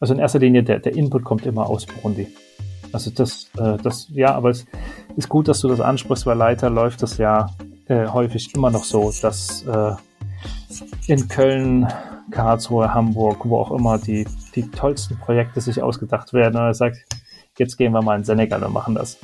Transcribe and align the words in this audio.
Also 0.00 0.14
in 0.14 0.20
erster 0.20 0.38
Linie, 0.38 0.62
der, 0.62 0.78
der 0.78 0.94
Input 0.94 1.24
kommt 1.24 1.46
immer 1.46 1.68
aus 1.68 1.86
Burundi. 1.86 2.28
Also 2.92 3.10
das, 3.10 3.50
äh, 3.58 3.76
das, 3.82 4.08
ja, 4.10 4.34
aber 4.34 4.50
es 4.50 4.64
ist 5.16 5.28
gut, 5.28 5.48
dass 5.48 5.60
du 5.60 5.68
das 5.68 5.80
ansprichst, 5.80 6.26
weil 6.26 6.36
leider 6.36 6.70
läuft 6.70 7.02
das 7.02 7.18
ja 7.18 7.50
äh, 7.86 8.06
häufig 8.06 8.54
immer 8.54 8.70
noch 8.70 8.84
so, 8.84 9.12
dass 9.20 9.64
äh, 9.66 9.92
in 11.06 11.28
Köln, 11.28 11.88
Karlsruhe, 12.30 12.92
Hamburg, 12.92 13.38
wo 13.44 13.58
auch 13.58 13.72
immer 13.72 13.98
die, 13.98 14.26
die 14.54 14.70
tollsten 14.70 15.18
Projekte 15.18 15.60
sich 15.60 15.82
ausgedacht 15.82 16.32
werden. 16.32 16.56
Und 16.56 16.62
er 16.66 16.74
sagt, 16.74 16.98
jetzt 17.58 17.76
gehen 17.76 17.92
wir 17.92 18.02
mal 18.02 18.16
in 18.16 18.24
Senegal 18.24 18.62
und 18.62 18.72
machen 18.72 18.94
das. 18.94 19.18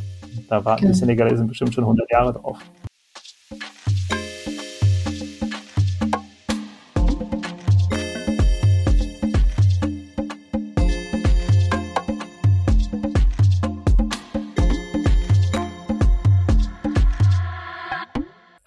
Da 0.48 0.64
warten 0.64 0.84
okay. 0.84 0.92
die 0.92 0.98
Senegalesen 0.98 1.46
bestimmt 1.46 1.74
schon 1.74 1.84
100 1.84 2.10
Jahre 2.10 2.32
drauf. 2.32 2.58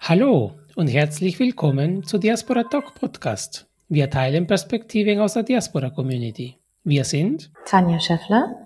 Hallo 0.08 0.52
und 0.74 0.88
herzlich 0.88 1.38
willkommen 1.38 2.02
zu 2.02 2.16
Diaspora 2.16 2.62
Talk 2.62 2.94
Podcast. 2.94 3.68
Wir 3.90 4.08
teilen 4.08 4.46
Perspektiven 4.46 5.18
aus 5.18 5.34
der 5.34 5.42
Diaspora 5.42 5.90
Community. 5.90 6.56
Wir 6.82 7.04
sind 7.04 7.50
Tanja 7.66 8.00
Schäffler 8.00 8.56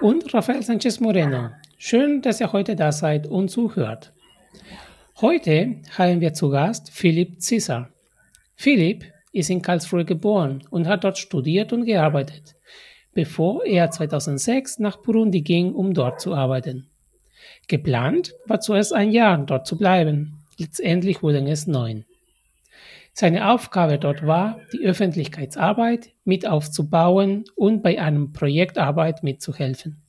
und 0.00 0.32
Rafael 0.32 0.62
Sanchez 0.62 1.00
Moreno. 1.00 1.50
Schön, 1.76 2.22
dass 2.22 2.38
ihr 2.38 2.52
heute 2.52 2.76
da 2.76 2.92
seid 2.92 3.26
und 3.26 3.48
zuhört. 3.48 4.12
Heute 5.20 5.80
haben 5.98 6.20
wir 6.20 6.34
zu 6.34 6.50
Gast 6.50 6.92
Philipp 6.92 7.42
Zisser. 7.42 7.88
Philipp 8.54 9.04
ist 9.32 9.50
in 9.50 9.60
Karlsruhe 9.60 10.04
geboren 10.04 10.62
und 10.70 10.86
hat 10.86 11.02
dort 11.02 11.18
studiert 11.18 11.72
und 11.72 11.84
gearbeitet, 11.84 12.54
bevor 13.12 13.64
er 13.64 13.90
2006 13.90 14.78
nach 14.78 14.98
Burundi 14.98 15.40
ging, 15.42 15.74
um 15.74 15.94
dort 15.94 16.20
zu 16.20 16.32
arbeiten. 16.32 16.86
Geplant 17.66 18.36
war 18.46 18.60
zuerst 18.60 18.92
ein 18.92 19.10
Jahr 19.10 19.36
dort 19.38 19.66
zu 19.66 19.76
bleiben, 19.76 20.38
Letztendlich 20.62 21.24
wurden 21.24 21.48
es 21.48 21.66
neun. 21.66 22.04
Seine 23.12 23.50
Aufgabe 23.50 23.98
dort 23.98 24.24
war, 24.24 24.60
die 24.72 24.84
Öffentlichkeitsarbeit 24.84 26.10
mit 26.24 26.46
aufzubauen 26.46 27.44
und 27.56 27.82
bei 27.82 28.00
einem 28.00 28.32
Projektarbeit 28.32 29.24
mitzuhelfen. 29.24 30.00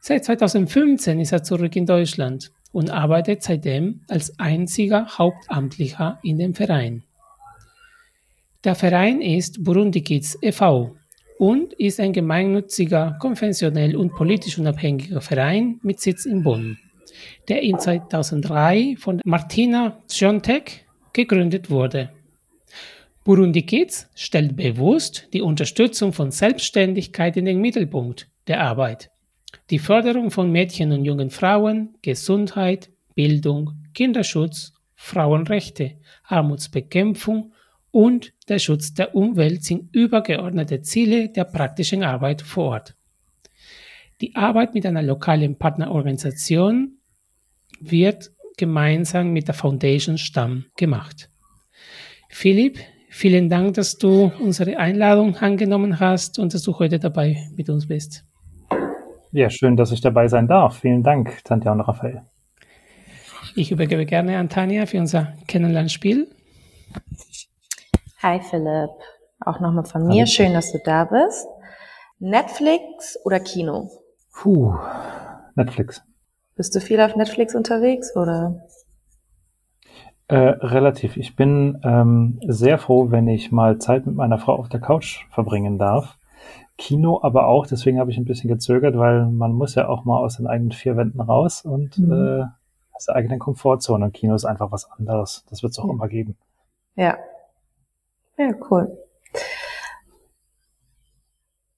Seit 0.00 0.24
2015 0.24 1.20
ist 1.20 1.32
er 1.32 1.42
zurück 1.42 1.76
in 1.76 1.84
Deutschland 1.84 2.50
und 2.72 2.90
arbeitet 2.90 3.42
seitdem 3.42 4.00
als 4.08 4.38
einziger 4.38 5.18
Hauptamtlicher 5.18 6.18
in 6.22 6.38
dem 6.38 6.54
Verein. 6.54 7.04
Der 8.64 8.74
Verein 8.74 9.20
ist 9.20 9.62
Burundi 9.62 10.00
Kids 10.00 10.38
e.V. 10.40 10.96
und 11.38 11.74
ist 11.74 12.00
ein 12.00 12.14
gemeinnütziger, 12.14 13.18
konfessionell 13.20 13.94
und 13.94 14.14
politisch 14.14 14.58
unabhängiger 14.58 15.20
Verein 15.20 15.78
mit 15.82 16.00
Sitz 16.00 16.24
in 16.24 16.42
Bonn 16.42 16.78
der 17.48 17.62
in 17.62 17.78
2003 17.78 18.96
von 18.98 19.20
Martina 19.24 20.02
Ciontek 20.06 20.86
gegründet 21.12 21.70
wurde. 21.70 22.10
Burundi 23.24 23.62
Kids 23.62 24.08
stellt 24.14 24.56
bewusst 24.56 25.28
die 25.32 25.42
Unterstützung 25.42 26.12
von 26.12 26.30
Selbstständigkeit 26.30 27.36
in 27.36 27.44
den 27.44 27.60
Mittelpunkt 27.60 28.28
der 28.46 28.62
Arbeit. 28.62 29.10
Die 29.70 29.78
Förderung 29.78 30.30
von 30.30 30.50
Mädchen 30.50 30.92
und 30.92 31.04
jungen 31.04 31.30
Frauen, 31.30 31.94
Gesundheit, 32.02 32.90
Bildung, 33.14 33.72
Kinderschutz, 33.94 34.72
Frauenrechte, 34.94 35.96
Armutsbekämpfung 36.24 37.52
und 37.90 38.32
der 38.48 38.58
Schutz 38.58 38.94
der 38.94 39.14
Umwelt 39.14 39.64
sind 39.64 39.94
übergeordnete 39.94 40.82
Ziele 40.82 41.28
der 41.28 41.44
praktischen 41.44 42.02
Arbeit 42.02 42.42
vor 42.42 42.64
Ort. 42.64 42.94
Die 44.20 44.34
Arbeit 44.34 44.74
mit 44.74 44.84
einer 44.84 45.02
lokalen 45.02 45.56
Partnerorganisation 45.56 46.97
wird 47.80 48.30
gemeinsam 48.56 49.32
mit 49.32 49.48
der 49.48 49.54
Foundation 49.54 50.18
Stamm 50.18 50.66
gemacht. 50.76 51.30
Philipp, 52.28 52.78
vielen 53.10 53.48
Dank, 53.48 53.74
dass 53.74 53.96
du 53.96 54.32
unsere 54.40 54.76
Einladung 54.76 55.36
angenommen 55.36 56.00
hast 56.00 56.38
und 56.38 56.52
dass 56.54 56.62
du 56.62 56.78
heute 56.78 56.98
dabei 56.98 57.48
mit 57.56 57.70
uns 57.70 57.88
bist. 57.88 58.24
Ja, 59.32 59.50
schön, 59.50 59.76
dass 59.76 59.92
ich 59.92 60.00
dabei 60.00 60.28
sein 60.28 60.48
darf. 60.48 60.80
Vielen 60.80 61.02
Dank, 61.02 61.44
Tanja 61.44 61.72
und 61.72 61.80
Raphael. 61.80 62.22
Ich 63.54 63.70
übergebe 63.70 64.06
gerne 64.06 64.38
an 64.38 64.48
Tanja 64.48 64.86
für 64.86 64.98
unser 64.98 65.34
Kennenlernspiel. 65.46 66.28
Hi 68.22 68.40
Philipp, 68.40 68.90
auch 69.40 69.60
nochmal 69.60 69.84
von 69.84 70.06
mir. 70.06 70.22
Hallo. 70.22 70.26
Schön, 70.26 70.52
dass 70.52 70.72
du 70.72 70.78
da 70.84 71.04
bist. 71.04 71.46
Netflix 72.18 73.16
oder 73.24 73.38
Kino? 73.40 73.90
Puh, 74.32 74.74
Netflix. 75.54 76.02
Bist 76.58 76.74
du 76.74 76.80
viel 76.80 77.00
auf 77.00 77.14
Netflix 77.14 77.54
unterwegs 77.54 78.16
oder? 78.16 78.66
Äh, 80.26 80.36
relativ. 80.36 81.16
Ich 81.16 81.36
bin 81.36 81.80
ähm, 81.84 82.40
sehr 82.48 82.78
froh, 82.78 83.12
wenn 83.12 83.28
ich 83.28 83.52
mal 83.52 83.78
Zeit 83.78 84.06
mit 84.06 84.16
meiner 84.16 84.38
Frau 84.38 84.56
auf 84.56 84.68
der 84.68 84.80
Couch 84.80 85.24
verbringen 85.30 85.78
darf. 85.78 86.18
Kino 86.76 87.20
aber 87.22 87.46
auch, 87.46 87.68
deswegen 87.68 88.00
habe 88.00 88.10
ich 88.10 88.18
ein 88.18 88.24
bisschen 88.24 88.48
gezögert, 88.48 88.98
weil 88.98 89.26
man 89.26 89.52
muss 89.52 89.76
ja 89.76 89.88
auch 89.88 90.04
mal 90.04 90.18
aus 90.18 90.38
den 90.38 90.48
eigenen 90.48 90.72
vier 90.72 90.96
Wänden 90.96 91.20
raus 91.20 91.62
und 91.62 91.96
mhm. 91.96 92.12
äh, 92.12 92.44
aus 92.92 93.04
der 93.06 93.14
eigenen 93.14 93.38
Komfortzone. 93.38 94.06
Und 94.06 94.12
Kino 94.12 94.34
ist 94.34 94.44
einfach 94.44 94.72
was 94.72 94.90
anderes. 94.90 95.44
Das 95.50 95.62
wird 95.62 95.70
es 95.70 95.78
auch 95.78 95.86
ja. 95.86 95.92
immer 95.92 96.08
geben. 96.08 96.36
Ja. 96.96 97.18
Ja, 98.36 98.50
cool. 98.68 98.98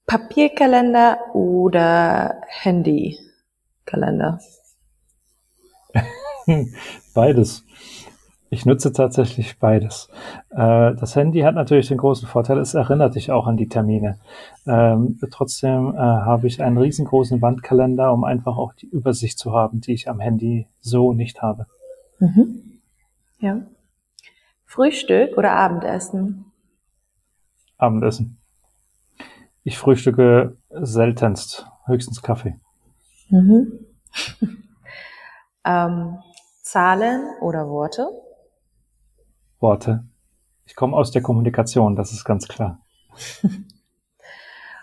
Papierkalender 0.07 1.19
oder 1.35 2.41
Handykalender? 2.49 4.41
beides. 7.15 7.65
Ich 8.53 8.67
nutze 8.67 8.93
tatsächlich 8.93 9.61
beides. 9.61 10.09
Äh, 10.51 10.95
das 10.97 11.15
Handy 11.15 11.41
hat 11.41 11.55
natürlich 11.55 11.87
den 11.87 11.99
großen 11.99 12.27
Vorteil, 12.27 12.59
es 12.59 12.75
erinnert 12.75 13.15
dich 13.15 13.31
auch 13.31 13.47
an 13.47 13.57
die 13.57 13.69
Termine. 13.69 14.19
Ähm, 14.67 15.19
trotzdem 15.31 15.95
äh, 15.95 15.99
habe 15.99 16.49
ich 16.49 16.61
einen 16.61 16.77
riesengroßen 16.77 17.41
Wandkalender, 17.41 18.13
um 18.13 18.25
einfach 18.25 18.57
auch 18.57 18.75
die 18.75 18.89
Übersicht 18.89 19.39
zu 19.39 19.53
haben, 19.53 19.81
die 19.81 19.93
ich 19.93 20.09
am 20.09 20.19
Handy 20.19 20.67
so 20.81 21.13
nicht 21.13 21.43
habe. 21.43 21.67
Mhm. 22.19 22.81
Ja. 23.39 23.61
Frühstück 24.67 25.39
oder 25.39 25.53
Abendessen? 25.53 26.47
Abendessen. 27.79 28.39
Ich 29.63 29.79
frühstücke 29.79 30.57
seltenst, 30.71 31.67
höchstens 31.87 32.21
Kaffee. 32.21 32.59
Mhm. 33.29 33.73
Ähm, 35.65 36.19
Zahlen 36.63 37.29
oder 37.41 37.69
Worte? 37.69 38.09
Worte. 39.59 40.05
Ich 40.67 40.77
komme 40.77 40.97
aus 40.97 41.11
der 41.11 41.23
Kommunikation, 41.23 41.97
das 41.97 42.13
ist 42.13 42.25
ganz 42.25 42.47
klar. 42.49 42.81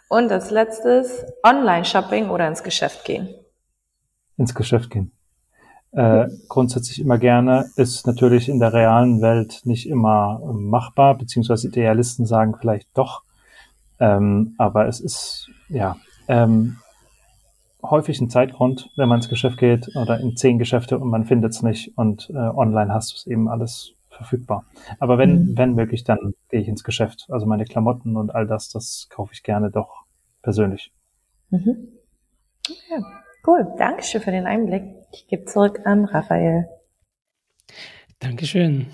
Und 0.09 0.31
als 0.31 0.51
letztes, 0.51 1.25
Online-Shopping 1.43 2.29
oder 2.29 2.47
ins 2.47 2.63
Geschäft 2.63 3.05
gehen? 3.05 3.29
Ins 4.37 4.53
Geschäft 4.53 4.89
gehen. 4.89 5.11
Äh, 5.91 6.27
grundsätzlich 6.47 6.99
immer 6.99 7.17
gerne, 7.17 7.69
ist 7.75 8.05
natürlich 8.05 8.49
in 8.49 8.59
der 8.59 8.73
realen 8.73 9.21
Welt 9.21 9.61
nicht 9.63 9.89
immer 9.89 10.39
machbar, 10.53 11.17
beziehungsweise 11.17 11.67
Idealisten 11.67 12.25
sagen 12.25 12.55
vielleicht 12.59 12.89
doch. 12.93 13.23
Ähm, 13.99 14.55
aber 14.57 14.87
es 14.87 14.99
ist, 14.99 15.49
ja, 15.69 15.97
ähm, 16.27 16.77
häufig 17.83 18.19
ein 18.19 18.29
Zeitgrund, 18.29 18.89
wenn 18.95 19.09
man 19.09 19.19
ins 19.19 19.29
Geschäft 19.29 19.57
geht 19.57 19.95
oder 19.95 20.19
in 20.19 20.35
zehn 20.35 20.57
Geschäfte 20.57 20.97
und 20.97 21.09
man 21.09 21.25
findet 21.25 21.53
es 21.53 21.61
nicht 21.61 21.97
und 21.97 22.29
äh, 22.29 22.37
online 22.37 22.93
hast 22.93 23.11
du 23.11 23.15
es 23.15 23.27
eben 23.27 23.47
alles 23.47 23.93
verfügbar. 24.09 24.65
Aber 24.99 25.17
wenn, 25.17 25.43
mhm. 25.51 25.57
wenn 25.57 25.73
möglich, 25.73 26.03
dann 26.03 26.33
gehe 26.49 26.61
ich 26.61 26.67
ins 26.67 26.83
Geschäft. 26.83 27.27
Also 27.29 27.45
meine 27.45 27.65
Klamotten 27.65 28.17
und 28.17 28.33
all 28.33 28.47
das, 28.47 28.69
das 28.69 29.07
kaufe 29.09 29.33
ich 29.33 29.43
gerne 29.43 29.71
doch 29.71 30.05
persönlich. 30.41 30.91
Mhm. 31.49 31.89
Ja, 32.89 32.97
cool. 33.45 33.67
Dankeschön 33.77 34.21
für 34.21 34.31
den 34.31 34.45
Einblick. 34.45 34.83
Ich 35.11 35.27
gebe 35.27 35.45
zurück 35.45 35.81
an 35.85 36.05
Raphael. 36.05 36.67
Dankeschön. 38.19 38.87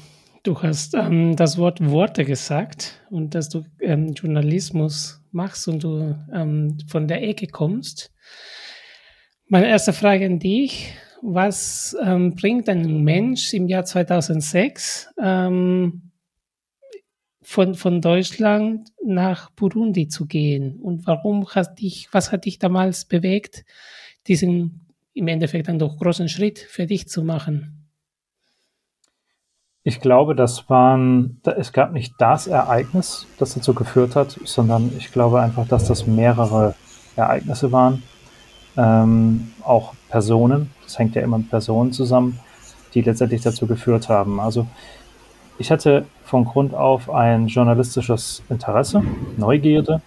Du 0.44 0.62
hast 0.62 0.94
ähm, 0.94 1.38
das 1.38 1.57
Wort 1.57 1.79
Worte 1.89 2.25
gesagt 2.25 3.01
und 3.09 3.33
dass 3.33 3.47
du 3.47 3.63
ähm, 3.79 4.09
Journalismus 4.09 5.24
machst 5.31 5.69
und 5.69 5.83
du 5.83 6.15
ähm, 6.33 6.77
von 6.88 7.07
der 7.07 7.24
Ecke 7.24 7.47
kommst. 7.47 8.12
Meine 9.53 9.67
erste 9.67 9.94
Frage 9.94 10.25
an 10.25 10.39
dich. 10.39 10.95
Was 11.21 11.95
ähm, 12.03 12.33
bringt 12.33 12.67
ein 12.69 13.03
Mensch 13.03 13.53
im 13.53 13.67
Jahr 13.67 13.85
2006 13.85 15.13
ähm, 15.21 16.09
von, 17.44 17.75
von 17.75 18.01
Deutschland 18.01 18.89
nach 19.05 19.51
Burundi 19.51 20.07
zu 20.07 20.25
gehen? 20.25 20.79
Und 20.81 21.05
warum 21.05 21.47
hat 21.50 21.79
dich, 21.79 22.09
was 22.11 22.31
hat 22.31 22.45
dich 22.45 22.57
damals 22.57 23.05
bewegt, 23.05 23.63
diesen 24.25 24.88
im 25.13 25.27
Endeffekt 25.27 25.67
dann 25.67 25.77
doch 25.77 26.00
großen 26.00 26.29
Schritt 26.29 26.57
für 26.57 26.88
dich 26.88 27.07
zu 27.07 27.23
machen? 27.23 27.91
Ich 29.83 30.00
glaube, 30.00 30.33
das 30.33 30.67
waren, 30.67 31.41
es 31.44 31.71
gab 31.71 31.94
nicht 31.94 32.15
das 32.17 32.47
Ereignis, 32.47 33.27
das 33.38 33.53
dazu 33.53 33.75
geführt 33.75 34.15
hat, 34.15 34.31
sondern 34.45 34.91
ich 34.97 35.11
glaube 35.11 35.41
einfach, 35.41 35.67
dass 35.67 35.88
das 35.88 36.07
mehrere 36.07 36.73
Ereignisse 37.15 37.71
waren. 37.71 38.01
Ähm, 38.75 39.51
auch 39.63 39.93
Personen, 40.09 40.71
das 40.83 40.97
hängt 40.97 41.15
ja 41.15 41.21
immer 41.21 41.37
mit 41.37 41.49
Personen 41.49 41.91
zusammen, 41.91 42.39
die 42.93 43.01
letztendlich 43.01 43.41
dazu 43.41 43.67
geführt 43.67 44.09
haben. 44.09 44.39
Also 44.39 44.67
ich 45.57 45.71
hatte 45.71 46.05
von 46.25 46.45
Grund 46.45 46.73
auf 46.73 47.09
ein 47.09 47.47
journalistisches 47.47 48.41
Interesse, 48.49 49.03
Neugierde. 49.37 50.01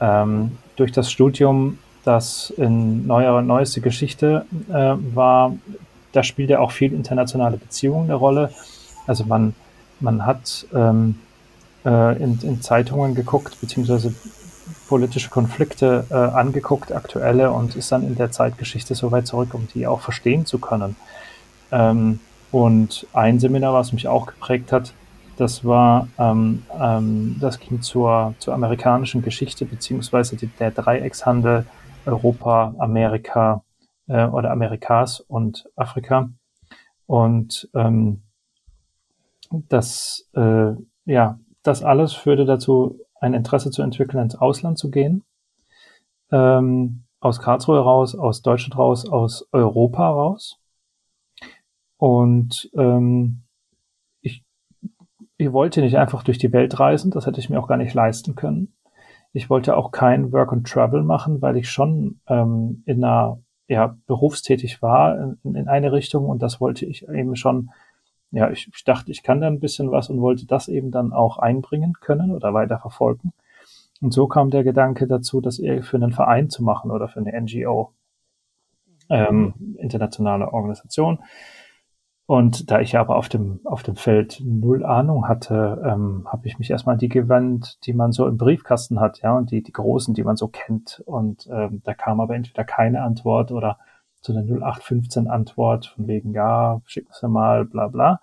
Ähm, 0.00 0.58
durch 0.76 0.92
das 0.92 1.10
Studium, 1.10 1.78
das 2.04 2.50
in 2.56 3.06
neuere, 3.06 3.42
neueste 3.42 3.80
Geschichte 3.80 4.46
äh, 4.68 4.94
war, 5.14 5.56
da 6.12 6.22
spielt 6.22 6.50
ja 6.50 6.60
auch 6.60 6.70
viel 6.70 6.92
internationale 6.92 7.56
Beziehungen 7.56 8.04
eine 8.04 8.14
Rolle. 8.14 8.52
Also 9.06 9.24
man, 9.24 9.54
man 10.00 10.24
hat 10.24 10.66
ähm, 10.72 11.16
äh, 11.84 12.22
in, 12.22 12.38
in 12.42 12.62
Zeitungen 12.62 13.14
geguckt, 13.14 13.60
beziehungsweise 13.60 14.14
politische 14.88 15.30
Konflikte 15.30 16.06
äh, 16.10 16.14
angeguckt, 16.14 16.92
aktuelle, 16.92 17.52
und 17.52 17.76
ist 17.76 17.92
dann 17.92 18.02
in 18.02 18.16
der 18.16 18.30
Zeitgeschichte 18.30 18.94
so 18.94 19.12
weit 19.12 19.26
zurück, 19.26 19.54
um 19.54 19.68
die 19.74 19.86
auch 19.86 20.00
verstehen 20.00 20.46
zu 20.46 20.58
können. 20.58 20.96
Ähm, 21.70 22.20
und 22.50 23.06
ein 23.12 23.38
Seminar, 23.38 23.74
was 23.74 23.92
mich 23.92 24.08
auch 24.08 24.26
geprägt 24.26 24.72
hat, 24.72 24.94
das 25.36 25.64
war, 25.64 26.08
ähm, 26.18 26.64
ähm, 26.80 27.36
das 27.40 27.60
ging 27.60 27.80
zur, 27.82 28.34
zur 28.38 28.54
amerikanischen 28.54 29.22
Geschichte, 29.22 29.66
beziehungsweise 29.66 30.36
die, 30.36 30.48
der 30.48 30.72
Dreieckshandel 30.72 31.66
Europa, 32.06 32.74
Amerika 32.78 33.62
äh, 34.08 34.24
oder 34.26 34.50
Amerikas 34.50 35.20
und 35.20 35.68
Afrika. 35.76 36.30
Und 37.06 37.68
ähm, 37.74 38.22
das, 39.50 40.28
äh, 40.34 40.72
ja, 41.04 41.38
das 41.62 41.82
alles 41.82 42.14
führte 42.14 42.44
dazu, 42.44 42.98
ein 43.20 43.34
Interesse 43.34 43.70
zu 43.70 43.82
entwickeln, 43.82 44.22
ins 44.22 44.36
Ausland 44.36 44.78
zu 44.78 44.90
gehen. 44.90 45.24
Ähm, 46.30 47.04
aus 47.20 47.40
Karlsruhe 47.40 47.80
raus, 47.80 48.14
aus 48.14 48.42
Deutschland 48.42 48.78
raus, 48.78 49.08
aus 49.08 49.48
Europa 49.52 50.08
raus. 50.08 50.60
Und 51.96 52.70
ähm, 52.76 53.42
ich, 54.20 54.44
ich 55.36 55.52
wollte 55.52 55.80
nicht 55.80 55.96
einfach 55.96 56.22
durch 56.22 56.38
die 56.38 56.52
Welt 56.52 56.78
reisen, 56.78 57.10
das 57.10 57.26
hätte 57.26 57.40
ich 57.40 57.50
mir 57.50 57.58
auch 57.58 57.66
gar 57.66 57.76
nicht 57.76 57.94
leisten 57.94 58.34
können. 58.34 58.74
Ich 59.32 59.50
wollte 59.50 59.76
auch 59.76 59.90
kein 59.90 60.32
Work 60.32 60.52
and 60.52 60.66
Travel 60.66 61.02
machen, 61.02 61.42
weil 61.42 61.56
ich 61.56 61.68
schon 61.68 62.20
ähm, 62.28 62.82
in 62.86 63.04
einer 63.04 63.40
ja, 63.66 63.96
berufstätig 64.06 64.80
war 64.80 65.36
in, 65.42 65.54
in 65.54 65.68
eine 65.68 65.92
Richtung 65.92 66.26
und 66.26 66.40
das 66.40 66.60
wollte 66.60 66.86
ich 66.86 67.06
eben 67.08 67.36
schon 67.36 67.70
ja, 68.30 68.50
ich, 68.50 68.70
ich 68.74 68.84
dachte, 68.84 69.10
ich 69.10 69.22
kann 69.22 69.40
da 69.40 69.46
ein 69.46 69.60
bisschen 69.60 69.90
was 69.90 70.10
und 70.10 70.20
wollte 70.20 70.46
das 70.46 70.68
eben 70.68 70.90
dann 70.90 71.12
auch 71.12 71.38
einbringen 71.38 71.94
können 72.00 72.30
oder 72.30 72.52
weiter 72.54 72.78
verfolgen. 72.78 73.32
Und 74.00 74.12
so 74.12 74.28
kam 74.28 74.50
der 74.50 74.64
Gedanke 74.64 75.06
dazu, 75.06 75.40
das 75.40 75.58
eher 75.58 75.82
für 75.82 75.96
einen 75.96 76.12
Verein 76.12 76.50
zu 76.50 76.62
machen 76.62 76.90
oder 76.90 77.08
für 77.08 77.20
eine 77.20 77.40
NGO, 77.40 77.92
ähm, 79.08 79.76
internationale 79.78 80.52
Organisation. 80.52 81.20
Und 82.26 82.70
da 82.70 82.80
ich 82.80 82.98
aber 82.98 83.16
auf 83.16 83.30
dem, 83.30 83.60
auf 83.64 83.82
dem 83.82 83.96
Feld 83.96 84.42
null 84.44 84.84
Ahnung 84.84 85.26
hatte, 85.26 85.82
ähm, 85.82 86.28
habe 86.30 86.46
ich 86.46 86.58
mich 86.58 86.70
erstmal 86.70 86.98
die 86.98 87.08
gewandt, 87.08 87.78
die 87.86 87.94
man 87.94 88.12
so 88.12 88.26
im 88.26 88.36
Briefkasten 88.36 89.00
hat, 89.00 89.22
ja, 89.22 89.34
und 89.34 89.50
die, 89.50 89.62
die 89.62 89.72
großen, 89.72 90.12
die 90.12 90.24
man 90.24 90.36
so 90.36 90.48
kennt. 90.48 91.02
Und 91.06 91.48
ähm, 91.50 91.80
da 91.84 91.94
kam 91.94 92.20
aber 92.20 92.34
entweder 92.34 92.64
keine 92.64 93.02
Antwort 93.02 93.50
oder 93.50 93.78
zu 94.20 94.32
der 94.32 94.42
0815-Antwort 94.42 95.86
von 95.86 96.06
wegen, 96.06 96.32
ja, 96.32 96.80
schicken 96.86 97.12
Sie 97.12 97.28
mal, 97.28 97.64
bla 97.64 97.88
bla. 97.88 98.20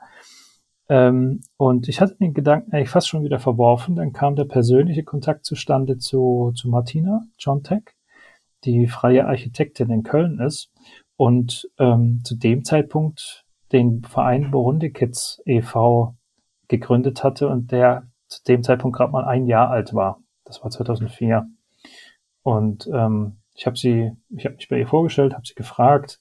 Ähm, 0.88 1.42
und 1.57 1.88
ich 1.88 2.00
hatte 2.01 2.15
den 2.15 2.33
Gedanken 2.33 2.71
eigentlich 2.74 2.89
fast 2.89 3.07
schon 3.07 3.24
wieder 3.24 3.39
verworfen. 3.39 3.95
Dann 3.95 4.13
kam 4.13 4.36
der 4.36 4.45
persönliche 4.45 5.03
Kontakt 5.03 5.45
zustande 5.45 5.97
zu, 5.97 6.51
zu 6.56 6.69
Martina 6.69 7.24
John 7.39 7.63
Tech, 7.63 7.83
die 8.63 8.88
freie 8.88 9.25
Architektin 9.25 9.89
in 9.89 10.03
Köln 10.03 10.39
ist 10.39 10.71
und 11.18 11.69
ähm, 11.80 12.21
zu 12.24 12.36
dem 12.36 12.63
Zeitpunkt 12.63 13.45
den 13.71 14.03
Verein 14.03 14.51
Burundi 14.51 14.92
Kids 14.92 15.42
e.V. 15.45 16.15
gegründet 16.68 17.24
hatte 17.24 17.47
und 17.47 17.71
der 17.71 18.07
zu 18.27 18.44
dem 18.44 18.63
Zeitpunkt 18.63 18.97
gerade 18.97 19.12
mal 19.12 19.25
ein 19.25 19.47
Jahr 19.47 19.69
alt 19.69 19.94
war. 19.94 20.19
Das 20.44 20.63
war 20.63 20.69
2004. 20.69 21.47
Und 22.44 22.88
ähm, 22.94 23.38
ich 23.56 23.66
habe 23.66 23.78
sie, 23.78 24.12
ich 24.30 24.46
habe 24.46 24.56
mich 24.56 24.69
bei 24.69 24.78
ihr 24.80 24.88
vorgestellt, 24.88 25.34
habe 25.34 25.48
sie 25.48 25.56
gefragt. 25.56 26.19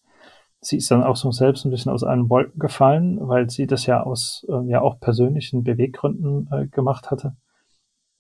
Sie 0.61 0.79
ist 0.79 0.91
dann 0.91 1.03
auch 1.03 1.17
so 1.17 1.31
selbst 1.31 1.65
ein 1.65 1.71
bisschen 1.71 1.93
aus 1.93 2.05
allen 2.05 2.31
Wolken 2.31 2.59
gefallen, 2.59 3.19
weil 3.21 3.51
sie 3.51 3.67
das 3.67 3.85
ja 3.87 4.03
aus 4.03 4.47
äh, 4.49 4.71
ja 4.71 4.81
auch 4.81 4.99
persönlichen 5.01 5.63
Beweggründen 5.63 6.49
äh, 6.51 6.67
gemacht 6.69 7.11
hatte 7.11 7.37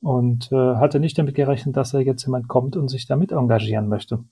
und 0.02 0.52
äh, 0.52 0.76
hatte 0.76 1.00
nicht 1.00 1.18
damit 1.18 1.34
gerechnet, 1.34 1.76
dass 1.76 1.92
da 1.92 2.00
jetzt 2.00 2.24
jemand 2.26 2.48
kommt 2.48 2.76
und 2.76 2.88
sich 2.88 3.06
damit 3.06 3.32
engagieren 3.32 3.88
möchte. 3.88 4.24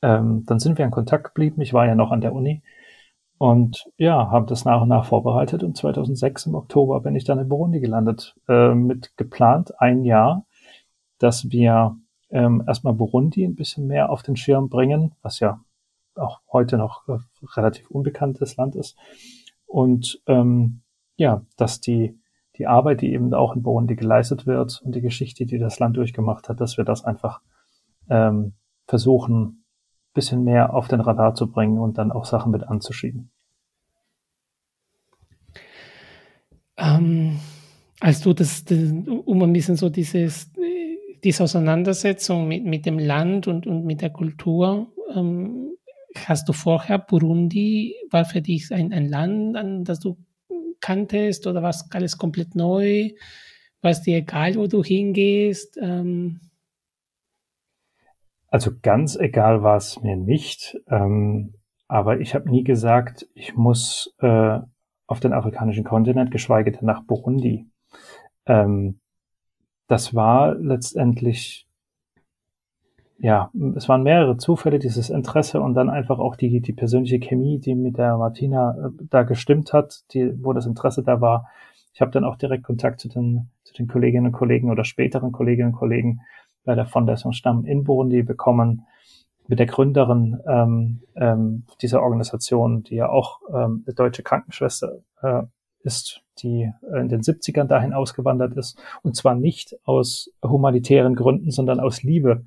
Ähm, 0.00 0.44
dann 0.46 0.58
sind 0.58 0.78
wir 0.78 0.84
in 0.84 0.90
Kontakt 0.90 1.26
geblieben. 1.26 1.60
Ich 1.60 1.72
war 1.72 1.86
ja 1.86 1.94
noch 1.94 2.10
an 2.10 2.22
der 2.22 2.32
Uni 2.32 2.62
und 3.42 3.90
ja, 3.96 4.30
habe 4.30 4.46
das 4.46 4.64
nach 4.64 4.82
und 4.82 4.88
nach 4.88 5.04
vorbereitet 5.04 5.62
und 5.62 5.76
2006 5.76 6.46
im 6.46 6.54
Oktober 6.54 7.00
bin 7.00 7.16
ich 7.16 7.24
dann 7.24 7.40
in 7.40 7.48
Burundi 7.48 7.80
gelandet 7.80 8.36
äh, 8.48 8.72
mit 8.72 9.16
geplant 9.16 9.80
ein 9.80 10.04
Jahr, 10.04 10.46
dass 11.18 11.50
wir 11.50 11.96
ähm, 12.32 12.64
erstmal 12.66 12.94
Burundi 12.94 13.44
ein 13.44 13.54
bisschen 13.54 13.86
mehr 13.86 14.10
auf 14.10 14.22
den 14.22 14.36
Schirm 14.36 14.68
bringen, 14.68 15.14
was 15.22 15.38
ja 15.38 15.60
auch 16.16 16.40
heute 16.50 16.78
noch 16.78 17.06
äh, 17.08 17.18
relativ 17.54 17.90
unbekanntes 17.90 18.56
Land 18.56 18.74
ist. 18.74 18.96
Und 19.66 20.20
ähm, 20.26 20.80
ja, 21.16 21.44
dass 21.56 21.80
die, 21.80 22.18
die 22.56 22.66
Arbeit, 22.66 23.02
die 23.02 23.12
eben 23.12 23.32
auch 23.34 23.54
in 23.54 23.62
Burundi 23.62 23.96
geleistet 23.96 24.46
wird 24.46 24.82
und 24.84 24.94
die 24.94 25.02
Geschichte, 25.02 25.46
die 25.46 25.58
das 25.58 25.78
Land 25.78 25.96
durchgemacht 25.96 26.48
hat, 26.48 26.60
dass 26.60 26.76
wir 26.76 26.84
das 26.84 27.04
einfach 27.04 27.40
ähm, 28.08 28.54
versuchen, 28.86 29.64
bisschen 30.14 30.44
mehr 30.44 30.74
auf 30.74 30.88
den 30.88 31.00
Radar 31.00 31.34
zu 31.34 31.50
bringen 31.50 31.78
und 31.78 31.96
dann 31.96 32.12
auch 32.12 32.24
Sachen 32.24 32.52
mit 32.52 32.64
anzuschieben. 32.64 33.30
Ähm, 36.76 37.38
als 38.00 38.20
du 38.20 38.32
das, 38.32 38.64
um 39.24 39.42
ein 39.42 39.52
bisschen 39.52 39.76
so 39.76 39.88
dieses 39.88 40.51
diese 41.24 41.44
Auseinandersetzung 41.44 42.48
mit, 42.48 42.64
mit 42.64 42.86
dem 42.86 42.98
Land 42.98 43.46
und, 43.46 43.66
und 43.66 43.84
mit 43.84 44.02
der 44.02 44.10
Kultur, 44.10 44.92
ähm, 45.14 45.76
hast 46.16 46.48
du 46.48 46.52
vorher 46.52 46.98
Burundi, 46.98 47.94
war 48.10 48.24
für 48.24 48.42
dich 48.42 48.72
ein, 48.72 48.92
ein 48.92 49.08
Land, 49.08 49.56
an 49.56 49.84
das 49.84 50.00
du 50.00 50.16
kanntest 50.80 51.46
oder 51.46 51.62
war 51.62 51.70
es 51.70 51.88
alles 51.92 52.18
komplett 52.18 52.54
neu? 52.54 53.10
War 53.80 53.90
es 53.90 54.02
dir 54.02 54.18
egal, 54.18 54.56
wo 54.56 54.66
du 54.66 54.82
hingehst? 54.82 55.78
Ähm? 55.80 56.40
Also 58.48 58.72
ganz 58.82 59.16
egal 59.16 59.62
war 59.62 59.76
es 59.76 60.02
mir 60.02 60.16
nicht, 60.16 60.76
ähm, 60.88 61.54
aber 61.88 62.20
ich 62.20 62.34
habe 62.34 62.50
nie 62.50 62.64
gesagt, 62.64 63.26
ich 63.34 63.54
muss 63.54 64.14
äh, 64.18 64.58
auf 65.06 65.20
den 65.20 65.32
afrikanischen 65.32 65.84
Kontinent, 65.84 66.30
geschweige 66.30 66.72
denn 66.72 66.84
nach 66.84 67.04
Burundi. 67.04 67.66
Ähm, 68.46 69.00
das 69.92 70.14
war 70.14 70.54
letztendlich, 70.54 71.68
ja, 73.18 73.50
es 73.76 73.90
waren 73.90 74.02
mehrere 74.02 74.38
Zufälle, 74.38 74.78
dieses 74.78 75.10
Interesse 75.10 75.60
und 75.60 75.74
dann 75.74 75.90
einfach 75.90 76.18
auch 76.18 76.34
die, 76.34 76.62
die 76.62 76.72
persönliche 76.72 77.20
Chemie, 77.20 77.58
die 77.58 77.74
mit 77.74 77.98
der 77.98 78.16
Martina 78.16 78.70
äh, 78.70 78.90
da 79.10 79.22
gestimmt 79.22 79.74
hat, 79.74 80.04
die, 80.14 80.32
wo 80.42 80.54
das 80.54 80.64
Interesse 80.64 81.02
da 81.02 81.20
war. 81.20 81.46
Ich 81.92 82.00
habe 82.00 82.10
dann 82.10 82.24
auch 82.24 82.36
direkt 82.36 82.64
Kontakt 82.64 83.00
zu 83.00 83.10
den, 83.10 83.50
zu 83.64 83.74
den 83.74 83.86
Kolleginnen 83.86 84.28
und 84.28 84.32
Kollegen 84.32 84.70
oder 84.70 84.84
späteren 84.84 85.30
Kolleginnen 85.30 85.72
und 85.72 85.78
Kollegen 85.78 86.22
bei 86.64 86.74
der 86.74 86.86
Fondation 86.86 87.34
Stamm 87.34 87.66
in 87.66 87.84
Burundi 87.84 88.22
bekommen, 88.22 88.86
mit 89.46 89.58
der 89.58 89.66
Gründerin 89.66 90.40
ähm, 90.46 91.02
ähm, 91.16 91.64
dieser 91.82 92.00
Organisation, 92.00 92.82
die 92.82 92.94
ja 92.94 93.10
auch 93.10 93.40
ähm, 93.50 93.84
eine 93.86 93.94
deutsche 93.94 94.22
Krankenschwester 94.22 95.00
äh, 95.20 95.42
ist, 95.82 96.22
die 96.42 96.72
in 96.94 97.08
den 97.08 97.20
70ern 97.20 97.64
dahin 97.64 97.92
ausgewandert 97.92 98.54
ist. 98.54 98.78
Und 99.02 99.16
zwar 99.16 99.34
nicht 99.34 99.76
aus 99.84 100.30
humanitären 100.42 101.14
Gründen, 101.14 101.50
sondern 101.50 101.80
aus 101.80 102.02
Liebe. 102.02 102.44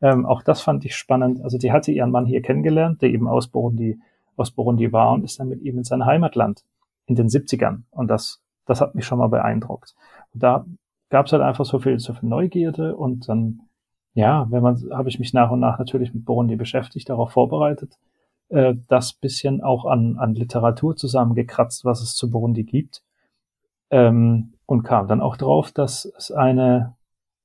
Ähm, 0.00 0.26
auch 0.26 0.42
das 0.42 0.60
fand 0.60 0.84
ich 0.84 0.96
spannend. 0.96 1.42
Also 1.42 1.58
die 1.58 1.72
hatte 1.72 1.92
ihren 1.92 2.10
Mann 2.10 2.26
hier 2.26 2.42
kennengelernt, 2.42 3.02
der 3.02 3.10
eben 3.10 3.28
aus 3.28 3.48
Burundi, 3.48 3.98
aus 4.36 4.50
Burundi 4.50 4.92
war 4.92 5.12
und 5.12 5.24
ist 5.24 5.38
dann 5.40 5.48
mit 5.48 5.62
ihm 5.62 5.78
in 5.78 5.84
sein 5.84 6.04
Heimatland 6.04 6.64
in 7.06 7.14
den 7.14 7.28
70ern. 7.28 7.82
Und 7.90 8.08
das, 8.08 8.42
das 8.66 8.80
hat 8.80 8.94
mich 8.94 9.04
schon 9.04 9.18
mal 9.18 9.28
beeindruckt. 9.28 9.94
Und 10.32 10.42
da 10.42 10.64
gab 11.10 11.26
es 11.26 11.32
halt 11.32 11.42
einfach 11.42 11.64
so 11.64 11.78
viel, 11.78 11.98
so 11.98 12.14
viel 12.14 12.28
Neugierde 12.28 12.96
und 12.96 13.28
dann, 13.28 13.60
ja, 14.14 14.46
wenn 14.50 14.62
man, 14.62 14.76
habe 14.90 15.08
ich 15.08 15.18
mich 15.18 15.32
nach 15.32 15.50
und 15.50 15.60
nach 15.60 15.78
natürlich 15.78 16.12
mit 16.12 16.24
Burundi 16.24 16.56
beschäftigt, 16.56 17.08
darauf 17.08 17.32
vorbereitet 17.32 17.96
äh, 18.48 18.74
das 18.88 19.12
bisschen 19.12 19.62
auch 19.62 19.84
an, 19.84 20.16
an 20.18 20.34
Literatur 20.34 20.96
zusammengekratzt, 20.96 21.84
was 21.84 22.02
es 22.02 22.14
zu 22.14 22.30
Burundi 22.30 22.64
gibt. 22.64 23.02
Ähm, 23.90 24.54
und 24.66 24.82
kam 24.82 25.08
dann 25.08 25.20
auch 25.20 25.36
drauf, 25.36 25.72
dass 25.72 26.06
es 26.16 26.30
eine 26.30 26.96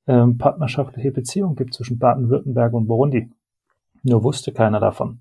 ähm, 0.06 0.38
partnerschaftliche 0.38 1.12
Beziehung 1.12 1.54
gibt 1.54 1.74
zwischen 1.74 1.98
Baden-Württemberg 1.98 2.72
und 2.72 2.86
Burundi. 2.86 3.30
Nur 4.02 4.24
wusste 4.24 4.52
keiner 4.52 4.80
davon. 4.80 5.20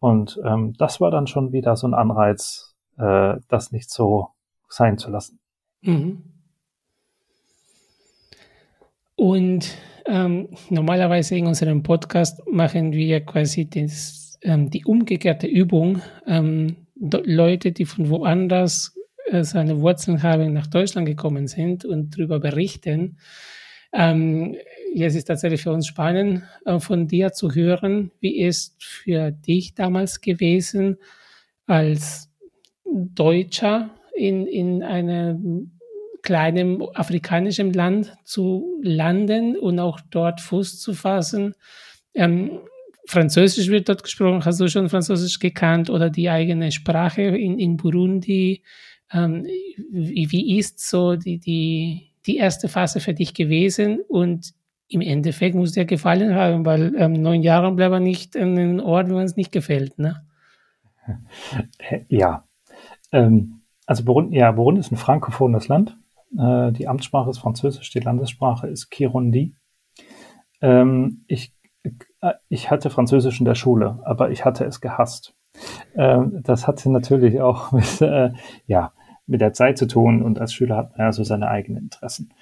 Und 0.00 0.40
ähm, 0.44 0.74
das 0.78 1.00
war 1.00 1.10
dann 1.10 1.26
schon 1.26 1.52
wieder 1.52 1.76
so 1.76 1.86
ein 1.86 1.94
Anreiz, 1.94 2.74
äh, 2.98 3.36
das 3.48 3.72
nicht 3.72 3.90
so 3.90 4.28
sein 4.68 4.98
zu 4.98 5.10
lassen. 5.10 5.38
Mhm. 5.82 6.22
Und 9.14 9.74
ähm, 10.04 10.50
normalerweise 10.68 11.36
in 11.36 11.46
unserem 11.46 11.82
Podcast 11.82 12.42
machen 12.50 12.92
wir 12.92 13.24
quasi 13.24 13.68
das, 13.68 14.38
ähm, 14.42 14.70
die 14.70 14.84
umgekehrte 14.84 15.46
Übung. 15.46 16.02
Ähm, 16.26 16.76
Leute, 16.94 17.72
die 17.72 17.86
von 17.86 18.10
woanders 18.10 18.94
seine 19.42 19.80
Wurzeln 19.80 20.22
haben, 20.22 20.52
nach 20.52 20.66
Deutschland 20.66 21.06
gekommen 21.06 21.46
sind 21.46 21.84
und 21.84 22.16
darüber 22.16 22.40
berichten. 22.40 23.18
Ähm, 23.92 24.56
jetzt 24.94 25.14
ist 25.14 25.24
tatsächlich 25.24 25.62
für 25.62 25.72
uns 25.72 25.86
spannend, 25.86 26.42
äh, 26.64 26.78
von 26.80 27.08
dir 27.08 27.32
zu 27.32 27.54
hören, 27.54 28.10
wie 28.20 28.40
ist 28.40 28.82
für 28.82 29.30
dich 29.30 29.74
damals 29.74 30.20
gewesen, 30.20 30.98
als 31.66 32.30
Deutscher 32.84 33.90
in, 34.14 34.46
in 34.46 34.82
einem 34.82 35.72
kleinen 36.22 36.82
afrikanischen 36.94 37.72
Land 37.72 38.12
zu 38.24 38.80
landen 38.82 39.56
und 39.56 39.78
auch 39.78 40.00
dort 40.10 40.40
Fuß 40.40 40.80
zu 40.80 40.92
fassen. 40.92 41.54
Ähm, 42.14 42.60
Französisch 43.06 43.68
wird 43.68 43.88
dort 43.88 44.02
gesprochen. 44.02 44.44
Hast 44.44 44.60
du 44.60 44.68
schon 44.68 44.88
Französisch 44.88 45.38
gekannt 45.38 45.90
oder 45.90 46.10
die 46.10 46.28
eigene 46.28 46.72
Sprache 46.72 47.22
in, 47.22 47.58
in 47.58 47.76
Burundi? 47.76 48.64
Ähm, 49.12 49.46
wie, 49.90 50.30
wie, 50.30 50.58
ist 50.58 50.80
so 50.80 51.16
die, 51.16 51.38
die, 51.38 52.12
die 52.26 52.36
erste 52.36 52.68
Phase 52.68 53.00
für 53.00 53.14
dich 53.14 53.34
gewesen? 53.34 54.00
Und 54.08 54.54
im 54.88 55.00
Endeffekt 55.00 55.54
muss 55.54 55.72
dir 55.72 55.84
gefallen 55.84 56.34
haben, 56.34 56.64
weil 56.64 56.94
ähm, 56.96 57.14
neun 57.14 57.42
Jahre 57.42 57.72
bleiben 57.72 58.02
nicht 58.02 58.36
an 58.36 58.56
einem 58.56 58.80
Ort, 58.80 59.10
wo 59.10 59.18
es 59.18 59.36
nicht 59.36 59.52
gefällt. 59.52 59.98
Ne? 59.98 60.22
Ja. 62.08 62.44
Ähm, 63.12 63.62
also 63.86 64.04
Burundi, 64.04 64.36
ja, 64.38 64.50
Burundi 64.52 64.80
ist 64.80 64.92
ein 64.92 64.96
frankophones 64.96 65.68
Land. 65.68 65.96
Äh, 66.36 66.72
die 66.72 66.88
Amtssprache 66.88 67.30
ist 67.30 67.38
Französisch, 67.38 67.90
die 67.90 68.00
Landessprache 68.00 68.66
ist 68.66 68.90
Kirundi. 68.90 69.54
Ähm, 70.60 71.24
ich, 71.28 71.54
äh, 72.20 72.34
ich 72.48 72.70
hatte 72.70 72.90
Französisch 72.90 73.38
in 73.38 73.44
der 73.44 73.54
Schule, 73.54 74.00
aber 74.04 74.30
ich 74.30 74.44
hatte 74.44 74.64
es 74.64 74.80
gehasst. 74.80 75.35
Ähm, 75.96 76.40
das 76.42 76.66
hatte 76.66 76.90
natürlich 76.90 77.40
auch 77.40 77.72
mit, 77.72 78.00
äh, 78.00 78.32
ja, 78.66 78.92
mit 79.26 79.40
der 79.40 79.52
Zeit 79.52 79.78
zu 79.78 79.86
tun 79.86 80.22
und 80.22 80.40
als 80.40 80.52
Schüler 80.52 80.76
hat 80.76 80.92
man 80.92 81.06
ja 81.06 81.12
so 81.12 81.24
seine 81.24 81.48
eigenen 81.48 81.84
Interessen. 81.84 82.32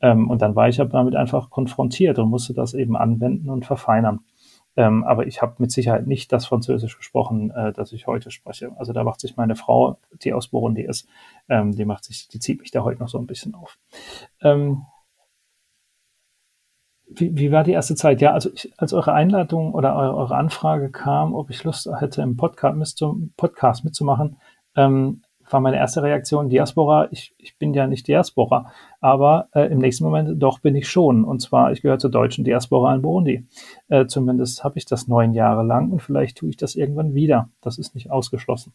Ähm, 0.00 0.30
und 0.30 0.40
dann 0.42 0.56
war 0.56 0.68
ich 0.68 0.76
damit 0.76 1.14
einfach 1.14 1.50
konfrontiert 1.50 2.18
und 2.18 2.30
musste 2.30 2.54
das 2.54 2.74
eben 2.74 2.96
anwenden 2.96 3.50
und 3.50 3.66
verfeinern. 3.66 4.20
Ähm, 4.76 5.04
aber 5.04 5.26
ich 5.26 5.42
habe 5.42 5.56
mit 5.58 5.72
Sicherheit 5.72 6.06
nicht 6.06 6.32
das 6.32 6.46
Französisch 6.46 6.96
gesprochen, 6.96 7.50
äh, 7.50 7.72
das 7.72 7.92
ich 7.92 8.06
heute 8.06 8.30
spreche. 8.30 8.72
Also 8.78 8.92
da 8.92 9.04
macht 9.04 9.20
sich 9.20 9.36
meine 9.36 9.56
Frau, 9.56 9.98
die 10.22 10.32
aus 10.32 10.48
Burundi 10.48 10.82
ist, 10.82 11.08
ähm, 11.48 11.72
die 11.72 11.84
macht 11.84 12.04
sich, 12.04 12.28
die 12.28 12.38
zieht 12.38 12.60
mich 12.60 12.70
da 12.70 12.82
heute 12.84 13.00
noch 13.00 13.08
so 13.08 13.18
ein 13.18 13.26
bisschen 13.26 13.54
auf. 13.54 13.78
Ähm, 14.40 14.84
wie, 17.14 17.36
wie 17.36 17.52
war 17.52 17.64
die 17.64 17.72
erste 17.72 17.94
Zeit? 17.94 18.20
Ja, 18.20 18.32
also 18.32 18.50
ich, 18.52 18.72
als 18.76 18.92
eure 18.92 19.12
Einladung 19.12 19.74
oder 19.74 19.96
eure, 19.96 20.16
eure, 20.16 20.36
Anfrage 20.36 20.90
kam, 20.90 21.34
ob 21.34 21.50
ich 21.50 21.64
Lust 21.64 21.88
hätte, 21.98 22.22
im 22.22 22.36
Podcast, 22.36 23.04
Podcast 23.36 23.84
mitzumachen, 23.84 24.36
ähm, 24.76 25.22
war 25.52 25.60
meine 25.60 25.76
erste 25.76 26.02
Reaktion 26.02 26.48
Diaspora. 26.48 27.08
Ich, 27.10 27.34
ich 27.38 27.58
bin 27.58 27.74
ja 27.74 27.86
nicht 27.86 28.06
Diaspora, 28.06 28.72
aber 29.00 29.48
äh, 29.52 29.70
im 29.70 29.78
nächsten 29.78 30.04
Moment 30.04 30.40
doch 30.40 30.60
bin 30.60 30.76
ich 30.76 30.88
schon. 30.88 31.24
Und 31.24 31.40
zwar, 31.40 31.72
ich 31.72 31.82
gehöre 31.82 31.98
zur 31.98 32.10
deutschen 32.10 32.44
Diaspora 32.44 32.94
in 32.94 33.02
Burundi. 33.02 33.46
Äh, 33.88 34.06
zumindest 34.06 34.62
habe 34.62 34.78
ich 34.78 34.86
das 34.86 35.08
neun 35.08 35.34
Jahre 35.34 35.64
lang 35.64 35.90
und 35.90 36.02
vielleicht 36.02 36.38
tue 36.38 36.50
ich 36.50 36.56
das 36.56 36.76
irgendwann 36.76 37.14
wieder. 37.14 37.48
Das 37.60 37.78
ist 37.78 37.94
nicht 37.94 38.10
ausgeschlossen. 38.10 38.72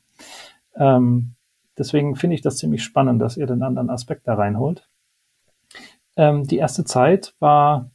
Ähm, 0.76 1.36
deswegen 1.78 2.16
finde 2.16 2.36
ich 2.36 2.42
das 2.42 2.58
ziemlich 2.58 2.84
spannend, 2.84 3.22
dass 3.22 3.38
ihr 3.38 3.48
den 3.48 3.64
anderen 3.64 3.90
Aspekt 3.90 4.28
da 4.28 4.36
reinholt. 4.36 4.90
Ähm, 6.18 6.44
die 6.46 6.58
erste 6.58 6.84
Zeit 6.84 7.36
war 7.40 7.90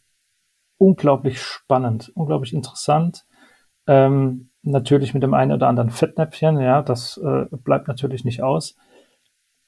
unglaublich 0.81 1.43
spannend, 1.43 2.11
unglaublich 2.15 2.55
interessant. 2.55 3.27
Ähm, 3.87 4.49
natürlich 4.63 5.13
mit 5.13 5.23
dem 5.23 5.35
einen 5.35 5.53
oder 5.53 5.69
anderen 5.69 5.91
Fettnäpfchen, 5.91 6.59
ja, 6.59 6.81
das 6.81 7.19
äh, 7.19 7.45
bleibt 7.51 7.87
natürlich 7.87 8.25
nicht 8.25 8.43
aus. 8.43 8.77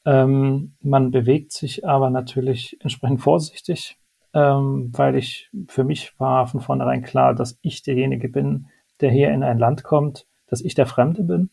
Ähm, 0.06 0.74
man 0.80 1.10
bewegt 1.10 1.52
sich 1.52 1.86
aber 1.86 2.08
natürlich 2.08 2.78
entsprechend 2.80 3.20
vorsichtig, 3.20 3.98
ähm, 4.32 4.90
weil 4.92 5.14
ich, 5.16 5.50
für 5.68 5.84
mich 5.84 6.18
war 6.18 6.46
von 6.46 6.60
vornherein 6.60 7.02
klar, 7.02 7.34
dass 7.34 7.58
ich 7.60 7.82
derjenige 7.82 8.30
bin, 8.30 8.68
der 9.02 9.10
hier 9.10 9.30
in 9.32 9.42
ein 9.42 9.58
Land 9.58 9.84
kommt, 9.84 10.26
dass 10.46 10.62
ich 10.62 10.74
der 10.74 10.86
Fremde 10.86 11.24
bin, 11.24 11.50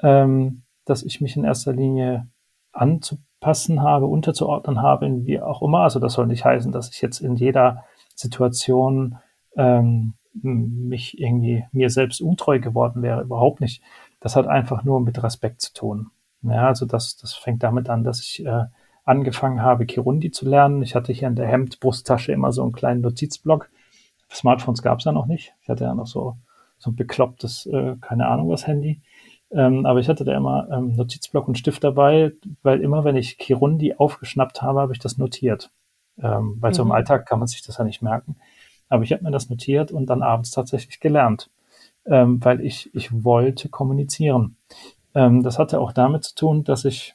ähm, 0.00 0.62
dass 0.86 1.02
ich 1.02 1.20
mich 1.20 1.36
in 1.36 1.44
erster 1.44 1.74
Linie 1.74 2.28
anzupassen 2.72 3.82
habe, 3.82 4.06
unterzuordnen 4.06 4.80
habe, 4.80 5.26
wie 5.26 5.40
auch 5.40 5.60
immer. 5.60 5.80
Also 5.80 6.00
das 6.00 6.14
soll 6.14 6.26
nicht 6.28 6.46
heißen, 6.46 6.72
dass 6.72 6.90
ich 6.90 7.02
jetzt 7.02 7.20
in 7.20 7.36
jeder 7.36 7.84
Situation 8.16 9.18
ähm, 9.56 10.14
mich 10.42 11.18
irgendwie 11.18 11.64
mir 11.72 11.88
selbst 11.90 12.20
untreu 12.20 12.58
geworden 12.58 13.02
wäre, 13.02 13.22
überhaupt 13.22 13.60
nicht. 13.60 13.82
Das 14.20 14.36
hat 14.36 14.46
einfach 14.46 14.84
nur 14.84 15.00
mit 15.00 15.22
Respekt 15.22 15.60
zu 15.60 15.72
tun. 15.72 16.10
Ja, 16.42 16.66
also 16.66 16.86
das, 16.86 17.16
das 17.16 17.34
fängt 17.34 17.62
damit 17.62 17.88
an, 17.88 18.04
dass 18.04 18.20
ich 18.20 18.44
äh, 18.44 18.64
angefangen 19.04 19.62
habe, 19.62 19.86
Kirundi 19.86 20.30
zu 20.30 20.48
lernen. 20.48 20.82
Ich 20.82 20.94
hatte 20.94 21.12
hier 21.12 21.28
in 21.28 21.36
der 21.36 21.46
Hemdbrusttasche 21.46 22.32
immer 22.32 22.52
so 22.52 22.62
einen 22.62 22.72
kleinen 22.72 23.00
Notizblock. 23.00 23.70
Smartphones 24.30 24.82
gab 24.82 24.98
es 24.98 25.04
ja 25.04 25.12
noch 25.12 25.26
nicht. 25.26 25.54
Ich 25.62 25.68
hatte 25.68 25.84
ja 25.84 25.94
noch 25.94 26.06
so, 26.06 26.36
so 26.78 26.90
ein 26.90 26.96
beklopptes, 26.96 27.66
äh, 27.66 27.96
keine 28.00 28.26
Ahnung 28.26 28.48
was 28.48 28.66
Handy. 28.66 29.00
Ähm, 29.50 29.86
aber 29.86 30.00
ich 30.00 30.08
hatte 30.08 30.24
da 30.24 30.36
immer 30.36 30.68
ähm, 30.70 30.94
Notizblock 30.96 31.46
und 31.46 31.56
Stift 31.56 31.84
dabei, 31.84 32.32
weil 32.62 32.80
immer, 32.80 33.04
wenn 33.04 33.16
ich 33.16 33.38
Kirundi 33.38 33.94
aufgeschnappt 33.94 34.60
habe, 34.62 34.80
habe 34.80 34.92
ich 34.92 34.98
das 34.98 35.18
notiert. 35.18 35.70
Ähm, 36.22 36.56
weil 36.60 36.70
mhm. 36.70 36.74
so 36.74 36.82
im. 36.82 36.92
Alltag 36.92 37.26
kann 37.26 37.38
man 37.38 37.48
sich 37.48 37.62
das 37.62 37.78
ja 37.78 37.84
nicht 37.84 38.02
merken. 38.02 38.36
Aber 38.88 39.02
ich 39.02 39.12
habe 39.12 39.24
mir 39.24 39.30
das 39.30 39.50
notiert 39.50 39.92
und 39.92 40.06
dann 40.06 40.22
abends 40.22 40.50
tatsächlich 40.50 41.00
gelernt, 41.00 41.50
ähm, 42.06 42.44
weil 42.44 42.60
ich, 42.60 42.94
ich 42.94 43.24
wollte 43.24 43.68
kommunizieren. 43.68 44.56
Ähm, 45.14 45.42
das 45.42 45.58
hatte 45.58 45.80
auch 45.80 45.92
damit 45.92 46.24
zu 46.24 46.34
tun, 46.34 46.64
dass 46.64 46.84
ich, 46.84 47.14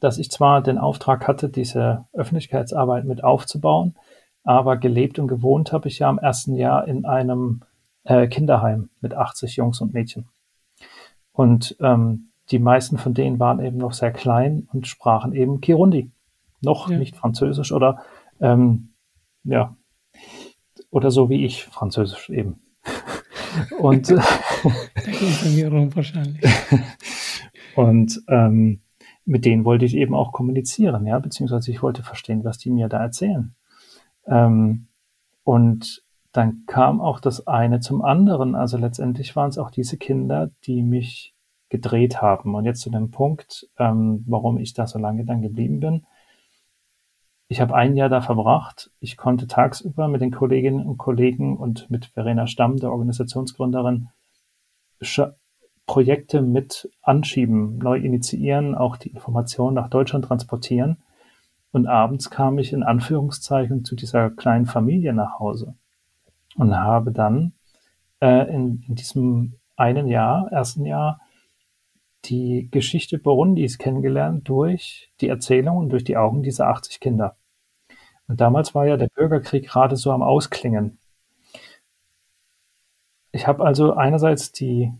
dass 0.00 0.18
ich 0.18 0.30
zwar 0.30 0.62
den 0.62 0.78
Auftrag 0.78 1.26
hatte, 1.26 1.48
diese 1.48 2.04
Öffentlichkeitsarbeit 2.12 3.04
mit 3.04 3.24
aufzubauen, 3.24 3.96
aber 4.44 4.76
gelebt 4.76 5.18
und 5.18 5.28
gewohnt 5.28 5.72
habe 5.72 5.88
ich 5.88 5.98
ja 5.98 6.10
im 6.10 6.18
ersten 6.18 6.54
Jahr 6.54 6.86
in 6.86 7.04
einem 7.04 7.62
äh, 8.04 8.28
Kinderheim 8.28 8.90
mit 9.00 9.14
80 9.14 9.56
Jungs 9.56 9.80
und 9.80 9.94
Mädchen. 9.94 10.28
Und 11.32 11.76
ähm, 11.80 12.28
die 12.50 12.58
meisten 12.58 12.98
von 12.98 13.14
denen 13.14 13.40
waren 13.40 13.60
eben 13.60 13.78
noch 13.78 13.92
sehr 13.92 14.12
klein 14.12 14.68
und 14.72 14.86
sprachen 14.86 15.32
eben 15.32 15.60
Kirundi. 15.60 16.10
Noch 16.66 16.90
ja. 16.90 16.98
nicht 16.98 17.14
Französisch 17.14 17.70
oder 17.70 18.02
ähm, 18.40 18.88
ja, 19.44 19.76
oder 20.90 21.12
so 21.12 21.30
wie 21.30 21.44
ich, 21.44 21.64
Französisch 21.64 22.28
eben. 22.28 22.60
und 23.78 24.10
rum 24.10 25.94
wahrscheinlich. 25.94 26.42
und 27.76 28.20
ähm, 28.28 28.80
mit 29.24 29.44
denen 29.44 29.64
wollte 29.64 29.84
ich 29.84 29.94
eben 29.94 30.14
auch 30.14 30.32
kommunizieren, 30.32 31.06
ja, 31.06 31.20
beziehungsweise 31.20 31.70
ich 31.70 31.82
wollte 31.82 32.02
verstehen, 32.02 32.42
was 32.44 32.58
die 32.58 32.70
mir 32.70 32.88
da 32.88 32.98
erzählen. 32.98 33.54
Ähm, 34.26 34.88
und 35.44 36.02
dann 36.32 36.64
kam 36.66 37.00
auch 37.00 37.20
das 37.20 37.46
eine 37.46 37.78
zum 37.78 38.02
anderen. 38.02 38.56
Also 38.56 38.76
letztendlich 38.76 39.36
waren 39.36 39.50
es 39.50 39.58
auch 39.58 39.70
diese 39.70 39.98
Kinder, 39.98 40.50
die 40.64 40.82
mich 40.82 41.32
gedreht 41.68 42.20
haben. 42.20 42.56
Und 42.56 42.64
jetzt 42.64 42.80
zu 42.80 42.90
dem 42.90 43.12
Punkt, 43.12 43.68
ähm, 43.78 44.24
warum 44.26 44.58
ich 44.58 44.74
da 44.74 44.88
so 44.88 44.98
lange 44.98 45.24
dann 45.24 45.40
geblieben 45.40 45.78
bin 45.78 46.04
ich 47.48 47.60
habe 47.60 47.74
ein 47.74 47.96
Jahr 47.96 48.08
da 48.08 48.20
verbracht. 48.20 48.90
Ich 49.00 49.16
konnte 49.16 49.46
tagsüber 49.46 50.08
mit 50.08 50.20
den 50.20 50.32
Kolleginnen 50.32 50.84
und 50.84 50.98
Kollegen 50.98 51.56
und 51.56 51.90
mit 51.90 52.06
Verena 52.06 52.46
Stamm, 52.46 52.78
der 52.78 52.90
Organisationsgründerin, 52.90 54.08
Projekte 55.86 56.42
mit 56.42 56.90
anschieben, 57.02 57.78
neu 57.78 57.96
initiieren, 57.98 58.74
auch 58.74 58.96
die 58.96 59.10
Informationen 59.10 59.74
nach 59.74 59.88
Deutschland 59.88 60.24
transportieren. 60.24 60.96
Und 61.70 61.86
abends 61.86 62.30
kam 62.30 62.58
ich 62.58 62.72
in 62.72 62.82
Anführungszeichen 62.82 63.84
zu 63.84 63.94
dieser 63.94 64.30
kleinen 64.30 64.66
Familie 64.66 65.12
nach 65.12 65.38
Hause 65.38 65.74
und 66.56 66.74
habe 66.74 67.12
dann 67.12 67.52
äh, 68.20 68.52
in, 68.52 68.82
in 68.88 68.94
diesem 68.96 69.54
einen 69.76 70.08
Jahr, 70.08 70.50
ersten 70.50 70.86
Jahr, 70.86 71.20
die 72.28 72.68
Geschichte 72.70 73.18
Burundis 73.18 73.78
kennengelernt 73.78 74.48
durch 74.48 75.12
die 75.20 75.28
Erzählung 75.28 75.76
und 75.76 75.90
durch 75.90 76.04
die 76.04 76.16
Augen 76.16 76.42
dieser 76.42 76.68
80 76.68 77.00
Kinder. 77.00 77.36
Und 78.28 78.40
damals 78.40 78.74
war 78.74 78.86
ja 78.86 78.96
der 78.96 79.08
Bürgerkrieg 79.08 79.66
gerade 79.66 79.96
so 79.96 80.10
am 80.10 80.22
Ausklingen. 80.22 80.98
Ich 83.32 83.46
habe 83.46 83.64
also 83.64 83.94
einerseits 83.94 84.52
die, 84.52 84.92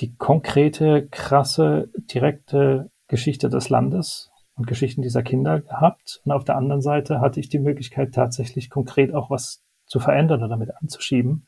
die 0.00 0.14
konkrete, 0.16 1.08
krasse, 1.08 1.90
direkte 1.96 2.90
Geschichte 3.08 3.48
des 3.48 3.68
Landes 3.68 4.30
und 4.54 4.66
Geschichten 4.66 5.02
dieser 5.02 5.22
Kinder 5.22 5.60
gehabt. 5.60 6.20
Und 6.24 6.32
auf 6.32 6.44
der 6.44 6.56
anderen 6.56 6.80
Seite 6.80 7.20
hatte 7.20 7.40
ich 7.40 7.48
die 7.48 7.58
Möglichkeit, 7.58 8.14
tatsächlich 8.14 8.70
konkret 8.70 9.12
auch 9.14 9.30
was 9.30 9.62
zu 9.86 10.00
verändern 10.00 10.40
oder 10.40 10.48
damit 10.48 10.74
anzuschieben, 10.76 11.46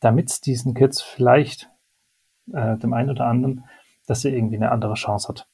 damit 0.00 0.30
es 0.30 0.40
diesen 0.40 0.74
Kids 0.74 1.00
vielleicht, 1.00 1.70
äh, 2.52 2.76
dem 2.76 2.92
einen 2.92 3.10
oder 3.10 3.26
anderen, 3.26 3.64
dass 4.12 4.26
er 4.26 4.34
irgendwie 4.34 4.56
eine 4.56 4.70
andere 4.70 4.92
Chance 4.92 5.28
hat. 5.28 5.48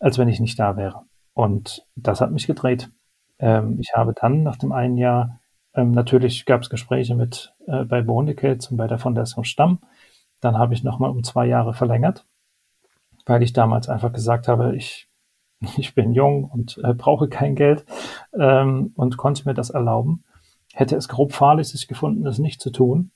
als 0.00 0.16
wenn 0.16 0.28
ich 0.28 0.40
nicht 0.40 0.58
da 0.58 0.76
wäre. 0.76 1.02
Und 1.34 1.84
das 1.96 2.20
hat 2.22 2.30
mich 2.30 2.46
gedreht. 2.46 2.90
Ähm, 3.38 3.78
ich 3.78 3.92
habe 3.94 4.14
dann 4.18 4.42
nach 4.42 4.56
dem 4.56 4.72
einen 4.72 4.96
Jahr, 4.96 5.40
ähm, 5.74 5.90
natürlich 5.90 6.46
gab 6.46 6.62
es 6.62 6.70
Gespräche 6.70 7.14
mit 7.14 7.52
äh, 7.66 7.84
bei 7.84 8.00
Bohnekels 8.00 8.70
und 8.70 8.78
bei 8.78 8.86
der 8.86 8.98
Fondation 8.98 9.44
Stamm. 9.44 9.80
Dann 10.40 10.56
habe 10.56 10.72
ich 10.72 10.82
nochmal 10.82 11.10
um 11.10 11.24
zwei 11.24 11.46
Jahre 11.46 11.74
verlängert, 11.74 12.24
weil 13.26 13.42
ich 13.42 13.52
damals 13.52 13.88
einfach 13.90 14.12
gesagt 14.12 14.48
habe, 14.48 14.74
ich, 14.76 15.10
ich 15.76 15.94
bin 15.94 16.12
jung 16.14 16.44
und 16.44 16.80
äh, 16.84 16.94
brauche 16.94 17.28
kein 17.28 17.54
Geld 17.54 17.84
ähm, 18.32 18.92
und 18.94 19.18
konnte 19.18 19.46
mir 19.46 19.54
das 19.54 19.68
erlauben. 19.68 20.24
Hätte 20.72 20.96
es 20.96 21.08
grob 21.08 21.32
fahrlässig 21.32 21.86
gefunden, 21.86 22.24
das 22.24 22.38
nicht 22.38 22.62
zu 22.62 22.70
tun. 22.70 23.10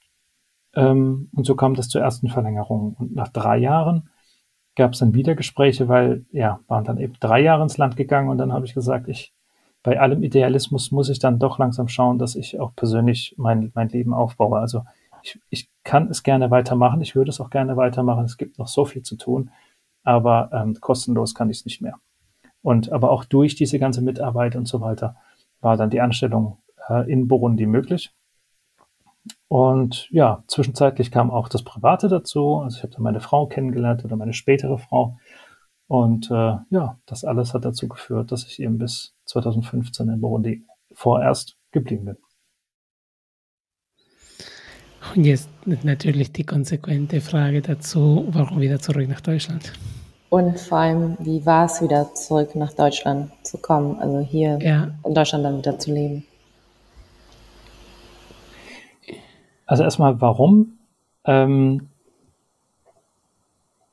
Ähm, 0.75 1.31
und 1.33 1.47
so 1.47 1.55
kam 1.55 1.75
das 1.75 1.89
zur 1.89 2.03
ersten 2.03 2.29
Verlängerung. 2.29 2.97
Und 2.99 3.15
nach 3.15 3.29
drei 3.29 3.59
Jahren 3.59 4.11
gab 4.77 4.93
es 4.93 5.01
dann 5.01 5.15
wieder 5.15 5.35
Gespräche, 5.35 5.89
weil 5.89 6.25
ja, 6.33 6.61
waren 6.69 6.85
dann 6.85 6.99
eben 6.99 7.15
drei 7.21 7.41
Jahre 7.41 7.63
ins 7.63 7.79
Land 7.79 7.97
gegangen 7.97 8.29
und 8.29 8.39
dann 8.39 8.53
habe 8.53 8.67
ich 8.67 8.75
gesagt, 8.75 9.09
ich 9.09 9.33
bei 9.83 9.99
allem 9.99 10.23
Idealismus 10.23 10.93
muss 10.93 11.09
ich 11.09 11.19
dann 11.19 11.39
doch 11.39 11.59
langsam 11.59 11.89
schauen, 11.89 12.19
dass 12.19 12.37
ich 12.37 12.61
auch 12.61 12.75
persönlich 12.77 13.35
mein, 13.37 13.73
mein 13.75 13.89
Leben 13.89 14.15
aufbaue. 14.15 14.59
Also 14.59 14.85
ich, 15.23 15.41
ich 15.51 15.69
kann 15.83 16.09
es 16.09 16.23
gerne 16.23 16.51
weitermachen, 16.51 17.01
ich 17.01 17.17
würde 17.17 17.31
es 17.31 17.41
auch 17.41 17.51
gerne 17.51 17.77
weitermachen. 17.77 18.25
Es 18.25 18.37
gibt 18.37 18.59
noch 18.59 18.69
so 18.69 18.85
viel 18.85 19.03
zu 19.03 19.17
tun, 19.17 19.51
aber 20.05 20.51
ähm, 20.53 20.77
kostenlos 20.81 21.35
kann 21.35 21.51
ich 21.51 21.59
es 21.59 21.65
nicht 21.65 21.81
mehr. 21.81 21.99
Und 22.63 22.93
aber 22.93 23.11
auch 23.11 23.25
durch 23.25 23.57
diese 23.57 23.81
ganze 23.81 24.03
Mitarbeit 24.03 24.55
und 24.55 24.69
so 24.69 24.81
weiter 24.81 25.17
war 25.61 25.77
dann 25.77 25.91
die 25.91 26.01
Anstellung 26.01 26.59
äh, 26.89 27.11
in 27.11 27.27
Burundi 27.27 27.67
möglich. 27.67 28.13
Und 29.49 30.09
ja, 30.11 30.43
zwischenzeitlich 30.49 31.11
kam 31.11 31.31
auch 31.31 31.49
das 31.49 31.63
Private 31.63 32.09
dazu. 32.09 32.57
Also 32.57 32.79
ich 32.79 32.83
habe 32.83 32.93
dann 32.93 33.03
meine 33.03 33.21
Frau 33.21 33.47
kennengelernt 33.47 34.05
oder 34.05 34.17
meine 34.17 34.33
spätere 34.33 34.79
Frau. 34.79 35.19
Und 35.87 36.31
äh, 36.31 36.57
ja, 36.71 36.99
das 37.07 37.25
alles 37.25 37.55
hat 37.55 37.65
dazu 37.65 37.89
geführt, 37.89 38.33
dass 38.33 38.47
ich 38.47 38.61
eben 38.61 38.79
bis 38.79 39.15
2015 39.27 40.09
in 40.09 40.21
Burundi 40.21 40.65
vorerst 40.93 41.57
geblieben 41.71 42.07
bin. 42.07 42.17
Und 45.15 45.25
jetzt 45.25 45.51
natürlich 45.67 46.33
die 46.33 46.45
konsequente 46.45 47.21
Frage 47.21 47.61
dazu, 47.61 48.27
warum 48.31 48.61
wieder 48.61 48.79
zurück 48.79 49.09
nach 49.09 49.21
Deutschland? 49.21 49.73
Und 50.31 50.59
vor 50.59 50.79
allem, 50.79 51.17
wie 51.19 51.45
war 51.45 51.67
es 51.67 51.83
wieder 51.83 52.15
zurück 52.15 52.55
nach 52.55 52.73
Deutschland 52.73 53.31
zu 53.43 53.59
kommen, 53.59 53.99
also 53.99 54.21
hier 54.21 54.59
ja. 54.63 54.89
in 55.05 55.15
Deutschland 55.15 55.45
dann 55.45 55.59
wieder 55.59 55.79
zu 55.79 55.93
leben? 55.93 56.25
Also 59.67 59.83
erstmal, 59.83 60.21
warum? 60.21 60.79
Ähm, 61.25 61.89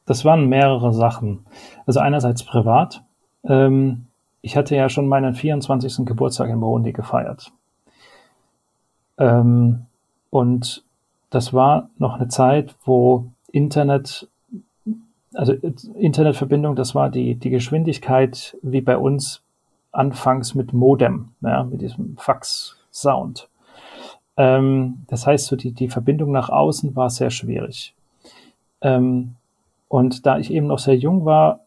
das 0.06 0.26
waren 0.26 0.48
mehrere 0.48 0.94
Sachen. 0.94 1.46
Also 1.86 2.00
einerseits 2.00 2.44
privat. 2.44 3.04
Ähm, 3.44 4.08
ich 4.42 4.56
hatte 4.58 4.76
ja 4.76 4.90
schon 4.90 5.08
meinen 5.08 5.36
24. 5.36 6.06
Geburtstag 6.06 6.50
in 6.50 6.60
Burundi 6.60 6.94
gefeiert. 6.94 7.52
Ähm, 9.18 9.86
und 10.30 10.84
das 11.30 11.54
war 11.54 11.90
noch 11.98 12.16
eine 12.16 12.28
Zeit, 12.30 12.76
wo 12.86 13.26
Internet, 13.52 14.28
also 15.34 15.54
Internetverbindung, 15.54 16.76
das 16.76 16.96
war 16.96 17.10
die, 17.10 17.36
die 17.36 17.50
Geschwindigkeit 17.50 18.58
wie 18.62 18.82
bei 18.82 18.98
uns 18.98 19.44
anfangs 19.92 20.56
mit 20.56 20.74
Modem, 20.74 21.30
ja, 21.42 21.64
mit 21.64 21.82
diesem 21.82 22.16
Fax-Sound. 22.18 23.49
Ähm, 24.40 25.04
das 25.08 25.28
heißt, 25.28 25.48
so 25.48 25.58
die, 25.58 25.74
die 25.74 25.90
Verbindung 25.90 26.32
nach 26.32 26.50
außen 26.50 26.96
war 26.96 27.10
sehr 27.10 27.30
schwierig. 27.30 27.94
Ähm, 28.82 29.36
und 29.90 30.26
da 30.26 30.40
ich 30.40 30.52
eben 30.52 30.68
noch 30.68 30.80
sehr 30.80 30.96
jung 30.96 31.26
war, 31.26 31.60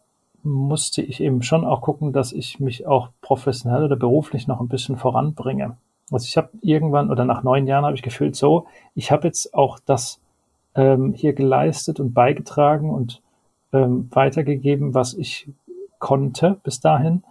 musste 0.43 1.03
ich 1.03 1.21
eben 1.21 1.43
schon 1.43 1.65
auch 1.65 1.83
gucken, 1.83 2.13
dass 2.13 2.33
ich 2.33 2.59
mich 2.59 2.87
auch 2.87 3.11
professionell 3.21 3.85
oder 3.85 3.97
beruflich 3.97 4.49
noch 4.49 4.61
ein 4.61 4.69
bisschen 4.69 4.97
voranbringe. 4.97 5.77
Also 6.11 6.25
ich 6.25 6.37
habe 6.37 6.49
irgendwann 6.63 7.11
oder 7.11 7.25
nach 7.25 7.43
neun 7.43 7.67
Jahren 7.67 7.85
habe 7.85 7.95
ich 7.95 8.03
gefühlt 8.03 8.37
so, 8.37 8.67
ich 8.95 9.13
habe 9.13 9.27
jetzt 9.27 9.55
auch 9.55 9.79
das 9.85 10.19
ähm, 10.75 11.13
hier 11.13 11.35
geleistet 11.35 12.01
und 12.01 12.15
beigetragen 12.15 12.91
und 12.91 13.21
ähm, 13.73 14.09
weitergegeben, 14.13 14.95
was 14.95 15.13
ich 15.15 15.49
konnte 15.99 16.59
bis 16.65 16.81
dahin. 16.81 17.23